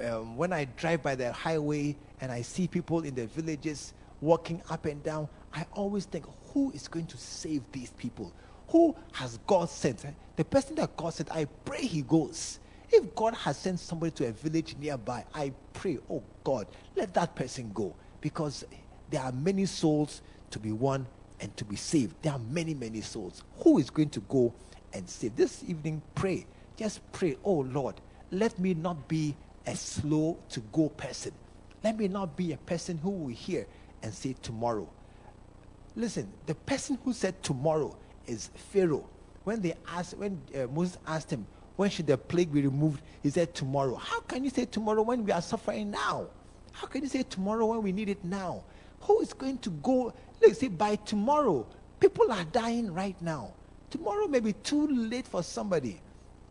Um, 0.03 0.37
when 0.37 0.51
I 0.53 0.65
drive 0.65 1.03
by 1.03 1.15
the 1.15 1.31
highway 1.31 1.95
and 2.21 2.31
I 2.31 2.41
see 2.41 2.67
people 2.67 3.03
in 3.03 3.15
the 3.15 3.27
villages 3.27 3.93
walking 4.21 4.61
up 4.69 4.85
and 4.85 5.03
down, 5.03 5.27
I 5.53 5.65
always 5.73 6.05
think, 6.05 6.25
who 6.53 6.71
is 6.71 6.87
going 6.87 7.05
to 7.07 7.17
save 7.17 7.61
these 7.71 7.91
people? 7.91 8.33
Who 8.69 8.95
has 9.11 9.37
God 9.45 9.69
sent? 9.69 10.05
The 10.35 10.45
person 10.45 10.75
that 10.75 10.95
God 10.97 11.13
sent, 11.13 11.31
I 11.31 11.45
pray 11.45 11.85
he 11.85 12.01
goes. 12.01 12.59
If 12.91 13.13
God 13.15 13.33
has 13.35 13.57
sent 13.57 13.79
somebody 13.79 14.11
to 14.11 14.27
a 14.27 14.31
village 14.31 14.75
nearby, 14.79 15.25
I 15.33 15.51
pray, 15.73 15.97
oh 16.09 16.23
God, 16.43 16.67
let 16.95 17.13
that 17.15 17.35
person 17.35 17.71
go. 17.73 17.95
Because 18.21 18.63
there 19.09 19.21
are 19.21 19.31
many 19.31 19.65
souls 19.65 20.21
to 20.51 20.59
be 20.59 20.71
won 20.71 21.05
and 21.43 21.55
to 21.57 21.65
be 21.65 21.75
saved. 21.75 22.15
There 22.21 22.31
are 22.31 22.39
many, 22.39 22.73
many 22.73 23.01
souls. 23.01 23.43
Who 23.63 23.77
is 23.77 23.89
going 23.89 24.09
to 24.11 24.21
go 24.21 24.53
and 24.93 25.07
save? 25.07 25.35
This 25.35 25.61
evening, 25.67 26.01
pray. 26.15 26.47
Just 26.77 27.01
pray, 27.11 27.35
oh 27.43 27.59
Lord, 27.59 27.99
let 28.31 28.57
me 28.57 28.73
not 28.73 29.09
be 29.09 29.35
a 29.67 29.75
slow 29.75 30.39
to 30.49 30.61
go 30.71 30.87
person. 30.87 31.33
Let 31.83 31.97
me 31.97 32.07
not 32.07 32.37
be 32.37 32.53
a 32.53 32.57
person 32.57 32.97
who 32.97 33.09
will 33.09 33.27
hear 33.27 33.67
and 34.01 34.13
say 34.13 34.35
tomorrow. 34.41 34.89
Listen, 35.97 36.31
the 36.45 36.55
person 36.55 36.97
who 37.03 37.11
said 37.11 37.43
tomorrow 37.43 37.95
is 38.25 38.49
Pharaoh. 38.71 39.07
When 39.43 39.61
they 39.61 39.73
asked, 39.89 40.17
when 40.17 40.41
uh, 40.55 40.67
Moses 40.67 40.97
asked 41.05 41.29
him, 41.29 41.45
when 41.75 41.89
should 41.89 42.07
the 42.07 42.17
plague 42.17 42.53
be 42.53 42.61
removed? 42.61 43.01
He 43.21 43.29
said 43.29 43.53
tomorrow. 43.53 43.95
How 43.95 44.21
can 44.21 44.45
you 44.45 44.49
say 44.49 44.63
tomorrow 44.63 45.01
when 45.01 45.25
we 45.25 45.33
are 45.33 45.41
suffering 45.41 45.91
now? 45.91 46.27
How 46.71 46.87
can 46.87 47.01
you 47.01 47.09
say 47.09 47.23
tomorrow 47.23 47.65
when 47.65 47.83
we 47.83 47.91
need 47.91 48.07
it 48.07 48.23
now? 48.23 48.63
Who 49.01 49.19
is 49.19 49.33
going 49.33 49.57
to 49.59 49.69
go? 49.69 50.13
Let's 50.43 50.59
say 50.59 50.67
by 50.67 50.97
tomorrow, 50.97 51.65
people 51.99 52.31
are 52.31 52.43
dying 52.45 52.93
right 52.93 53.19
now. 53.21 53.53
Tomorrow 53.89 54.27
may 54.27 54.41
be 54.41 54.53
too 54.53 54.87
late 54.87 55.25
for 55.25 55.41
somebody. 55.41 56.01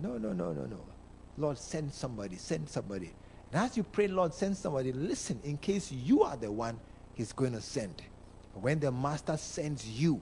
No, 0.00 0.16
no, 0.16 0.32
no, 0.32 0.52
no, 0.52 0.64
no. 0.64 0.80
Lord, 1.36 1.58
send 1.58 1.92
somebody, 1.92 2.36
send 2.36 2.68
somebody. 2.68 3.12
And 3.52 3.62
as 3.62 3.76
you 3.76 3.82
pray, 3.82 4.08
Lord, 4.08 4.32
send 4.32 4.56
somebody, 4.56 4.92
listen 4.92 5.40
in 5.44 5.58
case 5.58 5.92
you 5.92 6.22
are 6.22 6.36
the 6.36 6.50
one 6.50 6.78
He's 7.14 7.32
going 7.32 7.52
to 7.52 7.60
send. 7.60 8.02
When 8.54 8.80
the 8.80 8.90
Master 8.90 9.36
sends 9.36 9.86
you, 9.86 10.20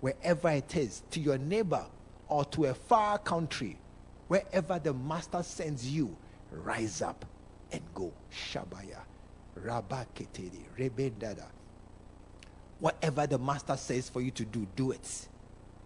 wherever 0.00 0.50
it 0.50 0.76
is, 0.76 1.02
to 1.10 1.20
your 1.20 1.38
neighbor 1.38 1.84
or 2.28 2.44
to 2.46 2.66
a 2.66 2.74
far 2.74 3.18
country, 3.18 3.78
wherever 4.28 4.78
the 4.78 4.92
master 4.92 5.42
sends 5.42 5.88
you, 5.88 6.16
rise 6.50 7.02
up 7.02 7.24
and 7.72 7.82
go. 7.94 8.12
Shabaya. 8.30 9.00
Rabaketeri. 9.58 10.62
Rebendada. 10.78 11.46
Whatever 12.80 13.26
the 13.26 13.38
master 13.38 13.76
says 13.76 14.08
for 14.08 14.20
you 14.20 14.30
to 14.32 14.44
do, 14.44 14.66
do 14.76 14.92
it. 14.92 15.28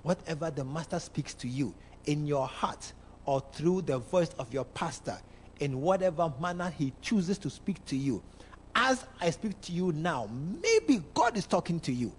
Whatever 0.03 0.51
the 0.51 0.65
master 0.65 0.99
speaks 0.99 1.35
to 1.35 1.49
you 1.49 1.75
in 2.07 2.27
your 2.27 2.47
heart 2.47 2.93
or 3.25 3.43
through 3.53 3.83
the 3.83 3.99
voice 3.99 4.31
of 4.39 4.53
your 4.53 4.65
pastor, 4.65 5.19
in 5.61 5.81
whatever 5.81 6.33
manner 6.41 6.73
he 6.77 6.93
chooses 7.01 7.39
to 7.39 7.49
speak 7.49 7.85
to 7.87 7.97
you, 7.97 8.23
as 8.75 9.05
I 9.21 9.31
speak 9.31 9.61
to 9.63 9.73
you 9.73 9.93
now, 9.93 10.29
maybe 10.63 11.03
God 11.15 11.37
is 11.37 11.47
talking 11.47 11.79
to 11.81 11.93
you. 11.93 12.13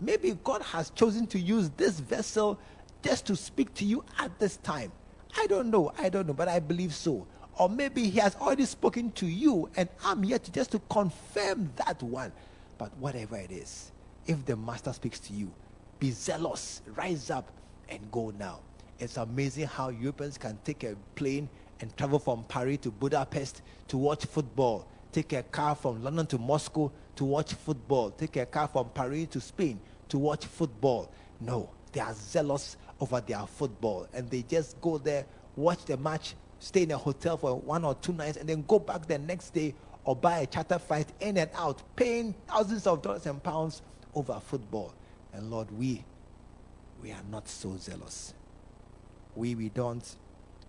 Maybe 0.00 0.38
God 0.44 0.62
has 0.62 0.90
chosen 0.90 1.26
to 1.28 1.38
use 1.38 1.70
this 1.76 1.98
vessel 1.98 2.58
just 3.02 3.26
to 3.26 3.36
speak 3.36 3.74
to 3.74 3.84
you 3.84 4.04
at 4.18 4.36
this 4.38 4.56
time. 4.58 4.92
I 5.36 5.46
don't 5.46 5.70
know. 5.70 5.92
I 5.98 6.08
don't 6.08 6.26
know, 6.26 6.32
but 6.34 6.48
I 6.48 6.60
believe 6.60 6.94
so. 6.94 7.26
Or 7.58 7.68
maybe 7.68 8.08
He 8.08 8.18
has 8.20 8.36
already 8.36 8.64
spoken 8.64 9.10
to 9.12 9.26
you, 9.26 9.68
and 9.76 9.88
I'm 10.04 10.22
here 10.22 10.38
to 10.38 10.52
just 10.52 10.70
to 10.72 10.80
confirm 10.88 11.72
that 11.76 12.02
one. 12.02 12.32
But 12.78 12.96
whatever 12.98 13.36
it 13.36 13.50
is, 13.50 13.90
if 14.28 14.44
the 14.44 14.54
Master 14.54 14.92
speaks 14.92 15.18
to 15.18 15.32
you, 15.32 15.50
be 15.98 16.12
zealous, 16.12 16.82
rise 16.94 17.30
up, 17.30 17.50
and 17.88 17.98
go 18.12 18.30
now. 18.38 18.60
It's 19.00 19.16
amazing 19.16 19.66
how 19.66 19.88
Europeans 19.88 20.36
can 20.36 20.58
take 20.64 20.84
a 20.84 20.94
plane 21.14 21.48
and 21.80 21.96
travel 21.96 22.18
from 22.18 22.44
Paris 22.44 22.78
to 22.82 22.90
Budapest 22.90 23.62
to 23.88 23.96
watch 23.96 24.26
football. 24.26 24.86
Take 25.12 25.32
a 25.32 25.42
car 25.42 25.74
from 25.74 26.04
London 26.04 26.26
to 26.26 26.38
Moscow 26.38 26.92
to 27.16 27.24
watch 27.24 27.54
football. 27.54 28.10
Take 28.10 28.36
a 28.36 28.44
car 28.44 28.68
from 28.68 28.90
Paris 28.90 29.28
to 29.28 29.40
Spain 29.40 29.80
to 30.10 30.18
watch 30.18 30.44
football. 30.44 31.10
No, 31.40 31.70
they 31.92 32.00
are 32.00 32.12
zealous 32.12 32.76
over 33.00 33.20
their 33.20 33.46
football 33.46 34.06
and 34.12 34.28
they 34.28 34.42
just 34.42 34.78
go 34.82 34.98
there, 34.98 35.24
watch 35.56 35.84
the 35.86 35.96
match, 35.96 36.34
stay 36.58 36.82
in 36.82 36.90
a 36.90 36.98
hotel 36.98 37.38
for 37.38 37.58
one 37.58 37.84
or 37.84 37.94
two 37.94 38.12
nights, 38.12 38.36
and 38.36 38.48
then 38.48 38.64
go 38.68 38.78
back 38.78 39.06
the 39.06 39.18
next 39.18 39.54
day 39.54 39.74
or 40.04 40.14
buy 40.14 40.40
a 40.40 40.46
charter 40.46 40.78
flight 40.78 41.06
in 41.20 41.38
and 41.38 41.50
out, 41.54 41.82
paying 41.96 42.34
thousands 42.46 42.86
of 42.86 43.00
dollars 43.00 43.24
and 43.26 43.42
pounds 43.42 43.82
over 44.18 44.40
football. 44.40 44.92
And 45.32 45.50
Lord, 45.50 45.70
we 45.70 46.04
we 47.02 47.12
are 47.12 47.22
not 47.30 47.48
so 47.48 47.76
zealous. 47.76 48.34
We 49.34 49.54
we 49.54 49.68
don't 49.68 50.04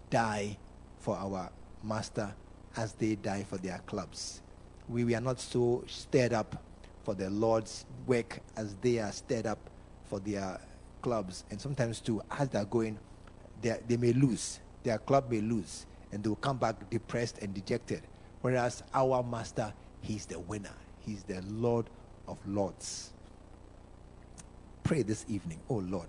die 0.09 0.57
for 0.99 1.17
our 1.17 1.49
master 1.83 2.33
as 2.75 2.93
they 2.93 3.15
die 3.15 3.43
for 3.43 3.57
their 3.57 3.79
clubs. 3.85 4.41
We, 4.87 5.03
we 5.03 5.15
are 5.15 5.21
not 5.21 5.39
so 5.39 5.83
stirred 5.87 6.33
up 6.33 6.61
for 7.03 7.13
the 7.13 7.29
Lord's 7.29 7.85
work 8.05 8.39
as 8.55 8.75
they 8.81 8.99
are 8.99 9.11
stirred 9.11 9.45
up 9.45 9.69
for 10.05 10.19
their 10.19 10.59
clubs. 11.01 11.45
And 11.49 11.59
sometimes, 11.59 12.01
too, 12.01 12.21
as 12.31 12.49
they're 12.49 12.65
going, 12.65 12.99
they, 13.61 13.79
they 13.87 13.97
may 13.97 14.13
lose. 14.13 14.59
Their 14.83 14.97
club 14.97 15.31
may 15.31 15.41
lose. 15.41 15.85
And 16.11 16.23
they 16.23 16.29
will 16.29 16.35
come 16.37 16.57
back 16.57 16.89
depressed 16.89 17.39
and 17.39 17.53
dejected. 17.53 18.01
Whereas 18.41 18.83
our 18.93 19.23
master, 19.23 19.73
he's 20.01 20.25
the 20.25 20.39
winner. 20.39 20.73
He's 20.99 21.23
the 21.23 21.41
Lord 21.43 21.89
of 22.27 22.39
Lords. 22.47 23.13
Pray 24.83 25.03
this 25.03 25.25
evening, 25.27 25.59
oh 25.69 25.77
Lord, 25.77 26.07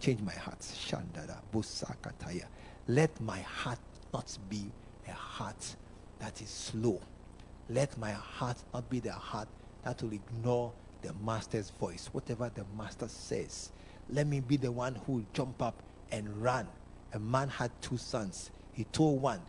change 0.00 0.20
my 0.22 0.32
heart. 0.32 0.60
Shandada 0.60 1.38
Busakataya. 1.52 2.44
Let 2.88 3.20
my 3.20 3.40
heart 3.40 3.78
not 4.12 4.36
be 4.48 4.70
a 5.08 5.12
heart 5.12 5.76
that 6.18 6.40
is 6.42 6.48
slow. 6.48 7.00
Let 7.68 7.96
my 7.98 8.12
heart 8.12 8.56
not 8.72 8.88
be 8.90 9.00
the 9.00 9.12
heart 9.12 9.48
that 9.84 10.02
will 10.02 10.12
ignore 10.12 10.72
the 11.02 11.12
master's 11.24 11.70
voice, 11.70 12.08
whatever 12.12 12.50
the 12.54 12.64
master 12.76 13.08
says. 13.08 13.70
Let 14.10 14.26
me 14.26 14.40
be 14.40 14.56
the 14.56 14.72
one 14.72 14.96
who 15.06 15.12
will 15.14 15.26
jump 15.32 15.62
up 15.62 15.82
and 16.10 16.42
run. 16.42 16.66
A 17.12 17.18
man 17.18 17.48
had 17.48 17.70
two 17.80 17.96
sons. 17.96 18.50
He 18.72 18.84
told 18.84 19.20
one, 19.22 19.40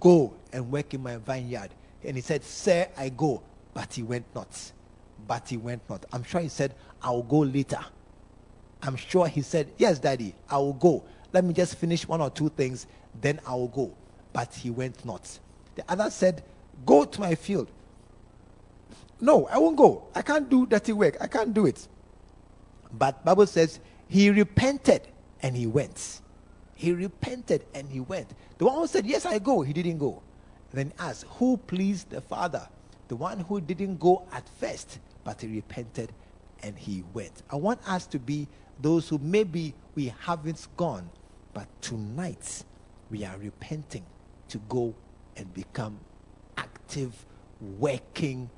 Go 0.00 0.34
and 0.52 0.70
work 0.70 0.94
in 0.94 1.02
my 1.02 1.16
vineyard. 1.16 1.70
And 2.04 2.16
he 2.16 2.22
said, 2.22 2.44
Sir, 2.44 2.88
I 2.96 3.08
go. 3.08 3.42
But 3.74 3.94
he 3.94 4.02
went 4.02 4.24
not. 4.34 4.72
But 5.26 5.48
he 5.48 5.56
went 5.56 5.88
not. 5.90 6.06
I'm 6.12 6.22
sure 6.22 6.40
he 6.40 6.48
said, 6.48 6.74
I 7.02 7.10
will 7.10 7.22
go 7.22 7.38
later. 7.38 7.80
I'm 8.82 8.96
sure 8.96 9.26
he 9.26 9.42
said, 9.42 9.70
Yes, 9.78 9.98
daddy, 9.98 10.34
I 10.48 10.58
will 10.58 10.72
go. 10.74 11.04
Let 11.32 11.44
me 11.44 11.52
just 11.52 11.76
finish 11.76 12.06
one 12.06 12.20
or 12.20 12.30
two 12.30 12.48
things, 12.50 12.86
then 13.20 13.40
I 13.46 13.54
will 13.54 13.68
go. 13.68 13.94
But 14.32 14.54
he 14.54 14.70
went 14.70 15.04
not. 15.04 15.38
The 15.74 15.84
other 15.88 16.10
said, 16.10 16.42
Go 16.86 17.04
to 17.04 17.20
my 17.20 17.34
field. 17.34 17.70
No, 19.20 19.46
I 19.46 19.58
won't 19.58 19.76
go. 19.76 20.04
I 20.14 20.22
can't 20.22 20.48
do 20.48 20.66
dirty 20.66 20.92
work. 20.92 21.16
I 21.20 21.26
can't 21.26 21.52
do 21.52 21.66
it. 21.66 21.88
But 22.92 23.24
Bible 23.24 23.46
says 23.46 23.80
he 24.08 24.30
repented 24.30 25.02
and 25.42 25.56
he 25.56 25.66
went. 25.66 26.20
He 26.74 26.92
repented 26.92 27.64
and 27.74 27.90
he 27.90 28.00
went. 28.00 28.28
The 28.58 28.66
one 28.66 28.76
who 28.76 28.86
said, 28.86 29.06
Yes, 29.06 29.26
I 29.26 29.38
go, 29.38 29.62
he 29.62 29.72
didn't 29.72 29.98
go. 29.98 30.22
Then 30.72 30.92
asked, 30.98 31.24
Who 31.38 31.56
pleased 31.56 32.10
the 32.10 32.20
Father? 32.20 32.68
The 33.08 33.16
one 33.16 33.40
who 33.40 33.60
didn't 33.60 33.98
go 33.98 34.26
at 34.32 34.48
first, 34.60 34.98
but 35.24 35.40
he 35.40 35.48
repented 35.48 36.12
and 36.62 36.78
he 36.78 37.04
went. 37.12 37.42
I 37.50 37.56
want 37.56 37.80
us 37.88 38.06
to 38.08 38.18
be 38.18 38.48
those 38.80 39.08
who 39.08 39.18
maybe 39.18 39.74
we 39.94 40.12
haven't 40.20 40.66
gone, 40.76 41.10
but 41.54 41.66
tonight 41.80 42.64
we 43.10 43.24
are 43.24 43.36
repenting 43.38 44.04
to 44.48 44.58
go 44.68 44.94
and 45.36 45.52
become 45.54 45.98
active, 46.56 47.26
working, 47.78 48.50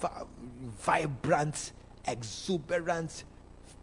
vi- 0.00 0.24
vibrant, 0.80 1.72
exuberant 2.06 3.24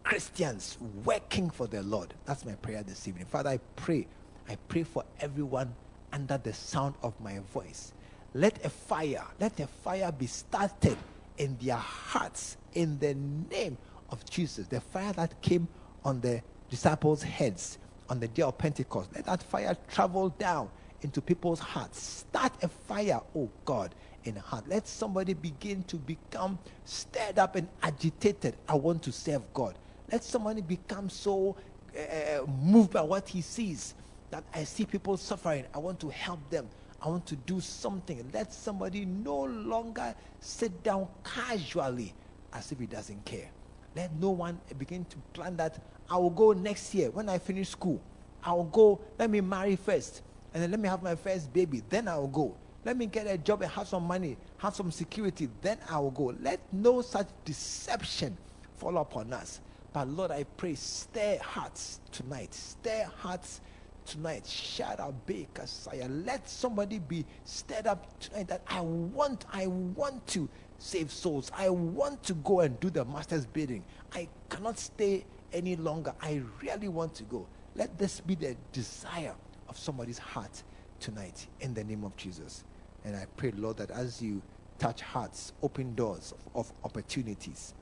Christians 0.02 0.78
working 1.04 1.50
for 1.50 1.66
the 1.66 1.82
Lord. 1.82 2.14
That's 2.24 2.44
my 2.44 2.54
prayer 2.54 2.82
this 2.82 3.06
evening. 3.06 3.26
Father, 3.26 3.50
I 3.50 3.58
pray. 3.76 4.06
I 4.48 4.56
pray 4.68 4.82
for 4.82 5.04
everyone 5.20 5.74
under 6.12 6.38
the 6.38 6.52
sound 6.52 6.94
of 7.02 7.18
my 7.20 7.38
voice. 7.52 7.92
Let 8.34 8.64
a 8.64 8.70
fire, 8.70 9.24
let 9.38 9.58
a 9.60 9.66
fire 9.66 10.10
be 10.12 10.26
started 10.26 10.96
in 11.38 11.56
their 11.60 11.76
hearts 11.76 12.56
in 12.74 12.98
the 12.98 13.14
name 13.50 13.76
of 14.10 14.24
Jesus. 14.28 14.66
The 14.66 14.80
fire 14.80 15.12
that 15.14 15.40
came 15.42 15.68
on 16.04 16.20
the 16.20 16.42
disciples' 16.70 17.22
heads 17.22 17.78
on 18.08 18.20
the 18.20 18.28
day 18.28 18.42
of 18.42 18.58
Pentecost. 18.58 19.10
Let 19.14 19.26
that 19.26 19.42
fire 19.42 19.76
travel 19.88 20.30
down 20.30 20.68
into 21.02 21.20
people's 21.20 21.60
hearts. 21.60 22.02
Start 22.02 22.52
a 22.62 22.68
fire, 22.68 23.20
oh 23.34 23.48
God, 23.64 23.94
in 24.24 24.36
heart. 24.36 24.68
Let 24.68 24.86
somebody 24.86 25.34
begin 25.34 25.82
to 25.84 25.96
become 25.96 26.58
stirred 26.84 27.38
up 27.38 27.56
and 27.56 27.68
agitated. 27.82 28.54
I 28.68 28.74
want 28.74 29.02
to 29.04 29.12
serve 29.12 29.42
God. 29.54 29.76
Let 30.10 30.24
somebody 30.24 30.60
become 30.60 31.08
so 31.08 31.56
uh, 31.96 32.46
moved 32.46 32.92
by 32.92 33.02
what 33.02 33.28
he 33.28 33.40
sees 33.40 33.94
that 34.30 34.44
I 34.54 34.64
see 34.64 34.84
people 34.84 35.16
suffering. 35.16 35.64
I 35.74 35.78
want 35.78 36.00
to 36.00 36.08
help 36.08 36.40
them. 36.50 36.68
I 37.02 37.08
want 37.08 37.26
to 37.26 37.36
do 37.36 37.60
something. 37.60 38.28
Let 38.32 38.52
somebody 38.52 39.04
no 39.04 39.42
longer 39.44 40.14
sit 40.40 40.82
down 40.82 41.08
casually 41.24 42.14
as 42.52 42.72
if 42.72 42.78
he 42.78 42.86
doesn't 42.86 43.24
care. 43.24 43.48
Let 43.96 44.14
no 44.14 44.30
one 44.30 44.60
begin 44.78 45.04
to 45.06 45.16
plan 45.32 45.56
that 45.56 45.78
I 46.08 46.16
will 46.16 46.30
go 46.30 46.52
next 46.52 46.94
year 46.94 47.10
when 47.10 47.28
I 47.28 47.38
finish 47.38 47.70
school. 47.70 48.00
I 48.42 48.52
will 48.52 48.64
go, 48.64 49.00
let 49.18 49.30
me 49.30 49.40
marry 49.40 49.76
first, 49.76 50.22
and 50.54 50.62
then 50.62 50.70
let 50.70 50.80
me 50.80 50.88
have 50.88 51.02
my 51.02 51.14
first 51.14 51.52
baby. 51.52 51.82
Then 51.88 52.08
I 52.08 52.16
will 52.16 52.28
go. 52.28 52.56
Let 52.84 52.96
me 52.96 53.06
get 53.06 53.26
a 53.26 53.36
job 53.36 53.62
and 53.62 53.70
have 53.70 53.88
some 53.88 54.04
money, 54.04 54.36
have 54.58 54.74
some 54.74 54.90
security. 54.90 55.48
Then 55.60 55.78
I 55.88 55.98
will 55.98 56.10
go. 56.10 56.34
Let 56.40 56.60
no 56.72 57.02
such 57.02 57.28
deception 57.44 58.36
fall 58.76 58.96
upon 58.96 59.32
us. 59.32 59.60
But 59.92 60.08
Lord, 60.08 60.30
I 60.30 60.44
pray, 60.44 60.74
stir 60.76 61.38
hearts 61.42 62.00
tonight. 62.10 62.54
Stir 62.54 63.04
hearts 63.18 63.60
tonight. 64.06 64.44
Shadabekasaya. 64.44 66.24
Let 66.24 66.48
somebody 66.48 67.00
be 67.00 67.26
stirred 67.44 67.86
up 67.86 68.18
tonight 68.18 68.48
that 68.48 68.62
I 68.66 68.80
want, 68.80 69.44
I 69.52 69.66
want 69.66 70.26
to 70.28 70.48
save 70.80 71.12
souls. 71.12 71.52
I 71.54 71.68
want 71.68 72.22
to 72.24 72.34
go 72.34 72.60
and 72.60 72.78
do 72.80 72.90
the 72.90 73.04
master's 73.04 73.46
bidding. 73.46 73.84
I 74.12 74.28
cannot 74.48 74.78
stay 74.78 75.24
any 75.52 75.76
longer. 75.76 76.14
I 76.20 76.42
really 76.62 76.88
want 76.88 77.14
to 77.16 77.22
go. 77.24 77.46
Let 77.76 77.98
this 77.98 78.20
be 78.20 78.34
the 78.34 78.56
desire 78.72 79.34
of 79.68 79.78
somebody's 79.78 80.18
heart 80.18 80.62
tonight 80.98 81.46
in 81.60 81.74
the 81.74 81.84
name 81.84 82.02
of 82.02 82.16
Jesus. 82.16 82.64
And 83.04 83.14
I 83.14 83.26
pray, 83.36 83.52
Lord, 83.52 83.76
that 83.76 83.90
as 83.90 84.22
you 84.22 84.42
touch 84.78 85.02
hearts, 85.02 85.52
open 85.62 85.94
doors 85.94 86.32
of, 86.54 86.54
of 86.54 86.72
opportunities, 86.84 87.74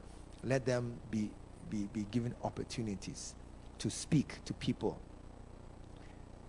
let 0.43 0.67
them 0.67 0.99
be, 1.11 1.31
be, 1.71 1.89
be 1.93 2.05
given 2.11 2.35
opportunities 2.43 3.35
to 3.79 3.91
speak 3.91 4.45
to 4.45 4.53
people. 4.55 4.99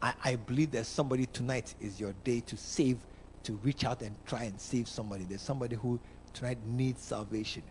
I, 0.01 0.13
I 0.23 0.35
believe 0.35 0.71
that 0.71 0.85
somebody 0.85 1.27
tonight 1.27 1.75
is 1.79 1.99
your 1.99 2.13
day 2.23 2.39
to 2.41 2.57
save, 2.57 2.97
to 3.43 3.53
reach 3.63 3.85
out 3.85 4.01
and 4.01 4.15
try 4.25 4.43
and 4.43 4.59
save 4.59 4.87
somebody. 4.87 5.25
There's 5.25 5.41
somebody 5.41 5.75
who 5.75 5.99
tonight 6.33 6.57
needs 6.65 7.01
salvation. 7.01 7.63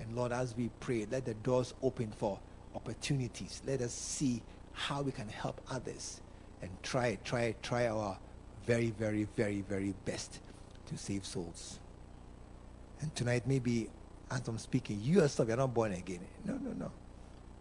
And 0.00 0.14
Lord, 0.16 0.32
as 0.32 0.56
we 0.56 0.70
pray, 0.80 1.06
let 1.10 1.24
the 1.24 1.34
doors 1.34 1.74
open 1.82 2.12
for 2.16 2.38
opportunities. 2.74 3.62
Let 3.66 3.80
us 3.80 3.92
see 3.92 4.42
how 4.72 5.02
we 5.02 5.12
can 5.12 5.28
help 5.28 5.60
others 5.70 6.20
and 6.60 6.70
try, 6.82 7.18
try, 7.24 7.54
try 7.62 7.88
our 7.88 8.18
very, 8.66 8.90
very, 8.90 9.24
very, 9.36 9.62
very 9.62 9.94
best 10.04 10.40
to 10.86 10.96
save 10.96 11.24
souls. 11.24 11.78
And 13.00 13.14
tonight, 13.14 13.46
maybe 13.46 13.90
as 14.30 14.46
I'm 14.48 14.58
speaking, 14.58 14.98
you 15.02 15.20
yourself, 15.20 15.48
you're 15.48 15.56
not 15.56 15.74
born 15.74 15.92
again. 15.92 16.20
No, 16.44 16.54
no, 16.54 16.72
no. 16.72 16.90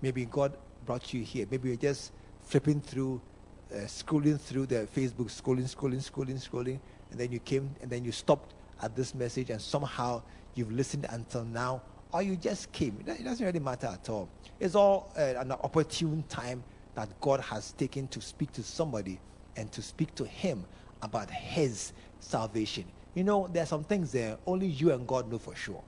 Maybe 0.01 0.25
God 0.25 0.55
brought 0.85 1.13
you 1.13 1.23
here. 1.23 1.45
Maybe 1.49 1.69
you're 1.69 1.77
just 1.77 2.11
flipping 2.43 2.79
through, 2.79 3.21
uh, 3.73 3.79
scrolling 3.79 4.39
through 4.39 4.67
the 4.67 4.87
Facebook, 4.95 5.29
scrolling, 5.29 5.73
scrolling, 5.73 6.09
scrolling, 6.09 6.49
scrolling, 6.49 6.79
and 7.11 7.19
then 7.19 7.31
you 7.31 7.39
came 7.39 7.75
and 7.81 7.91
then 7.91 8.05
you 8.05 8.11
stopped 8.11 8.53
at 8.81 8.95
this 8.95 9.13
message 9.13 9.49
and 9.49 9.61
somehow 9.61 10.21
you've 10.55 10.71
listened 10.71 11.05
until 11.09 11.43
now, 11.45 11.81
or 12.13 12.21
you 12.21 12.35
just 12.35 12.71
came. 12.71 12.97
It 13.05 13.23
doesn't 13.23 13.45
really 13.45 13.59
matter 13.59 13.87
at 13.87 14.09
all. 14.09 14.29
It's 14.59 14.75
all 14.75 15.11
uh, 15.17 15.21
an 15.37 15.51
opportune 15.51 16.23
time 16.29 16.63
that 16.95 17.09
God 17.21 17.39
has 17.39 17.71
taken 17.73 18.07
to 18.09 18.21
speak 18.21 18.51
to 18.53 18.63
somebody 18.63 19.19
and 19.55 19.71
to 19.71 19.81
speak 19.81 20.13
to 20.15 20.25
him 20.25 20.65
about 21.01 21.29
his 21.29 21.93
salvation. 22.19 22.85
You 23.15 23.23
know, 23.23 23.47
there 23.47 23.63
are 23.63 23.67
some 23.67 23.83
things 23.83 24.11
there 24.11 24.37
only 24.45 24.67
you 24.67 24.91
and 24.91 25.07
God 25.07 25.31
know 25.31 25.37
for 25.37 25.55
sure. 25.55 25.83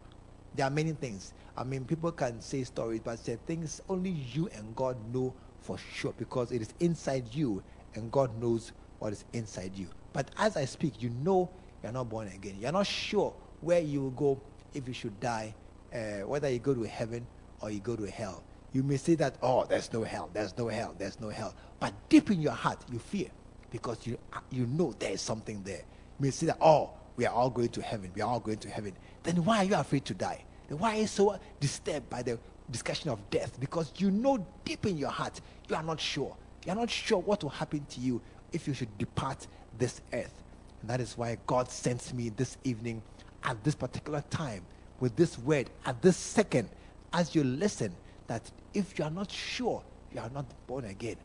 There 0.56 0.66
are 0.66 0.70
many 0.70 0.92
things. 0.94 1.34
I 1.58 1.64
mean, 1.64 1.86
people 1.86 2.12
can 2.12 2.42
say 2.42 2.64
stories, 2.64 3.02
but 3.04 3.24
there 3.26 3.36
are 3.36 3.40
things 3.46 3.82
only 3.90 4.12
you 4.12 4.50
and 4.56 4.76
God 4.76 4.98
know 5.14 5.34
for 5.62 5.78
sure 5.78 6.14
because 6.18 6.52
it 6.52 6.62
is 6.62 6.74
inside 6.80 7.26
you 7.34 7.64
and 7.96 8.12
God 8.12 8.30
knows 8.42 8.72
what 9.00 9.14
is 9.14 9.26
inside 9.34 9.72
you. 9.76 9.88
But 10.12 10.32
as 10.38 10.58
I 10.58 10.66
speak, 10.66 11.02
you 11.02 11.10
know 11.10 11.50
you're 11.82 11.92
not 11.92 12.10
born 12.10 12.28
again. 12.28 12.56
You're 12.60 12.72
not 12.72 12.88
sure 12.88 13.34
where 13.62 13.80
you 13.80 14.02
will 14.02 14.12
go 14.12 14.42
if 14.74 14.88
you 14.88 14.94
should 14.94 15.20
die, 15.20 15.54
uh, 15.94 16.28
whether 16.28 16.50
you 16.50 16.60
go 16.60 16.74
to 16.74 16.84
heaven 16.84 17.26
or 17.62 17.72
you 17.72 17.80
go 17.80 17.96
to 17.96 18.10
hell. 18.10 18.44
You 18.74 18.84
may 18.84 18.98
say 18.98 19.16
that, 19.16 19.36
oh, 19.42 19.66
there's 19.66 19.92
no 19.94 20.04
hell, 20.04 20.30
there's 20.34 20.58
no 20.58 20.68
hell, 20.68 20.96
there's 20.98 21.20
no 21.20 21.30
hell. 21.30 21.54
But 21.80 21.94
deep 22.10 22.32
in 22.32 22.42
your 22.42 22.54
heart, 22.54 22.84
you 22.92 23.00
fear 23.00 23.28
because 23.70 24.06
you, 24.06 24.18
you 24.50 24.66
know 24.66 24.94
there 25.00 25.12
is 25.12 25.22
something 25.22 25.62
there. 25.64 25.84
You 26.20 26.26
may 26.26 26.32
say 26.32 26.48
that, 26.48 26.58
oh, 26.60 26.92
we 27.16 27.26
are 27.26 27.34
all 27.34 27.50
going 27.50 27.70
to 27.70 27.82
heaven. 27.82 28.12
We 28.16 28.22
are 28.22 28.30
all 28.30 28.40
going 28.40 28.58
to 28.60 28.70
heaven. 28.70 28.94
Then 29.22 29.44
why 29.46 29.58
are 29.60 29.64
you 29.64 29.76
afraid 29.76 30.06
to 30.06 30.14
die? 30.14 30.44
Then 30.68 30.80
why 30.80 30.98
are 30.98 31.02
you 31.02 31.08
so 31.08 31.38
disturbed 31.60 32.10
by 32.10 32.24
the 32.24 32.40
discussion 32.72 33.10
of 33.10 33.30
death? 33.30 33.60
Because 33.60 33.94
you 33.98 34.10
know 34.10 34.46
deep 34.66 34.86
in 34.86 34.98
your 34.98 35.10
heart, 35.10 35.40
you 35.70 35.76
are 35.76 35.84
not 35.84 36.00
sure. 36.00 36.36
You 36.66 36.72
are 36.72 36.76
not 36.76 36.90
sure 36.90 37.20
what 37.20 37.44
will 37.44 37.52
happen 37.52 37.86
to 37.90 38.00
you 38.00 38.22
if 38.52 38.68
you 38.68 38.74
should 38.74 38.98
depart 38.98 39.46
this 39.78 40.02
earth. 40.14 40.44
And 40.82 40.90
that 40.90 41.00
is 41.00 41.18
why 41.18 41.38
God 41.46 41.70
sends 41.70 42.14
me 42.14 42.30
this 42.30 42.58
evening 42.64 43.02
at 43.44 43.64
this 43.64 43.76
particular 43.76 44.24
time 44.30 44.64
with 45.00 45.16
this 45.16 45.38
word 45.40 45.70
at 45.86 46.02
this 46.02 46.18
second 46.18 46.70
as 47.12 47.36
you 47.36 47.44
listen 47.44 47.94
that 48.28 48.50
if 48.74 48.98
you 48.98 49.06
are 49.06 49.12
not 49.12 49.30
sure 49.30 49.84
you 50.14 50.20
are 50.20 50.30
not 50.30 50.46
born 50.68 50.86
again, 50.86 51.16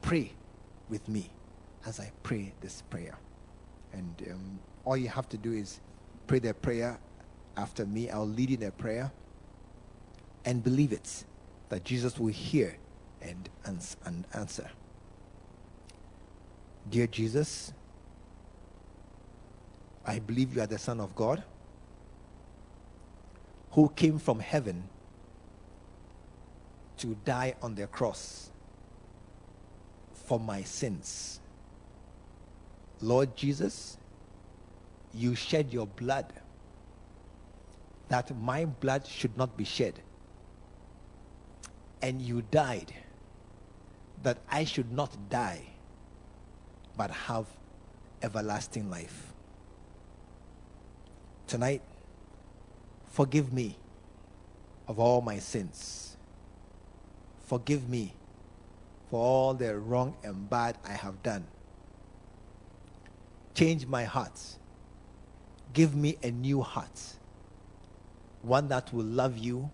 pray 0.00 0.32
with 0.88 1.08
me 1.08 1.30
as 1.86 1.98
I 1.98 2.12
pray 2.22 2.52
this 2.60 2.82
prayer. 2.82 3.18
And 3.92 4.28
um, 4.30 4.58
all 4.84 4.96
you 4.96 5.08
have 5.08 5.28
to 5.30 5.36
do 5.36 5.52
is 5.52 5.80
pray 6.26 6.38
the 6.38 6.54
prayer 6.54 6.98
after 7.56 7.84
me. 7.84 8.10
I'll 8.10 8.26
lead 8.26 8.50
you 8.50 8.56
in 8.56 8.62
a 8.62 8.70
prayer 8.70 9.10
and 10.44 10.62
believe 10.62 10.92
it 10.92 11.24
that 11.68 11.84
Jesus 11.84 12.18
will 12.18 12.28
hear 12.28 12.76
and, 13.20 13.48
and 13.64 14.24
answer. 14.34 14.70
Dear 16.90 17.06
Jesus, 17.06 17.72
I 20.04 20.18
believe 20.18 20.54
you 20.54 20.62
are 20.62 20.66
the 20.66 20.78
Son 20.78 21.00
of 21.00 21.14
God 21.14 21.42
who 23.72 23.88
came 23.90 24.18
from 24.18 24.40
heaven 24.40 24.88
to 26.98 27.16
die 27.24 27.54
on 27.62 27.74
the 27.74 27.86
cross 27.86 28.50
for 30.14 30.38
my 30.38 30.62
sins. 30.62 31.40
Lord 33.00 33.36
Jesus, 33.36 33.96
you 35.14 35.34
shed 35.34 35.72
your 35.72 35.86
blood 35.86 36.32
that 38.08 38.36
my 38.36 38.66
blood 38.66 39.06
should 39.06 39.36
not 39.36 39.56
be 39.56 39.64
shed. 39.64 40.00
And 42.02 42.20
you 42.20 42.42
died 42.50 42.92
that 44.22 44.38
I 44.50 44.64
should 44.64 44.92
not 44.92 45.16
die 45.30 45.62
but 46.96 47.10
have 47.10 47.46
everlasting 48.22 48.90
life. 48.90 49.31
Tonight, 51.46 51.82
forgive 53.06 53.52
me 53.52 53.76
of 54.88 54.98
all 54.98 55.20
my 55.20 55.38
sins. 55.38 56.16
Forgive 57.46 57.88
me 57.88 58.14
for 59.10 59.20
all 59.20 59.54
the 59.54 59.76
wrong 59.76 60.14
and 60.22 60.48
bad 60.48 60.78
I 60.84 60.92
have 60.92 61.22
done. 61.22 61.44
Change 63.54 63.86
my 63.86 64.04
heart. 64.04 64.40
Give 65.74 65.94
me 65.94 66.16
a 66.22 66.30
new 66.30 66.62
heart, 66.62 67.00
one 68.42 68.68
that 68.68 68.92
will 68.92 69.04
love 69.04 69.36
you 69.36 69.70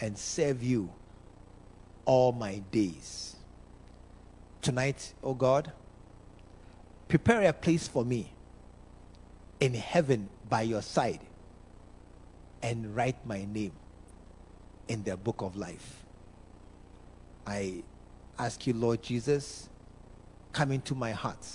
and 0.00 0.18
serve 0.18 0.62
you 0.62 0.90
all 2.04 2.32
my 2.32 2.58
days. 2.70 3.36
Tonight, 4.62 5.14
oh 5.22 5.34
God, 5.34 5.72
prepare 7.06 7.42
a 7.48 7.52
place 7.52 7.86
for 7.86 8.04
me 8.04 8.32
in 9.60 9.74
heaven 9.74 10.28
by 10.48 10.62
your 10.62 10.82
side 10.82 11.20
and 12.62 12.94
write 12.94 13.24
my 13.26 13.44
name 13.44 13.72
in 14.88 15.04
the 15.04 15.16
book 15.16 15.42
of 15.42 15.56
life. 15.56 16.04
I 17.46 17.82
ask 18.38 18.66
you, 18.66 18.74
Lord 18.74 19.02
Jesus, 19.02 19.68
come 20.52 20.72
into 20.72 20.94
my 20.94 21.12
heart, 21.12 21.46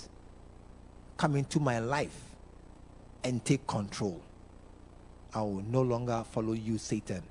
come 1.16 1.36
into 1.36 1.60
my 1.60 1.78
life, 1.78 2.18
and 3.22 3.44
take 3.44 3.66
control. 3.66 4.20
I 5.34 5.40
will 5.42 5.62
no 5.62 5.82
longer 5.82 6.24
follow 6.30 6.52
you, 6.52 6.78
Satan, 6.78 7.22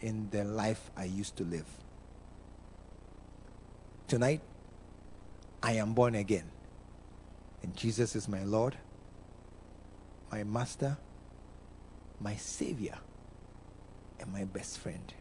in 0.00 0.28
the 0.30 0.44
life 0.44 0.90
I 0.96 1.04
used 1.04 1.36
to 1.36 1.44
live. 1.44 1.66
Tonight, 4.08 4.40
I 5.62 5.72
am 5.72 5.92
born 5.94 6.14
again. 6.14 6.44
And 7.62 7.74
Jesus 7.76 8.14
is 8.14 8.28
my 8.28 8.44
Lord, 8.44 8.76
my 10.30 10.44
Master, 10.44 10.96
my 12.20 12.36
Savior, 12.36 12.98
and 14.18 14.32
my 14.32 14.44
best 14.44 14.78
friend. 14.78 15.14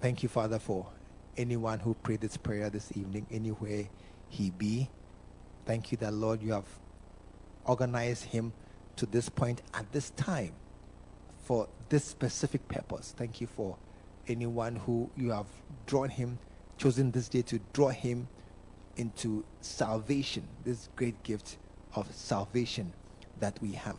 Thank 0.00 0.22
you, 0.22 0.28
Father, 0.28 0.58
for 0.58 0.86
anyone 1.36 1.80
who 1.80 1.94
prayed 1.94 2.20
this 2.20 2.36
prayer 2.36 2.70
this 2.70 2.92
evening, 2.96 3.26
anywhere 3.30 3.88
he 4.28 4.50
be. 4.50 4.88
Thank 5.64 5.90
you 5.90 5.98
that, 5.98 6.12
Lord, 6.12 6.42
you 6.42 6.52
have 6.52 6.66
organized 7.64 8.24
him 8.24 8.52
to 8.96 9.06
this 9.06 9.28
point 9.28 9.62
at 9.74 9.90
this 9.92 10.10
time 10.10 10.52
for 11.44 11.68
this 11.88 12.04
specific 12.04 12.66
purpose. 12.68 13.14
Thank 13.16 13.40
you 13.40 13.46
for 13.46 13.76
anyone 14.26 14.76
who 14.76 15.10
you 15.16 15.30
have 15.30 15.46
drawn 15.86 16.10
him, 16.10 16.38
chosen 16.76 17.10
this 17.10 17.28
day 17.28 17.42
to 17.42 17.60
draw 17.72 17.88
him 17.88 18.28
into 18.98 19.44
salvation, 19.60 20.46
this 20.64 20.88
great 20.96 21.22
gift 21.22 21.56
of 21.94 22.12
salvation 22.12 22.92
that 23.40 23.58
we 23.62 23.72
have. 23.72 23.96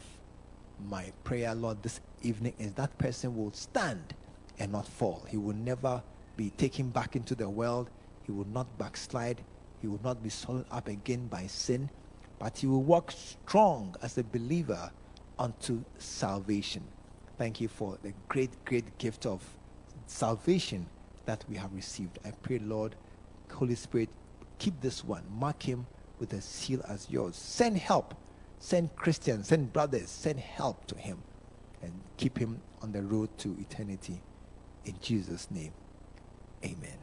My 0.87 1.11
prayer, 1.23 1.55
Lord, 1.55 1.81
this 1.81 1.99
evening 2.21 2.53
is 2.59 2.73
that 2.73 2.97
person 2.97 3.35
will 3.35 3.51
stand 3.53 4.13
and 4.59 4.71
not 4.71 4.87
fall. 4.87 5.25
He 5.29 5.37
will 5.37 5.55
never 5.55 6.03
be 6.37 6.51
taken 6.51 6.89
back 6.89 7.15
into 7.15 7.35
the 7.35 7.49
world. 7.49 7.89
He 8.23 8.31
will 8.31 8.47
not 8.53 8.77
backslide. 8.77 9.41
He 9.81 9.87
will 9.87 9.99
not 10.03 10.21
be 10.21 10.29
swallowed 10.29 10.65
up 10.71 10.87
again 10.87 11.27
by 11.27 11.47
sin, 11.47 11.89
but 12.37 12.57
he 12.57 12.67
will 12.67 12.83
walk 12.83 13.11
strong 13.11 13.95
as 14.01 14.17
a 14.17 14.23
believer 14.23 14.91
unto 15.37 15.83
salvation. 15.97 16.83
Thank 17.37 17.61
you 17.61 17.69
for 17.69 17.97
the 18.03 18.13
great, 18.27 18.51
great 18.65 18.97
gift 18.97 19.25
of 19.25 19.41
salvation 20.05 20.85
that 21.25 21.45
we 21.49 21.55
have 21.55 21.73
received. 21.73 22.19
I 22.25 22.31
pray, 22.31 22.59
Lord, 22.59 22.95
Holy 23.51 23.75
Spirit, 23.75 24.09
keep 24.59 24.79
this 24.81 25.03
one, 25.03 25.23
mark 25.31 25.63
him 25.63 25.87
with 26.19 26.33
a 26.33 26.41
seal 26.41 26.83
as 26.87 27.09
yours. 27.09 27.35
Send 27.35 27.77
help, 27.77 28.13
send 28.59 28.95
Christians, 28.95 29.47
send 29.47 29.73
brothers, 29.73 30.09
send 30.09 30.39
help 30.39 30.85
to 30.87 30.95
him, 30.95 31.23
and 31.81 31.93
keep 32.17 32.37
him 32.37 32.61
on 32.81 32.91
the 32.91 33.01
road 33.01 33.35
to 33.39 33.57
eternity. 33.59 34.21
In 34.85 34.95
Jesus' 35.01 35.49
name, 35.49 35.73
amen. 36.63 36.97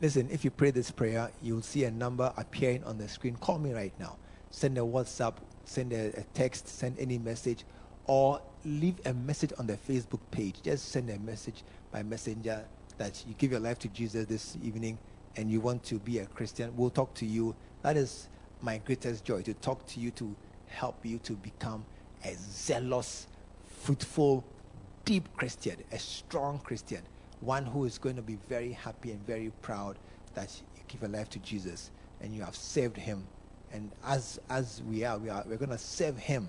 Listen, 0.00 0.28
if 0.32 0.44
you 0.44 0.50
pray 0.50 0.72
this 0.72 0.90
prayer, 0.90 1.30
you'll 1.40 1.62
see 1.62 1.84
a 1.84 1.90
number 1.90 2.32
appearing 2.36 2.82
on 2.82 2.98
the 2.98 3.08
screen. 3.08 3.36
Call 3.36 3.58
me 3.60 3.72
right 3.72 3.92
now. 4.00 4.16
Send 4.50 4.76
a 4.76 4.80
WhatsApp, 4.80 5.34
send 5.64 5.92
a, 5.92 6.08
a 6.18 6.24
text, 6.34 6.66
send 6.66 6.98
any 6.98 7.18
message, 7.18 7.64
or 8.06 8.42
leave 8.64 8.96
a 9.06 9.14
message 9.14 9.52
on 9.58 9.68
the 9.68 9.76
Facebook 9.76 10.20
page. 10.32 10.60
Just 10.62 10.88
send 10.88 11.08
a 11.08 11.18
message 11.20 11.62
by 11.92 12.02
messenger 12.02 12.64
that 12.98 13.24
you 13.26 13.34
give 13.38 13.50
your 13.50 13.60
life 13.60 13.78
to 13.80 13.88
Jesus 13.88 14.26
this 14.26 14.56
evening 14.62 14.98
and 15.36 15.50
you 15.50 15.60
want 15.60 15.82
to 15.84 15.98
be 15.98 16.18
a 16.18 16.26
Christian. 16.26 16.72
We'll 16.76 16.90
talk 16.90 17.14
to 17.14 17.26
you. 17.26 17.54
That 17.82 17.96
is 17.96 18.28
my 18.60 18.78
greatest 18.78 19.24
joy 19.24 19.42
to 19.42 19.54
talk 19.54 19.86
to 19.88 20.00
you 20.00 20.10
to 20.12 20.34
help 20.66 21.04
you 21.04 21.18
to 21.18 21.32
become 21.32 21.84
a 22.24 22.34
zealous, 22.34 23.26
fruitful, 23.82 24.44
deep 25.04 25.28
Christian, 25.36 25.76
a 25.90 25.98
strong 25.98 26.58
Christian, 26.60 27.02
one 27.40 27.66
who 27.66 27.84
is 27.84 27.98
going 27.98 28.16
to 28.16 28.22
be 28.22 28.38
very 28.48 28.72
happy 28.72 29.10
and 29.10 29.26
very 29.26 29.50
proud 29.62 29.98
that 30.34 30.48
you 30.76 30.82
give 30.88 31.02
your 31.02 31.10
life 31.10 31.28
to 31.30 31.38
Jesus 31.40 31.90
and 32.20 32.34
you 32.34 32.42
have 32.42 32.54
saved 32.54 32.96
him. 32.96 33.26
And 33.72 33.90
as 34.04 34.38
as 34.48 34.82
we 34.88 35.04
are, 35.04 35.18
we 35.18 35.28
are 35.28 35.44
we're 35.46 35.56
going 35.56 35.70
to 35.70 35.78
serve 35.78 36.18
him 36.18 36.48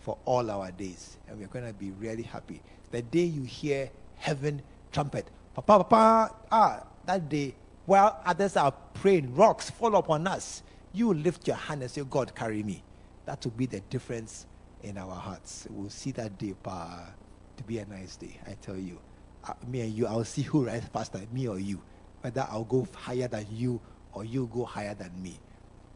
for 0.00 0.18
all 0.24 0.50
our 0.50 0.72
days. 0.72 1.18
And 1.28 1.38
we're 1.38 1.48
going 1.48 1.66
to 1.66 1.72
be 1.72 1.92
really 1.92 2.22
happy. 2.22 2.60
The 2.90 3.02
day 3.02 3.24
you 3.24 3.42
hear 3.42 3.90
heaven 4.16 4.62
trumpet, 4.90 5.26
Papa, 5.54 5.84
Papa, 5.84 6.34
ah, 6.50 6.82
that 7.04 7.28
day, 7.28 7.54
while 7.84 8.20
others 8.24 8.56
are 8.56 8.72
praying, 8.94 9.34
rocks 9.34 9.68
fall 9.68 9.96
upon 9.96 10.26
us, 10.26 10.62
you 10.94 11.12
lift 11.12 11.46
your 11.46 11.56
hand 11.56 11.82
and 11.82 11.90
say, 11.90 12.02
God, 12.08 12.34
carry 12.34 12.62
me. 12.62 12.82
That 13.26 13.44
will 13.44 13.52
be 13.52 13.66
the 13.66 13.80
difference 13.80 14.46
in 14.82 14.96
our 14.96 15.14
hearts. 15.14 15.66
We'll 15.70 15.90
see 15.90 16.10
that 16.12 16.38
day, 16.38 16.54
pa, 16.62 17.12
to 17.58 17.64
be 17.64 17.78
a 17.78 17.86
nice 17.86 18.16
day, 18.16 18.40
I 18.46 18.54
tell 18.62 18.78
you. 18.78 18.98
Uh, 19.44 19.52
me 19.68 19.82
and 19.82 19.92
you, 19.92 20.06
I'll 20.06 20.24
see 20.24 20.42
who 20.42 20.64
rides 20.64 20.86
faster, 20.88 21.20
me 21.32 21.46
or 21.48 21.58
you. 21.58 21.82
Whether 22.22 22.46
I'll 22.50 22.64
go 22.64 22.86
higher 22.94 23.28
than 23.28 23.46
you 23.50 23.78
or 24.14 24.24
you 24.24 24.48
go 24.52 24.64
higher 24.64 24.94
than 24.94 25.10
me. 25.22 25.38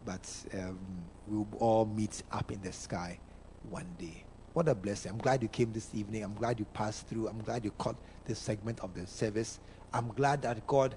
But 0.04 0.28
um, 0.52 0.78
we'll 1.26 1.48
all 1.60 1.86
meet 1.86 2.22
up 2.30 2.52
in 2.52 2.60
the 2.60 2.72
sky 2.72 3.18
one 3.70 3.88
day. 3.98 4.25
What 4.56 4.68
a 4.68 4.74
blessing. 4.74 5.12
I'm 5.12 5.18
glad 5.18 5.42
you 5.42 5.48
came 5.48 5.70
this 5.70 5.90
evening. 5.92 6.24
I'm 6.24 6.32
glad 6.32 6.58
you 6.58 6.64
passed 6.72 7.06
through. 7.08 7.28
I'm 7.28 7.42
glad 7.42 7.62
you 7.62 7.72
caught 7.72 7.96
this 8.24 8.38
segment 8.38 8.80
of 8.80 8.94
the 8.94 9.06
service. 9.06 9.60
I'm 9.92 10.08
glad 10.08 10.40
that 10.40 10.66
God 10.66 10.94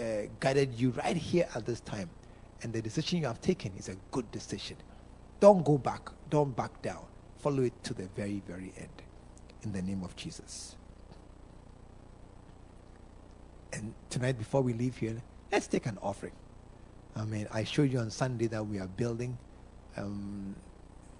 uh, 0.00 0.04
guided 0.40 0.72
you 0.72 0.88
right 0.92 1.14
here 1.14 1.46
at 1.54 1.66
this 1.66 1.80
time. 1.80 2.08
And 2.62 2.72
the 2.72 2.80
decision 2.80 3.20
you 3.20 3.26
have 3.26 3.42
taken 3.42 3.72
is 3.76 3.90
a 3.90 3.96
good 4.10 4.30
decision. 4.30 4.78
Don't 5.38 5.62
go 5.66 5.76
back. 5.76 6.08
Don't 6.30 6.56
back 6.56 6.80
down. 6.80 7.04
Follow 7.36 7.64
it 7.64 7.74
to 7.84 7.92
the 7.92 8.08
very, 8.16 8.42
very 8.46 8.72
end. 8.78 9.02
In 9.64 9.72
the 9.72 9.82
name 9.82 10.02
of 10.02 10.16
Jesus. 10.16 10.74
And 13.74 13.92
tonight, 14.08 14.38
before 14.38 14.62
we 14.62 14.72
leave 14.72 14.96
here, 14.96 15.22
let's 15.52 15.66
take 15.66 15.84
an 15.84 15.98
offering. 16.00 16.32
I 17.14 17.26
mean, 17.26 17.48
I 17.52 17.64
showed 17.64 17.92
you 17.92 17.98
on 17.98 18.08
Sunday 18.08 18.46
that 18.46 18.66
we 18.66 18.78
are 18.78 18.88
building. 18.88 19.36
Um, 19.94 20.56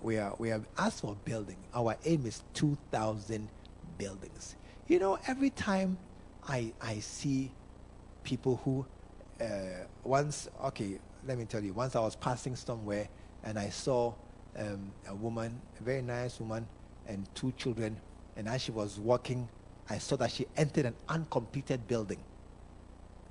we 0.05 0.19
are 0.19 0.35
we 0.39 0.51
have 0.51 0.67
asked 0.77 1.01
for 1.01 1.17
building. 1.25 1.57
Our 1.75 1.97
aim 2.05 2.27
is 2.27 2.43
two 2.53 2.77
thousand 2.93 3.49
buildings. 3.99 4.55
You 4.87 4.99
know, 4.99 5.19
every 5.27 5.51
time 5.51 5.97
I 6.47 6.73
I 6.81 7.01
see 7.01 7.51
people 8.23 8.61
who 8.65 8.87
uh, 9.41 9.87
once 10.05 10.49
okay, 10.67 11.01
let 11.27 11.39
me 11.39 11.47
tell 11.47 11.65
you. 11.65 11.73
Once 11.73 11.97
I 11.97 12.01
was 12.01 12.17
passing 12.17 12.55
somewhere 12.55 13.09
and 13.45 13.59
I 13.59 13.71
saw 13.71 14.13
um, 14.59 14.93
a 15.09 15.15
woman, 15.15 15.59
a 15.81 15.83
very 15.83 16.03
nice 16.03 16.39
woman, 16.39 16.67
and 17.09 17.27
two 17.35 17.53
children, 17.53 17.99
and 18.37 18.47
as 18.47 18.61
she 18.63 18.73
was 18.73 18.99
walking, 18.99 19.49
I 19.89 19.99
saw 19.99 20.17
that 20.17 20.31
she 20.31 20.47
entered 20.57 20.85
an 20.85 20.95
uncompleted 21.09 21.89
building. 21.89 22.21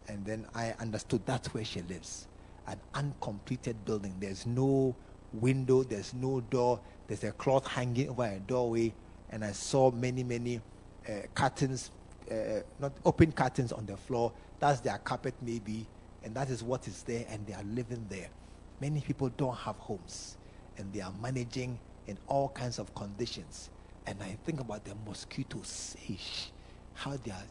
And 0.08 0.26
then 0.26 0.48
I 0.54 0.74
understood 0.80 1.22
that's 1.26 1.54
where 1.54 1.64
she 1.64 1.82
lives. 1.84 2.28
An 2.68 2.80
uncompleted 2.94 3.86
building. 3.86 4.16
There's 4.20 4.46
no 4.46 4.96
window, 5.34 5.84
there's 5.84 6.14
no 6.14 6.42
door, 6.42 6.80
there's 7.08 7.24
a 7.24 7.32
cloth 7.32 7.68
hanging 7.68 8.10
over 8.10 8.26
a 8.26 8.40
doorway, 8.40 8.94
and 9.30 9.44
I 9.44 9.52
saw 9.52 9.92
many, 9.92 10.24
many 10.24 10.62
uh, 11.08 11.12
curtains, 11.34 11.92
uh, 12.32 12.62
not 12.80 12.94
open 13.04 13.32
curtains 13.32 13.72
on 13.72 13.86
the 13.86 13.98
floor. 13.98 14.32
That's 14.60 14.80
their 14.80 14.98
carpet, 14.98 15.34
maybe, 15.42 15.86
and 16.24 16.34
that 16.36 16.50
is 16.50 16.64
what 16.64 16.88
is 16.88 17.04
there, 17.04 17.26
and 17.30 17.46
they 17.46 17.54
are 17.54 17.64
living 17.64 18.06
there. 18.10 18.30
Many 18.80 19.02
people 19.02 19.30
don't 19.30 19.56
have 19.58 19.76
homes, 19.78 20.38
and 20.78 20.92
they 20.94 21.02
are 21.02 21.14
managing 21.22 21.80
in 22.08 22.18
all 22.28 22.50
kinds 22.50 22.80
of 22.80 22.94
conditions. 22.96 23.70
And 24.06 24.22
I 24.22 24.38
think 24.46 24.60
about 24.60 24.84
the 24.84 24.96
mosquitoes, 25.08 25.96
how 26.94 27.18
they 27.24 27.32
are 27.32 27.44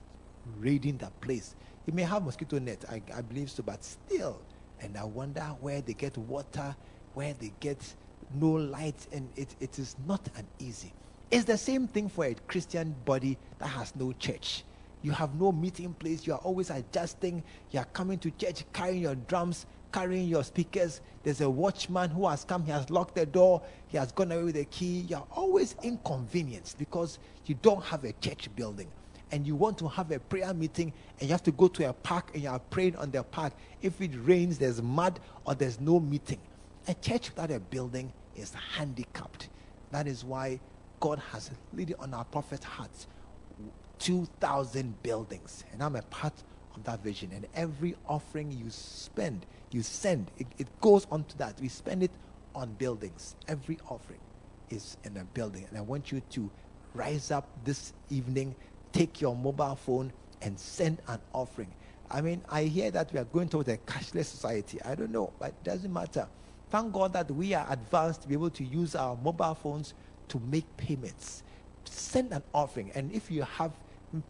raiding 0.59 0.99
that 0.99 1.19
place. 1.21 1.55
You 1.87 1.93
may 1.93 2.03
have 2.03 2.25
mosquito 2.25 2.59
net, 2.59 2.85
I, 2.89 3.03
I 3.15 3.23
believe 3.23 3.51
so, 3.51 3.63
but 3.63 3.83
still. 3.85 4.41
And 4.81 4.97
I 4.97 5.05
wonder 5.05 5.43
where 5.61 5.81
they 5.81 5.95
get 5.95 6.19
water, 6.19 6.75
where 7.15 7.35
they 7.35 7.53
get 7.61 7.95
no 8.35 8.51
light, 8.51 9.07
and 9.13 9.29
it, 9.37 9.55
it 9.61 9.79
is 9.79 9.97
not 10.07 10.27
an 10.37 10.47
easy. 10.59 10.93
It's 11.31 11.45
the 11.45 11.59
same 11.59 11.87
thing 11.87 12.09
for 12.09 12.27
a 12.27 12.35
Christian 12.47 12.95
body 13.05 13.39
that 13.59 13.69
has 13.69 13.95
no 13.97 14.13
church. 14.13 14.65
You 15.03 15.13
have 15.13 15.35
no 15.41 15.51
meeting 15.51 15.95
place. 15.95 16.27
You 16.27 16.35
are 16.35 16.41
always 16.41 16.71
adjusting. 16.71 17.43
You 17.71 17.81
are 17.81 17.87
coming 17.87 18.19
to 18.19 18.31
church 18.33 18.65
carrying 18.73 19.03
your 19.03 19.15
drums, 19.15 19.67
carrying 19.93 20.29
your 20.29 20.45
speakers. 20.45 21.01
There's 21.25 21.41
a 21.41 21.51
watchman 21.51 22.11
who 22.11 22.29
has 22.29 22.45
come. 22.45 22.65
He 22.65 22.71
has 22.71 22.89
locked 22.89 23.17
the 23.17 23.27
door. 23.27 23.63
He 23.89 23.99
has 23.99 24.13
gone 24.13 24.31
away 24.31 24.45
with 24.45 24.55
the 24.55 24.65
key. 24.67 25.07
You 25.09 25.17
are 25.17 25.27
always 25.33 25.75
inconvenienced 25.83 26.79
because 26.79 27.19
you 27.47 27.57
don't 27.63 27.83
have 27.85 28.05
a 28.05 28.13
church 28.15 28.49
building. 28.55 28.89
And 29.33 29.47
you 29.47 29.57
want 29.57 29.79
to 29.79 29.89
have 29.89 30.11
a 30.11 30.19
prayer 30.19 30.53
meeting 30.53 30.93
and 31.19 31.29
you 31.29 31.33
have 31.33 31.43
to 31.45 31.53
go 31.53 31.67
to 31.69 31.89
a 31.89 31.93
park 31.93 32.31
and 32.35 32.43
you 32.43 32.51
are 32.51 32.59
praying 32.59 32.97
on 32.97 33.11
the 33.11 33.23
park. 33.23 33.55
If 33.81 34.01
it 34.01 34.11
rains, 34.23 34.59
there's 34.59 34.83
mud 34.83 35.19
or 35.47 35.55
there's 35.55 35.81
no 35.81 35.99
meeting. 35.99 36.39
A 36.89 36.95
church 36.95 37.31
without 37.31 37.51
a 37.51 37.61
building 37.61 38.13
is 38.37 38.55
handicapped. 38.55 39.49
That 39.91 40.07
is 40.07 40.25
why 40.25 40.61
God 41.01 41.21
has 41.31 41.51
laid 41.73 41.95
on 41.99 42.15
our 42.15 42.25
prophet's 42.25 42.65
hearts 42.65 43.07
2,000 43.99 45.01
buildings. 45.03 45.65
And 45.73 45.83
I'm 45.83 45.95
a 45.95 46.03
part 46.03 46.33
of 46.75 46.83
that 46.85 47.03
vision. 47.05 47.31
And 47.33 47.47
every 47.55 47.95
offering 48.09 48.51
you 48.51 48.69
spend, 48.69 49.47
you 49.71 49.83
send, 49.83 50.31
it, 50.39 50.47
it 50.59 50.67
goes 50.81 51.07
on 51.11 51.25
to 51.25 51.39
that. 51.39 51.61
We 51.61 51.69
spend 51.69 52.03
it 52.03 52.11
on 52.55 52.73
buildings. 52.75 53.37
Every 53.47 53.79
offering 53.89 54.19
is 54.71 54.97
in 55.05 55.17
a 55.19 55.25
building. 55.25 55.67
And 55.69 55.79
I 55.79 55.83
want 55.83 56.11
you 56.11 56.21
to 56.31 56.51
rise 56.95 57.31
up 57.31 57.49
this 57.65 57.93
evening, 58.11 58.57
take 58.93 59.21
your 59.21 59.37
mobile 59.37 59.77
phone, 59.77 60.13
and 60.41 60.59
send 60.59 61.01
an 61.07 61.21
offering. 61.33 61.73
I 62.11 62.21
mean, 62.21 62.43
I 62.49 62.65
hear 62.65 62.91
that 62.91 63.13
we 63.13 63.21
are 63.21 63.25
going 63.25 63.49
towards 63.49 63.69
a 63.69 63.77
cashless 63.79 64.25
society. 64.27 64.83
I 64.83 64.97
don't 64.97 65.13
know, 65.13 65.33
but 65.39 65.49
it 65.49 65.65
doesn't 65.65 65.93
matter. 65.93 66.27
Thank 66.73 66.95
God 66.95 67.13
that 67.13 67.31
we 67.31 67.53
are 67.53 67.67
advanced 67.69 68.23
to 68.23 68.29
be 68.29 68.33
able 68.33 68.49
to 68.49 68.65
use 68.65 68.95
our 68.95 69.15
mobile 69.15 69.53
phones 69.53 69.93
to 70.29 70.41
make 70.51 70.65
payments. 70.79 71.43
Send 71.85 72.33
an 72.33 72.43
offering. 72.55 72.91
And 72.95 73.13
if 73.13 73.31
you 73.31 73.43
have 73.43 73.73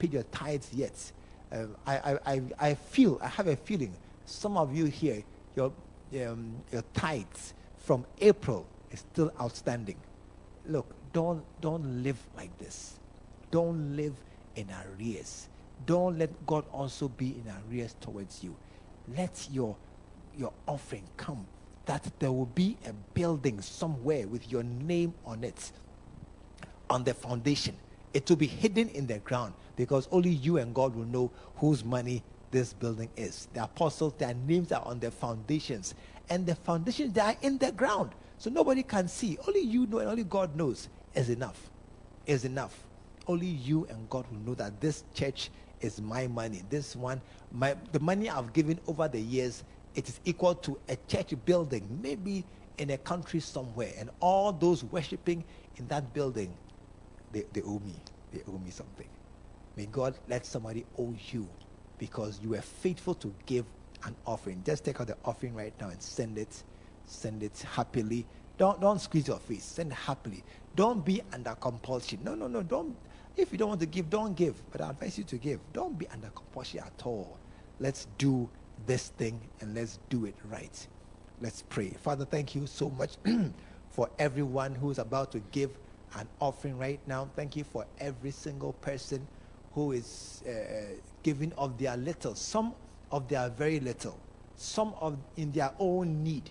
paid 0.00 0.12
your 0.12 0.24
tithes 0.24 0.74
yet. 0.74 1.12
Um, 1.52 1.76
I, 1.86 2.18
I, 2.26 2.42
I 2.58 2.74
feel, 2.74 3.20
I 3.22 3.28
have 3.28 3.46
a 3.46 3.54
feeling, 3.54 3.94
some 4.26 4.56
of 4.56 4.74
you 4.74 4.86
here, 4.86 5.22
your, 5.54 5.72
um, 6.26 6.56
your 6.72 6.82
tithes 6.94 7.54
from 7.76 8.04
April 8.20 8.66
is 8.90 8.98
still 9.12 9.32
outstanding. 9.40 9.98
Look, 10.66 10.92
don't, 11.12 11.44
don't 11.60 12.02
live 12.02 12.18
like 12.36 12.58
this. 12.58 12.98
Don't 13.52 13.94
live 13.94 14.16
in 14.56 14.66
arrears. 14.84 15.48
Don't 15.86 16.18
let 16.18 16.44
God 16.44 16.64
also 16.72 17.06
be 17.06 17.36
in 17.36 17.52
arrears 17.70 17.94
towards 18.00 18.42
you. 18.42 18.56
Let 19.16 19.46
your, 19.52 19.76
your 20.36 20.52
offering 20.66 21.04
come 21.16 21.46
that 21.86 22.10
there 22.18 22.32
will 22.32 22.46
be 22.46 22.76
a 22.86 22.92
building 23.14 23.60
somewhere 23.60 24.26
with 24.28 24.50
your 24.50 24.62
name 24.62 25.14
on 25.26 25.44
it 25.44 25.72
on 26.90 27.04
the 27.04 27.14
foundation 27.14 27.76
it 28.14 28.28
will 28.28 28.36
be 28.36 28.46
hidden 28.46 28.88
in 28.90 29.06
the 29.06 29.18
ground 29.20 29.54
because 29.76 30.08
only 30.10 30.30
you 30.30 30.58
and 30.58 30.74
God 30.74 30.94
will 30.94 31.06
know 31.06 31.30
whose 31.56 31.84
money 31.84 32.22
this 32.50 32.72
building 32.72 33.08
is. 33.16 33.48
The 33.54 33.64
apostles, 33.64 34.14
their 34.18 34.34
names 34.34 34.72
are 34.72 34.84
on 34.84 35.00
the 35.00 35.10
foundations, 35.10 35.94
and 36.28 36.46
the 36.46 36.54
foundations 36.54 37.14
they 37.14 37.20
are 37.20 37.36
in 37.42 37.58
the 37.58 37.72
ground, 37.72 38.10
so 38.38 38.50
nobody 38.50 38.82
can 38.82 39.08
see. 39.08 39.38
Only 39.46 39.60
you 39.60 39.86
know, 39.86 39.98
and 39.98 40.08
only 40.08 40.24
God 40.24 40.54
knows. 40.56 40.88
Is 41.14 41.30
enough. 41.30 41.70
Is 42.26 42.44
enough. 42.44 42.86
Only 43.26 43.46
you 43.46 43.86
and 43.90 44.08
God 44.10 44.26
will 44.30 44.38
know 44.40 44.54
that 44.54 44.80
this 44.80 45.04
church 45.14 45.50
is 45.80 46.00
my 46.00 46.26
money. 46.26 46.62
This 46.70 46.96
one, 46.96 47.20
my 47.52 47.76
the 47.92 48.00
money 48.00 48.30
I've 48.30 48.52
given 48.52 48.80
over 48.86 49.08
the 49.08 49.20
years, 49.20 49.64
it 49.94 50.08
is 50.08 50.20
equal 50.24 50.54
to 50.56 50.78
a 50.88 50.96
church 51.08 51.34
building, 51.44 51.86
maybe 52.02 52.44
in 52.78 52.90
a 52.90 52.98
country 52.98 53.40
somewhere, 53.40 53.92
and 53.98 54.10
all 54.20 54.52
those 54.52 54.84
worshiping 54.84 55.44
in 55.76 55.88
that 55.88 56.12
building 56.14 56.54
they, 57.32 57.44
they 57.52 57.62
owe 57.62 57.80
me. 57.80 57.94
They 58.32 58.42
owe 58.48 58.58
me 58.58 58.70
something. 58.70 59.08
May 59.76 59.86
God 59.86 60.18
let 60.28 60.46
somebody 60.46 60.84
owe 60.98 61.14
you 61.30 61.48
because 61.98 62.40
you 62.42 62.50
were 62.50 62.60
faithful 62.60 63.14
to 63.16 63.34
give 63.46 63.64
an 64.04 64.14
offering. 64.26 64.62
Just 64.64 64.84
take 64.84 65.00
out 65.00 65.06
the 65.08 65.16
offering 65.24 65.54
right 65.54 65.72
now 65.80 65.88
and 65.88 66.02
send 66.02 66.38
it. 66.38 66.62
Send 67.06 67.42
it 67.42 67.64
happily. 67.74 68.26
Don't 68.58 68.80
don't 68.80 69.00
squeeze 69.00 69.28
your 69.28 69.38
face. 69.38 69.64
Send 69.64 69.92
happily. 69.92 70.44
Don't 70.76 71.04
be 71.04 71.22
under 71.32 71.54
compulsion. 71.54 72.20
No, 72.22 72.34
no, 72.34 72.46
no. 72.46 72.62
Don't. 72.62 72.96
If 73.36 73.50
you 73.52 73.58
don't 73.58 73.70
want 73.70 73.80
to 73.80 73.86
give, 73.86 74.10
don't 74.10 74.36
give. 74.36 74.62
But 74.70 74.82
I 74.82 74.90
advise 74.90 75.18
you 75.18 75.24
to 75.24 75.36
give. 75.38 75.60
Don't 75.72 75.98
be 75.98 76.06
under 76.08 76.28
compulsion 76.28 76.80
at 76.80 77.06
all. 77.06 77.38
Let's 77.80 78.06
do 78.18 78.48
this 78.86 79.08
thing 79.08 79.40
and 79.60 79.74
let's 79.74 79.98
do 80.08 80.24
it 80.24 80.34
right. 80.50 80.86
Let's 81.40 81.62
pray. 81.62 81.90
Father, 81.90 82.24
thank 82.24 82.54
you 82.54 82.66
so 82.66 82.90
much 82.90 83.16
for 83.90 84.08
everyone 84.18 84.74
who's 84.74 84.98
about 84.98 85.32
to 85.32 85.40
give 85.50 85.70
an 86.16 86.28
offering 86.40 86.78
right 86.78 87.00
now. 87.06 87.28
Thank 87.34 87.56
you 87.56 87.64
for 87.64 87.86
every 87.98 88.30
single 88.30 88.72
person 88.74 89.26
who 89.74 89.92
is 89.92 90.42
uh, 90.46 90.94
giving 91.22 91.52
of 91.54 91.78
their 91.78 91.96
little, 91.96 92.34
some 92.34 92.74
of 93.10 93.28
their 93.28 93.48
very 93.48 93.80
little, 93.80 94.18
some 94.56 94.94
of 95.00 95.16
in 95.36 95.50
their 95.52 95.72
own 95.78 96.22
need. 96.22 96.50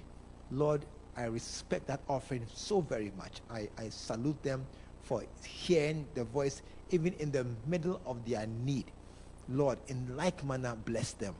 Lord, 0.52 0.86
I 1.16 1.24
respect 1.26 1.88
that 1.88 2.02
offering 2.10 2.46
so 2.54 2.82
very 2.82 3.12
much. 3.18 3.42
I, 3.50 3.70
I 3.78 3.90
salute 3.90 4.42
them 4.44 4.66
for 5.04 5.24
hearing 5.46 6.08
the 6.16 6.24
voice 6.24 6.62
even 6.90 7.14
in 7.14 7.32
the 7.32 7.46
middle 7.68 8.02
of 8.06 8.26
their 8.26 8.48
need. 8.48 8.86
Lord, 9.50 9.80
in 9.88 10.16
like 10.16 10.44
manner, 10.44 10.76
bless 10.86 11.14
them. 11.14 11.36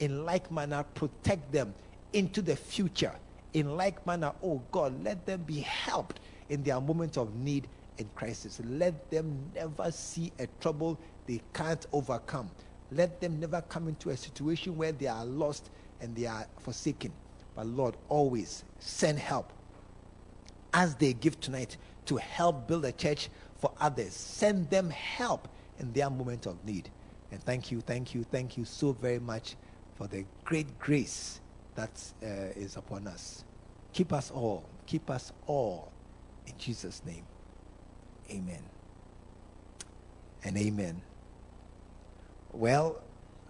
In 0.00 0.24
like 0.24 0.50
manner, 0.50 0.84
protect 0.94 1.52
them 1.52 1.74
into 2.12 2.42
the 2.42 2.56
future. 2.56 3.14
In 3.52 3.76
like 3.76 4.04
manner, 4.06 4.32
oh 4.42 4.62
God, 4.70 5.02
let 5.04 5.24
them 5.26 5.42
be 5.42 5.60
helped 5.60 6.20
in 6.48 6.62
their 6.62 6.80
moments 6.80 7.16
of 7.16 7.34
need 7.36 7.68
and 7.98 8.12
crisis. 8.14 8.60
Let 8.64 9.10
them 9.10 9.50
never 9.54 9.90
see 9.92 10.32
a 10.38 10.46
trouble 10.60 10.98
they 11.26 11.40
can't 11.52 11.86
overcome. 11.92 12.50
Let 12.90 13.20
them 13.20 13.38
never 13.38 13.60
come 13.62 13.88
into 13.88 14.10
a 14.10 14.16
situation 14.16 14.76
where 14.76 14.92
they 14.92 15.06
are 15.06 15.24
lost 15.24 15.70
and 16.00 16.16
they 16.16 16.26
are 16.26 16.46
forsaken. 16.58 17.12
But 17.54 17.66
Lord, 17.66 17.96
always 18.08 18.64
send 18.78 19.18
help 19.18 19.52
as 20.72 20.94
they 20.96 21.12
give 21.12 21.38
tonight 21.40 21.76
to 22.06 22.16
help 22.16 22.66
build 22.66 22.84
a 22.84 22.92
church 22.92 23.28
for 23.56 23.72
others. 23.80 24.12
Send 24.12 24.70
them 24.70 24.90
help 24.90 25.48
in 25.78 25.92
their 25.92 26.10
moment 26.10 26.46
of 26.46 26.64
need. 26.64 26.88
And 27.30 27.42
thank 27.42 27.70
you, 27.70 27.80
thank 27.80 28.14
you, 28.14 28.24
thank 28.24 28.56
you 28.56 28.64
so 28.64 28.92
very 28.92 29.18
much 29.18 29.56
for 30.00 30.06
the 30.06 30.24
great 30.44 30.78
grace 30.78 31.42
that 31.74 31.90
uh, 32.22 32.26
is 32.56 32.78
upon 32.78 33.06
us. 33.06 33.44
Keep 33.92 34.14
us 34.14 34.30
all, 34.30 34.64
keep 34.86 35.10
us 35.10 35.30
all 35.46 35.92
in 36.46 36.54
Jesus' 36.56 37.02
name, 37.04 37.24
amen. 38.30 38.62
And 40.42 40.56
amen. 40.56 41.02
Well, 42.50 43.02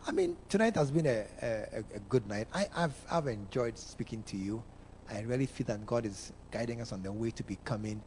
I 0.04 0.10
mean, 0.10 0.36
tonight 0.48 0.74
has 0.74 0.90
been 0.90 1.06
a, 1.06 1.24
a, 1.40 1.84
a 1.94 1.98
good 2.08 2.26
night. 2.26 2.48
I, 2.52 2.66
have 2.74 2.96
I've 3.08 3.28
enjoyed 3.28 3.78
speaking 3.78 4.24
to 4.24 4.36
you. 4.36 4.60
I 5.08 5.20
really 5.20 5.46
feel 5.46 5.68
that 5.68 5.86
God 5.86 6.04
is 6.04 6.32
guiding 6.50 6.80
us 6.80 6.90
on 6.90 7.04
the 7.04 7.12
way 7.12 7.30
to 7.30 7.44
becoming 7.44 8.02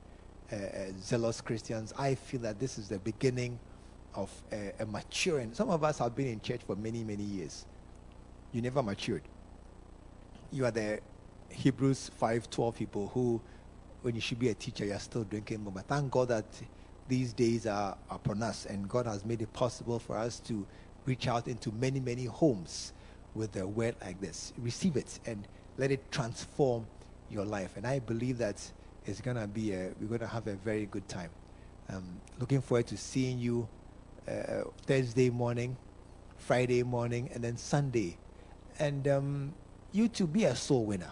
uh, 0.51 0.55
uh, 0.55 0.59
zealous 1.01 1.39
Christians. 1.39 1.93
I 1.97 2.15
feel 2.15 2.41
that 2.41 2.59
this 2.59 2.77
is 2.77 2.89
the 2.89 2.99
beginning 2.99 3.57
of 4.13 4.29
a, 4.51 4.73
a 4.81 4.85
maturing. 4.85 5.53
Some 5.53 5.69
of 5.69 5.85
us 5.85 5.99
have 5.99 6.13
been 6.13 6.27
in 6.27 6.41
church 6.41 6.61
for 6.67 6.75
many, 6.75 7.05
many 7.05 7.23
years. 7.23 7.67
You 8.53 8.61
never 8.61 8.83
matured. 8.83 9.23
You 10.51 10.65
are 10.65 10.71
the 10.71 10.99
Hebrews 11.49 12.11
5:12 12.21 12.75
people 12.75 13.07
who, 13.07 13.41
when 14.03 14.13
you 14.13 14.21
should 14.21 14.37
be 14.37 14.49
a 14.49 14.53
teacher, 14.53 14.85
you 14.85 14.93
are 14.93 14.99
still 14.99 15.23
drinking. 15.23 15.63
But 15.63 15.87
thank 15.87 16.11
God 16.11 16.27
that 16.27 16.45
these 17.07 17.33
days 17.33 17.65
are 17.65 17.97
upon 18.11 18.43
us, 18.43 18.67
and 18.67 18.87
God 18.87 19.07
has 19.07 19.25
made 19.25 19.41
it 19.41 19.51
possible 19.53 19.97
for 19.97 20.15
us 20.15 20.39
to 20.41 20.67
reach 21.05 21.27
out 21.27 21.47
into 21.47 21.71
many, 21.71 21.99
many 21.99 22.25
homes 22.25 22.93
with 23.33 23.55
a 23.55 23.67
word 23.67 23.95
like 24.01 24.21
this. 24.21 24.53
Receive 24.59 24.95
it 24.97 25.19
and 25.25 25.47
let 25.77 25.91
it 25.91 26.11
transform 26.11 26.85
your 27.31 27.45
life. 27.45 27.75
And 27.75 27.87
I 27.87 27.97
believe 27.97 28.37
that 28.37 28.61
it's 29.05 29.19
gonna 29.19 29.47
be 29.47 29.73
a, 29.73 29.91
we're 29.99 30.19
gonna 30.19 30.27
have 30.31 30.45
a 30.47 30.55
very 30.55 30.85
good 30.85 31.07
time. 31.09 31.31
Um, 31.89 32.21
looking 32.39 32.61
forward 32.61 32.85
to 32.87 32.97
seeing 32.97 33.39
you 33.39 33.67
uh, 34.27 34.65
Thursday 34.85 35.31
morning, 35.31 35.75
Friday 36.37 36.83
morning, 36.83 37.31
and 37.33 37.43
then 37.43 37.57
Sunday. 37.57 38.17
And 38.79 39.07
um, 39.07 39.53
you 39.91 40.07
to 40.09 40.27
be 40.27 40.45
a 40.45 40.55
soul 40.55 40.85
winner. 40.85 41.11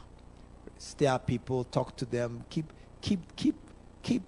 Stay 0.78 1.16
people, 1.26 1.64
talk 1.66 1.96
to 1.98 2.06
them, 2.06 2.44
keep, 2.50 2.74
keep, 3.02 3.36
keep, 3.36 3.56
keep, 4.02 4.24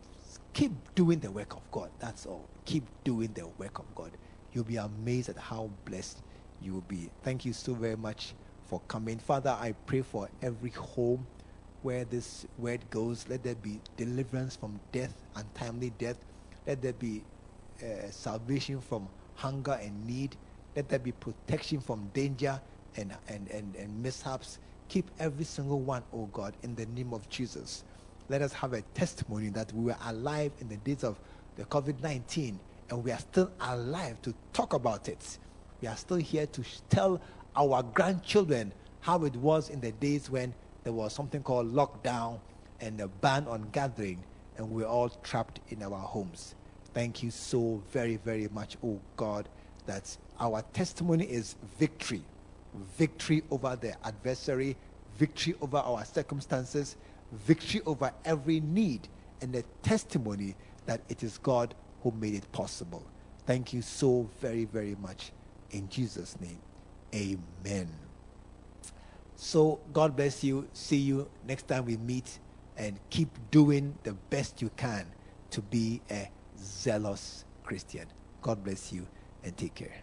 keep 0.54 0.72
doing 0.94 1.20
the 1.20 1.32
work 1.32 1.56
of 1.56 1.70
God. 1.72 1.90
That's 2.00 2.26
all. 2.26 2.48
Keep 2.66 2.84
doing 3.04 3.32
the 3.34 3.48
work 3.58 3.80
of 3.80 3.86
God. 3.96 4.12
You'll 4.54 4.64
be 4.64 4.78
amazed 4.78 5.30
at 5.30 5.38
how 5.38 5.72
blessed 5.86 6.22
you 6.62 6.74
will 6.74 6.82
be. 6.82 7.10
Thank 7.24 7.44
you 7.44 7.54
so 7.54 7.74
very 7.74 7.98
much 7.98 8.36
for 8.66 8.80
coming. 8.88 9.18
Father, 9.18 9.58
I 9.60 9.74
pray 9.88 10.02
for 10.02 10.30
every 10.42 10.70
home 10.70 11.26
where 11.82 12.06
this 12.06 12.46
word 12.60 12.82
goes. 12.92 13.26
Let 13.28 13.44
there 13.44 13.56
be 13.56 13.80
deliverance 13.98 14.56
from 14.56 14.80
death, 14.92 15.14
untimely 15.36 15.92
death. 15.98 16.18
Let 16.68 16.82
there 16.82 16.94
be 16.94 17.24
uh, 17.82 18.10
salvation 18.12 18.80
from 18.80 19.08
hunger 19.36 19.78
and 19.82 20.06
need. 20.06 20.36
Let 20.76 20.90
there 20.90 21.00
be 21.00 21.12
protection 21.12 21.82
from 21.82 22.10
danger 22.14 22.62
and, 22.98 23.16
and, 23.28 23.50
and, 23.50 23.76
and 23.76 24.04
mishaps. 24.04 24.60
Keep 24.90 25.10
every 25.20 25.46
single 25.46 25.80
one, 25.80 26.04
oh 26.14 26.26
God, 26.34 26.54
in 26.64 26.76
the 26.76 26.86
name 26.88 27.14
of 27.14 27.28
Jesus. 27.30 27.84
Let 28.30 28.42
us 28.42 28.54
have 28.54 28.74
a 28.74 28.82
testimony 28.94 29.50
that 29.50 29.72
we 29.74 29.86
were 29.86 29.98
alive 30.06 30.52
in 30.60 30.70
the 30.70 30.78
days 30.78 31.04
of 31.04 31.20
the 31.56 31.66
COVID 31.66 32.02
19 32.02 32.60
and 32.90 33.04
we 33.04 33.12
are 33.12 33.20
still 33.20 33.52
alive 33.60 34.22
to 34.22 34.34
talk 34.52 34.74
about 34.74 35.10
it. 35.10 35.40
We 35.82 35.88
are 35.88 35.96
still 35.96 36.18
here 36.18 36.46
to 36.46 36.64
tell 36.90 37.20
our 37.56 37.84
grandchildren 37.84 38.74
how 39.02 39.24
it 39.26 39.36
was 39.36 39.70
in 39.70 39.82
the 39.82 39.92
days 39.94 40.30
when 40.30 40.54
there 40.84 40.94
was 40.94 41.14
something 41.14 41.42
called 41.44 41.74
lockdown 41.74 42.40
and 42.82 43.00
a 43.02 43.08
ban 43.08 43.48
on 43.48 43.68
gathering, 43.72 44.24
and 44.58 44.70
we 44.70 44.84
we're 44.84 44.88
all 44.88 45.10
trapped 45.10 45.60
in 45.70 45.82
our 45.82 45.98
homes. 45.98 46.56
Thank 46.94 47.24
you 47.24 47.32
so 47.32 47.82
very, 47.92 48.18
very 48.18 48.48
much, 48.54 48.78
oh 48.84 49.00
God, 49.18 49.50
that 49.86 50.16
our 50.40 50.62
testimony 50.74 51.26
is 51.26 51.56
victory. 51.80 52.22
Victory 52.98 53.44
over 53.52 53.76
the 53.76 53.96
adversary, 54.06 54.76
victory 55.18 55.56
over 55.62 55.78
our 55.78 56.04
circumstances, 56.06 56.96
victory 57.32 57.82
over 57.86 58.12
every 58.26 58.60
need, 58.60 59.08
and 59.42 59.54
the 59.54 59.64
testimony 59.82 60.56
that 60.86 61.02
it 61.10 61.24
is 61.24 61.38
God 61.38 61.76
who 62.02 62.12
made 62.12 62.34
it 62.34 62.52
possible. 62.52 63.04
Thank 63.46 63.74
you 63.74 63.82
so 63.82 64.30
very, 64.40 64.66
very 64.66 64.96
much. 64.96 65.32
In 65.72 65.90
Jesus' 65.90 66.38
name, 66.40 66.60
amen. 67.14 67.90
So, 69.36 69.80
God 69.92 70.16
bless 70.16 70.44
you. 70.44 70.68
See 70.74 70.98
you 70.98 71.30
next 71.48 71.68
time 71.68 71.86
we 71.86 71.98
meet, 71.98 72.40
and 72.78 73.00
keep 73.10 73.30
doing 73.52 73.96
the 74.04 74.14
best 74.14 74.62
you 74.62 74.70
can 74.78 75.06
to 75.52 75.62
be 75.62 76.02
a 76.10 76.30
zealous 76.60 77.46
Christian. 77.64 78.08
God 78.42 78.64
bless 78.64 78.92
you 78.92 79.08
and 79.44 79.56
take 79.58 79.76
care. 79.76 80.03